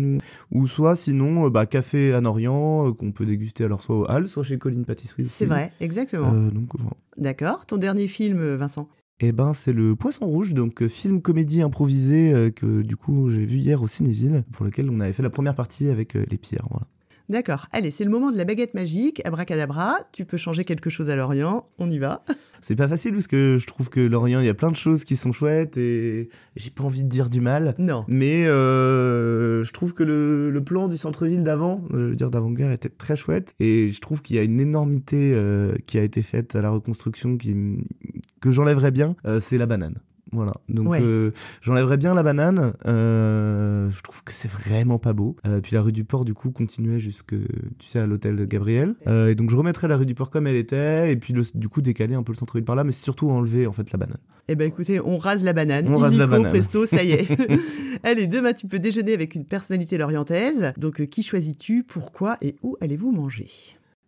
ou 0.52 0.68
soit 0.68 0.96
sinon 0.96 1.46
euh, 1.46 1.50
café 1.66 2.14
à 2.14 2.22
Orient 2.22 2.88
euh, 2.88 2.92
qu'on 2.94 3.12
peut 3.12 3.26
déguster 3.26 3.64
alors 3.64 3.82
soit 3.82 3.96
au 3.96 4.06
Hall, 4.06 4.28
soit 4.28 4.44
chez 4.44 4.58
Colline 4.58 4.86
Pâtisserie. 4.86 5.26
C'est 5.26 5.46
vrai, 5.46 5.72
exactement. 5.80 6.34
Euh, 6.34 6.50
donc 6.50 6.70
voilà. 6.78 6.96
D'accord. 7.18 7.66
Ton 7.66 7.78
dernier 7.78 8.08
film, 8.08 8.40
euh, 8.40 8.58
Vincent? 8.58 8.90
Eh 9.22 9.32
ben 9.32 9.54
c'est 9.54 9.72
le 9.72 9.96
Poisson 9.96 10.26
Rouge, 10.26 10.54
donc 10.54 10.86
film 10.88 11.22
comédie 11.22 11.62
improvisé 11.62 12.34
euh, 12.34 12.50
que 12.52 12.82
du 12.82 12.98
coup 12.98 13.30
j'ai 13.30 13.46
vu 13.46 13.58
hier 13.58 13.82
au 13.82 13.88
Cinéville, 13.88 14.44
pour 14.52 14.66
lequel 14.66 14.90
on 14.90 15.00
avait 15.00 15.14
fait 15.14 15.24
la 15.24 15.30
première 15.30 15.56
partie 15.56 15.90
avec 15.90 16.16
les. 16.16 16.40
Voilà. 16.70 16.88
D'accord. 17.28 17.66
Allez, 17.72 17.90
c'est 17.92 18.04
le 18.04 18.12
moment 18.12 18.32
de 18.32 18.38
la 18.38 18.46
baguette 18.46 18.74
magique. 18.76 19.22
Abracadabra, 19.26 19.98
tu 20.12 20.26
peux 20.26 20.38
changer 20.38 20.64
quelque 20.64 20.90
chose 20.90 21.10
à 21.10 21.16
Lorient. 21.16 21.68
On 21.80 21.90
y 21.90 21.98
va. 21.98 22.22
C'est 22.62 22.76
pas 22.76 22.88
facile 22.88 23.14
parce 23.14 23.28
que 23.28 23.58
je 23.60 23.68
trouve 23.68 23.90
que 23.90 24.00
Lorient, 24.00 24.40
il 24.40 24.46
y 24.46 24.50
a 24.50 24.54
plein 24.56 24.72
de 24.72 24.76
choses 24.76 25.04
qui 25.04 25.16
sont 25.16 25.32
chouettes 25.32 25.78
et 25.78 26.30
j'ai 26.56 26.72
pas 26.72 26.84
envie 26.84 27.04
de 27.04 27.10
dire 27.10 27.30
du 27.30 27.42
mal. 27.42 27.76
Non. 27.78 28.06
Mais 28.08 28.48
euh, 28.48 29.64
je 29.64 29.72
trouve 29.72 29.94
que 29.94 30.04
le, 30.04 30.50
le 30.50 30.64
plan 30.64 30.88
du 30.88 30.98
centre-ville 30.98 31.44
d'avant, 31.44 31.84
je 31.92 31.98
veux 31.98 32.16
dire 32.16 32.32
d'avant-guerre, 32.32 32.72
était 32.72 32.90
très 32.90 33.16
chouette. 33.16 33.54
Et 33.60 33.90
je 33.90 34.02
trouve 34.02 34.22
qu'il 34.22 34.36
y 34.36 34.40
a 34.40 34.44
une 34.44 34.60
énormité 34.60 35.34
euh, 35.34 35.76
qui 35.86 35.98
a 35.98 36.04
été 36.04 36.22
faite 36.22 36.56
à 36.56 36.62
la 36.62 36.72
reconstruction 36.72 37.38
qui, 37.38 37.56
que 38.42 38.52
j'enlèverais 38.52 38.92
bien, 38.92 39.16
euh, 39.26 39.40
c'est 39.40 39.58
la 39.58 39.66
banane. 39.66 40.00
Voilà. 40.36 40.54
Donc 40.70 40.88
Ouais. 40.90 41.02
euh, 41.02 41.32
j'enlèverais 41.62 41.98
bien 41.98 42.14
la 42.14 42.24
banane. 42.24 42.74
Euh, 42.86 43.90
je 43.90 44.02
trouve 44.02 44.24
que 44.24 44.32
c'est 44.32 44.50
vraiment 44.52 45.00
pas 45.00 45.14
beau. 45.14 45.36
Euh, 45.48 45.62
puis 45.62 45.74
la 45.76 45.82
rue 45.82 45.92
du 45.92 46.04
Port, 46.04 46.26
du 46.26 46.34
coup, 46.34 46.52
continuait 46.52 47.00
jusque, 47.00 47.36
tu 47.80 47.88
sais, 47.88 48.00
à 48.00 48.06
l'hôtel 48.08 48.36
de 48.36 48.46
Gabriel. 48.46 48.96
Et 49.08 49.36
donc 49.36 49.50
je 49.50 49.56
remettrais 49.56 49.88
la 49.88 49.98
rue 49.98 50.06
du 50.06 50.14
Port 50.16 50.30
comme 50.30 50.48
elle 50.48 50.56
était. 50.56 51.12
Et 51.12 51.16
puis 51.16 51.34
le- 51.34 51.44
du 51.56 51.70
coup 51.70 51.82
décaler 51.82 52.16
un 52.16 52.24
peu 52.24 52.32
le 52.34 52.38
centre-ville 52.38 52.66
par 52.66 52.76
là, 52.76 52.84
mais 52.84 52.92
surtout 52.92 53.30
enlever 53.30 53.66
en 53.68 53.72
fait 53.74 53.92
la 53.92 53.98
banane. 53.98 54.18
Eh 54.48 54.56
ben 54.56 54.68
écoutez, 54.68 55.00
on 55.00 55.18
rase 55.18 55.44
la 55.44 55.54
banane. 55.54 55.88
On 55.88 55.98
rase 55.98 56.18
la 56.18 56.28
banane. 56.28 56.52
presto, 56.52 56.86
ça 56.86 57.04
y 57.04 57.12
est. 57.12 57.28
Allez, 58.04 58.28
demain, 58.28 58.54
tu 58.54 58.68
peux 58.68 58.80
déjeuner 58.80 59.14
avec 59.14 59.36
une 59.36 59.46
personnalité 59.46 59.98
lorientaise. 59.98 60.74
Donc, 60.78 61.06
qui 61.08 61.24
choisis-tu? 61.24 61.84
Pourquoi 61.84 62.38
Et 62.42 62.56
où 62.64 62.76
allez-vous 62.82 63.12
manger? 63.12 63.48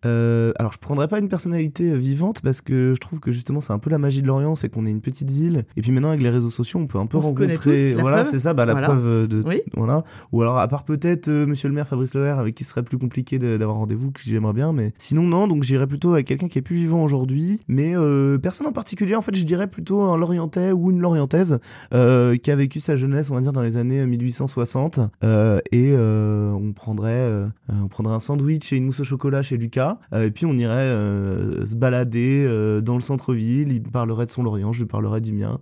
Euh, 0.08 0.54
alors 0.58 0.72
je 0.74 0.78
prendrais 0.80 1.08
pas 1.08 1.20
une 1.20 1.28
personnalité 1.28 1.92
euh, 1.92 1.96
vivante 1.96 2.42
parce 2.42 2.62
que 2.62 2.94
je 2.94 3.00
trouve 3.00 3.20
que 3.20 3.32
justement 3.32 3.62
c'est 3.62 3.74
un 3.74 3.80
peu 3.80 3.90
la 3.90 3.98
magie 3.98 4.22
de 4.22 4.28
Lorient, 4.28 4.56
c'est 4.56 4.70
qu'on 4.70 4.86
est 4.86 4.92
une 4.92 5.02
petite 5.02 5.30
ville. 5.30 5.66
Et 5.76 5.82
puis 5.82 5.92
maintenant 5.92 6.10
avec 6.10 6.22
les 6.22 6.30
réseaux 6.30 6.50
sociaux 6.50 6.80
on 6.80 6.88
peut 6.88 6.98
un 6.98 7.06
peu 7.06 7.18
On 7.18 7.22
rencontrer, 7.22 7.94
tous, 7.94 8.00
voilà 8.02 8.24
c'est 8.24 8.40
ça, 8.40 8.54
bah 8.54 8.66
la 8.66 8.74
Voilà. 8.74 8.88
preuve 8.88 9.06
euh, 9.06 9.28
de 9.28 9.44
Oui. 9.46 9.62
voilà. 9.76 10.04
Ou 10.32 10.42
alors 10.42 10.58
à 10.58 10.68
part 10.68 10.86
peut-être 10.86 11.28
euh, 11.28 11.46
Monsieur 11.46 11.68
le 11.68 11.76
Maire 11.76 11.88
Fabrice 11.88 12.14
Loher 12.16 12.36
avec 12.40 12.56
qui 12.56 12.64
ce 12.64 12.70
serait 12.72 12.84
plus 12.84 12.98
compliqué 12.98 13.38
d'avoir 13.40 13.78
rendez-vous 13.78 14.12
que 14.12 14.22
j'aimerais 14.24 14.54
bien, 14.54 14.72
mais 14.74 14.94
sinon 14.98 15.24
non. 15.24 15.48
Donc 15.48 15.64
j'irais 15.64 15.88
plutôt 15.88 16.14
avec 16.14 16.26
quelqu'un 16.28 16.48
qui 16.48 16.60
est 16.60 16.62
plus 16.64 16.76
vivant 16.78 17.04
aujourd'hui, 17.04 17.64
mais 17.68 17.96
euh, 17.96 18.38
personne 18.38 18.68
en 18.68 18.72
particulier 18.72 19.16
en 19.16 19.22
fait 19.22 19.36
je 19.36 19.46
dirais 19.46 19.68
plutôt 19.68 20.02
un 20.02 20.18
Lorientais 20.18 20.72
ou 20.72 20.92
une 20.92 21.00
Lorientaise 21.00 21.60
qui 21.92 22.52
a 22.52 22.56
vécu 22.56 22.80
sa 22.80 22.96
jeunesse 22.96 23.30
on 23.32 23.36
va 23.36 23.42
dire 23.42 23.54
dans 23.54 23.62
les 23.62 23.78
années 23.78 24.06
1860 24.06 25.00
euh, 25.24 25.60
et 25.72 25.94
on 25.98 26.72
prendrait 26.74 27.32
on 27.70 27.88
prendrait 27.88 28.14
un 28.16 28.20
sandwich 28.20 28.72
et 28.74 28.78
une 28.78 28.86
mousse 28.86 29.00
au 29.00 29.04
chocolat 29.04 29.42
chez 29.42 29.58
Lucas 29.58 29.97
euh, 30.14 30.26
et 30.26 30.32
puis 30.32 30.46
on 30.46 30.54
irait 30.54 30.76
euh, 30.76 31.66
se 31.66 31.76
balader 31.76 32.46
euh, 32.48 32.82
dans 32.82 32.96
le 32.96 33.02
centre-ville. 33.02 33.72
Il 33.72 33.84
parlerait 33.84 34.26
de 34.26 34.32
son 34.32 34.44
Lorient 34.44 34.74
je 34.74 34.80
lui 34.80 34.88
parlerai 34.88 35.22
du 35.22 35.34
mien. 35.34 35.60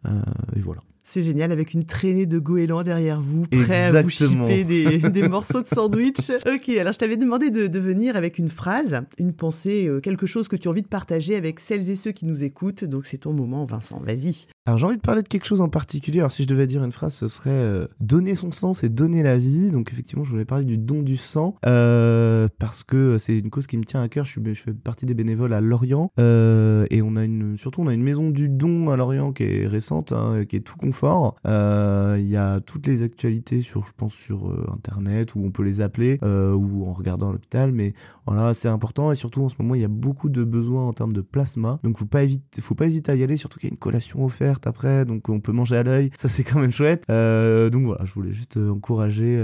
Et 0.55 0.59
voilà 0.59 0.81
C'est 1.07 1.21
génial, 1.21 1.51
avec 1.51 1.75
une 1.75 1.83
traînée 1.83 2.25
de 2.25 2.39
goélands 2.39 2.81
derrière 2.81 3.21
vous, 3.21 3.43
prêt 3.43 3.95
à 3.95 4.01
vous 4.01 4.09
chipper 4.09 4.63
des, 4.63 4.97
des 5.11 5.27
morceaux 5.27 5.61
de 5.61 5.67
sandwich. 5.67 6.31
Ok, 6.47 6.67
alors 6.69 6.93
je 6.93 6.97
t'avais 6.97 7.15
demandé 7.15 7.51
de, 7.51 7.67
de 7.67 7.79
venir 7.79 8.15
avec 8.15 8.39
une 8.39 8.49
phrase, 8.49 9.03
une 9.19 9.31
pensée, 9.31 9.85
euh, 9.85 9.99
quelque 9.99 10.25
chose 10.25 10.47
que 10.47 10.55
tu 10.55 10.67
as 10.67 10.71
envie 10.71 10.81
de 10.81 10.87
partager 10.87 11.35
avec 11.35 11.59
celles 11.59 11.91
et 11.91 11.95
ceux 11.95 12.11
qui 12.11 12.25
nous 12.25 12.43
écoutent. 12.43 12.85
Donc 12.85 13.05
c'est 13.05 13.19
ton 13.19 13.33
moment, 13.33 13.65
Vincent. 13.65 14.01
Vas-y. 14.03 14.47
Alors 14.67 14.79
j'ai 14.79 14.85
envie 14.87 14.97
de 14.97 15.01
parler 15.01 15.21
de 15.21 15.27
quelque 15.27 15.45
chose 15.45 15.61
en 15.61 15.69
particulier. 15.69 16.19
Alors 16.21 16.31
si 16.31 16.41
je 16.41 16.47
devais 16.47 16.65
dire 16.65 16.83
une 16.83 16.91
phrase, 16.91 17.13
ce 17.13 17.27
serait 17.27 17.51
euh, 17.51 17.85
donner 17.99 18.33
son 18.33 18.51
sens 18.51 18.83
et 18.83 18.89
donner 18.89 19.21
la 19.21 19.37
vie. 19.37 19.69
Donc 19.69 19.91
effectivement, 19.91 20.23
je 20.23 20.31
voulais 20.31 20.45
parler 20.45 20.65
du 20.65 20.79
don 20.79 21.03
du 21.03 21.17
sang 21.17 21.55
euh, 21.67 22.47
parce 22.57 22.83
que 22.83 23.19
c'est 23.19 23.37
une 23.37 23.51
cause 23.51 23.67
qui 23.67 23.77
me 23.77 23.83
tient 23.83 24.01
à 24.01 24.09
cœur. 24.09 24.25
Je, 24.25 24.31
suis, 24.31 24.41
je 24.43 24.61
fais 24.63 24.73
partie 24.73 25.05
des 25.05 25.13
bénévoles 25.13 25.53
à 25.53 25.61
Lorient 25.61 26.11
euh, 26.19 26.87
et 26.89 27.03
on 27.03 27.15
a 27.15 27.23
une, 27.23 27.57
surtout 27.57 27.81
on 27.81 27.87
a 27.87 27.93
une 27.93 28.01
maison 28.01 28.31
du 28.31 28.49
don 28.49 28.89
à 28.89 28.95
Lorient 28.95 29.33
qui 29.33 29.43
est 29.43 29.67
récente, 29.67 30.13
hein, 30.13 30.45
qui 30.49 30.55
est 30.55 30.61
tout 30.61 30.77
Euh, 31.03 32.15
Il 32.19 32.27
y 32.27 32.37
a 32.37 32.59
toutes 32.59 32.87
les 32.87 33.03
actualités 33.03 33.61
sur, 33.61 33.85
je 33.85 33.91
pense, 33.95 34.13
sur 34.13 34.49
euh, 34.49 34.65
internet 34.71 35.35
où 35.35 35.43
on 35.43 35.51
peut 35.51 35.63
les 35.63 35.81
appeler 35.81 36.19
euh, 36.23 36.53
ou 36.53 36.85
en 36.85 36.93
regardant 36.93 37.29
à 37.29 37.31
l'hôpital. 37.31 37.71
Mais 37.71 37.93
voilà, 38.25 38.53
c'est 38.53 38.67
important 38.67 39.11
et 39.11 39.15
surtout 39.15 39.43
en 39.43 39.49
ce 39.49 39.55
moment 39.59 39.75
il 39.75 39.81
y 39.81 39.85
a 39.85 39.89
beaucoup 39.89 40.29
de 40.29 40.43
besoins 40.43 40.87
en 40.87 40.93
termes 40.93 41.13
de 41.13 41.21
plasma. 41.21 41.79
Donc 41.83 41.97
faut 41.97 42.05
pas 42.05 42.21
faut 42.59 42.75
pas 42.75 42.85
hésiter 42.85 43.11
à 43.11 43.15
y 43.15 43.23
aller. 43.23 43.37
Surtout 43.37 43.59
qu'il 43.59 43.69
y 43.69 43.71
a 43.71 43.73
une 43.73 43.79
collation 43.79 44.23
offerte 44.23 44.67
après, 44.67 45.05
donc 45.05 45.29
on 45.29 45.39
peut 45.39 45.51
manger 45.51 45.77
à 45.77 45.83
l'œil. 45.83 46.11
Ça 46.17 46.27
c'est 46.27 46.43
quand 46.43 46.59
même 46.59 46.71
chouette. 46.71 47.03
Donc 47.07 47.85
voilà, 47.85 48.05
je 48.05 48.13
voulais 48.13 48.33
juste 48.33 48.57
encourager 48.57 49.43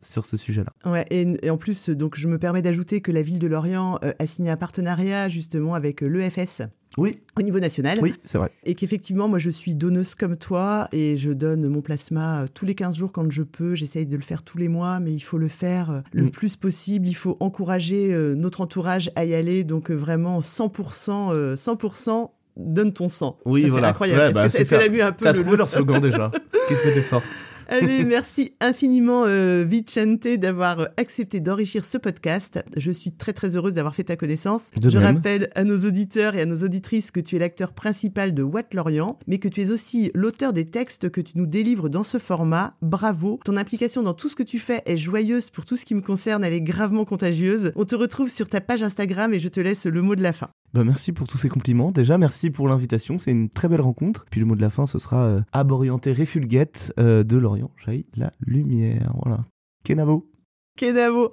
sur 0.00 0.24
ce 0.24 0.36
sujet-là. 0.36 0.90
Ouais, 0.90 1.04
et, 1.10 1.50
en 1.50 1.56
plus, 1.56 1.90
donc 1.90 2.16
je 2.16 2.28
me 2.28 2.38
permets 2.38 2.62
d'ajouter 2.62 3.00
que 3.00 3.10
la 3.12 3.22
ville 3.22 3.38
de 3.38 3.46
Lorient 3.46 3.98
a 4.18 4.26
signé 4.26 4.50
un 4.50 4.56
partenariat 4.56 5.28
justement 5.28 5.74
avec 5.74 6.00
l'EFS. 6.00 6.62
Oui, 6.96 7.18
au 7.36 7.42
niveau 7.42 7.58
national. 7.58 7.98
oui, 8.00 8.12
c'est 8.24 8.38
vrai. 8.38 8.50
Et 8.64 8.74
qu'effectivement, 8.76 9.26
moi, 9.28 9.38
je 9.40 9.50
suis 9.50 9.74
donneuse 9.74 10.14
comme 10.14 10.36
toi 10.36 10.88
et 10.92 11.16
je 11.16 11.30
donne 11.32 11.66
mon 11.68 11.82
plasma 11.82 12.42
euh, 12.42 12.46
tous 12.52 12.64
les 12.66 12.74
15 12.76 12.94
jours 12.96 13.10
quand 13.12 13.28
je 13.30 13.42
peux. 13.42 13.74
J'essaye 13.74 14.06
de 14.06 14.14
le 14.14 14.22
faire 14.22 14.42
tous 14.44 14.58
les 14.58 14.68
mois, 14.68 15.00
mais 15.00 15.12
il 15.12 15.20
faut 15.20 15.38
le 15.38 15.48
faire 15.48 15.90
euh, 15.90 16.00
le 16.12 16.24
Mm. 16.26 16.30
plus 16.30 16.56
possible. 16.56 17.08
Il 17.08 17.14
faut 17.14 17.36
encourager 17.40 18.12
euh, 18.14 18.34
notre 18.34 18.60
entourage 18.60 19.10
à 19.16 19.24
y 19.24 19.34
aller. 19.34 19.64
Donc, 19.64 19.90
vraiment, 19.90 20.40
100%, 20.40 21.32
euh, 21.32 21.56
100%, 21.56 22.30
donne 22.56 22.92
ton 22.92 23.08
sang. 23.08 23.38
Oui, 23.44 23.62
Ça, 23.62 23.68
voilà. 23.70 23.86
C'est 23.88 23.90
incroyable. 23.90 24.20
Ouais, 24.20 24.26
Est-ce 24.28 24.34
bah, 24.38 24.48
que- 24.48 24.56
est-ce 24.56 24.70
que 24.70 24.76
t'as 24.76 24.88
vu 24.88 25.02
un 25.02 25.10
peu 25.12 25.24
T'as 25.24 25.32
le- 25.32 25.40
trouvé 25.42 25.56
leur 25.56 25.68
slogan 25.68 26.00
déjà. 26.00 26.30
Qu'est-ce 26.68 26.82
que 26.84 26.94
t'es 26.94 27.00
forte? 27.00 27.24
Allez, 27.68 28.04
merci 28.04 28.52
infiniment 28.60 29.24
euh, 29.26 29.64
Vicente 29.66 30.26
d'avoir 30.38 30.80
euh, 30.80 30.86
accepté 30.96 31.40
d'enrichir 31.40 31.84
ce 31.84 31.98
podcast. 31.98 32.62
Je 32.76 32.90
suis 32.90 33.12
très 33.12 33.32
très 33.32 33.56
heureuse 33.56 33.74
d'avoir 33.74 33.94
fait 33.94 34.04
ta 34.04 34.16
connaissance. 34.16 34.70
De 34.80 34.90
Je 34.90 34.98
même. 34.98 35.16
rappelle 35.16 35.50
à 35.54 35.64
nos 35.64 35.78
auditeurs 35.86 36.34
et 36.34 36.42
à 36.42 36.46
nos 36.46 36.62
auditrices 36.62 37.10
que 37.10 37.20
tu 37.20 37.36
es 37.36 37.38
l'acteur 37.38 37.72
principal 37.72 38.34
de 38.34 38.42
Watt 38.42 38.74
Lorient, 38.74 39.18
mais 39.26 39.38
que 39.38 39.48
tu 39.48 39.62
es 39.62 39.70
aussi 39.70 40.10
l'auteur 40.14 40.52
des 40.52 40.66
textes 40.70 41.10
que 41.10 41.20
tu 41.20 41.38
nous 41.38 41.46
délivres 41.46 41.88
dans 41.88 42.02
ce 42.02 42.18
format. 42.18 42.74
Bravo. 42.82 43.40
Ton 43.44 43.56
implication 43.56 44.02
dans 44.02 44.14
tout 44.14 44.28
ce 44.28 44.36
que 44.36 44.42
tu 44.42 44.58
fais 44.58 44.82
est 44.86 44.96
joyeuse 44.96 45.50
pour 45.50 45.64
tout 45.64 45.76
ce 45.76 45.84
qui 45.84 45.94
me 45.94 46.02
concerne, 46.02 46.44
elle 46.44 46.52
est 46.52 46.60
gravement 46.60 47.04
contagieuse. 47.04 47.72
On 47.76 47.84
te 47.84 47.94
retrouve 47.96 48.28
sur 48.28 48.48
ta 48.48 48.60
page 48.60 48.82
Instagram 48.82 49.32
et 49.32 49.38
je 49.38 49.48
te 49.48 49.60
laisse 49.60 49.86
le 49.86 50.02
mot 50.02 50.14
de 50.14 50.22
la 50.22 50.32
fin. 50.32 50.50
Bah, 50.74 50.82
merci 50.82 51.12
pour 51.12 51.28
tous 51.28 51.38
ces 51.38 51.48
compliments. 51.48 51.92
Déjà, 51.92 52.18
merci 52.18 52.50
pour 52.50 52.66
l'invitation. 52.66 53.16
C'est 53.16 53.30
une 53.30 53.48
très 53.48 53.68
belle 53.68 53.80
rencontre. 53.80 54.26
Puis 54.28 54.40
le 54.40 54.46
mot 54.46 54.56
de 54.56 54.60
la 54.60 54.70
fin, 54.70 54.86
ce 54.86 54.98
sera 54.98 55.26
euh, 55.26 55.40
Ab 55.52 55.70
orienté 55.70 56.12
refulguette 56.12 56.92
euh, 56.98 57.22
de 57.22 57.36
Lorient. 57.36 57.70
Jaillit 57.76 58.06
la 58.16 58.32
lumière. 58.44 59.14
Voilà. 59.22 59.44
Kenavo. 59.84 60.28
Kenavo. 60.76 61.30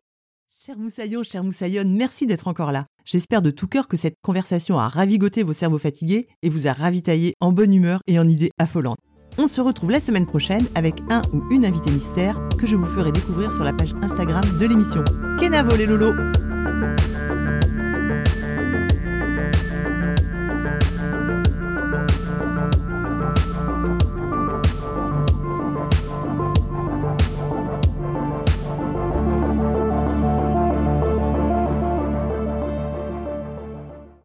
Cher 0.47 0.77
Moussaillon, 0.77 1.23
cher 1.23 1.43
Moussaillonne, 1.43 1.95
merci 1.95 2.27
d'être 2.27 2.49
encore 2.49 2.71
là. 2.71 2.85
J'espère 3.05 3.41
de 3.41 3.51
tout 3.51 3.67
cœur 3.67 3.87
que 3.87 3.97
cette 3.97 4.15
conversation 4.21 4.77
a 4.77 4.89
ravigoté 4.89 5.43
vos 5.43 5.53
cerveaux 5.53 5.77
fatigués 5.77 6.27
et 6.43 6.49
vous 6.49 6.67
a 6.67 6.73
ravitaillé 6.73 7.33
en 7.39 7.53
bonne 7.53 7.73
humeur 7.73 8.01
et 8.05 8.19
en 8.19 8.27
idées 8.27 8.51
affolantes. 8.59 8.97
On 9.37 9.47
se 9.47 9.61
retrouve 9.61 9.91
la 9.91 10.01
semaine 10.01 10.25
prochaine 10.25 10.67
avec 10.75 10.95
un 11.09 11.21
ou 11.31 11.41
une 11.51 11.65
invitée 11.65 11.89
mystère 11.89 12.37
que 12.57 12.67
je 12.67 12.75
vous 12.75 12.85
ferai 12.85 13.13
découvrir 13.13 13.53
sur 13.53 13.63
la 13.63 13.71
page 13.71 13.95
Instagram 14.01 14.43
de 14.59 14.65
l'émission. 14.65 15.05
Kenavo 15.39 15.77
les 15.77 15.85
lolos 15.85 16.13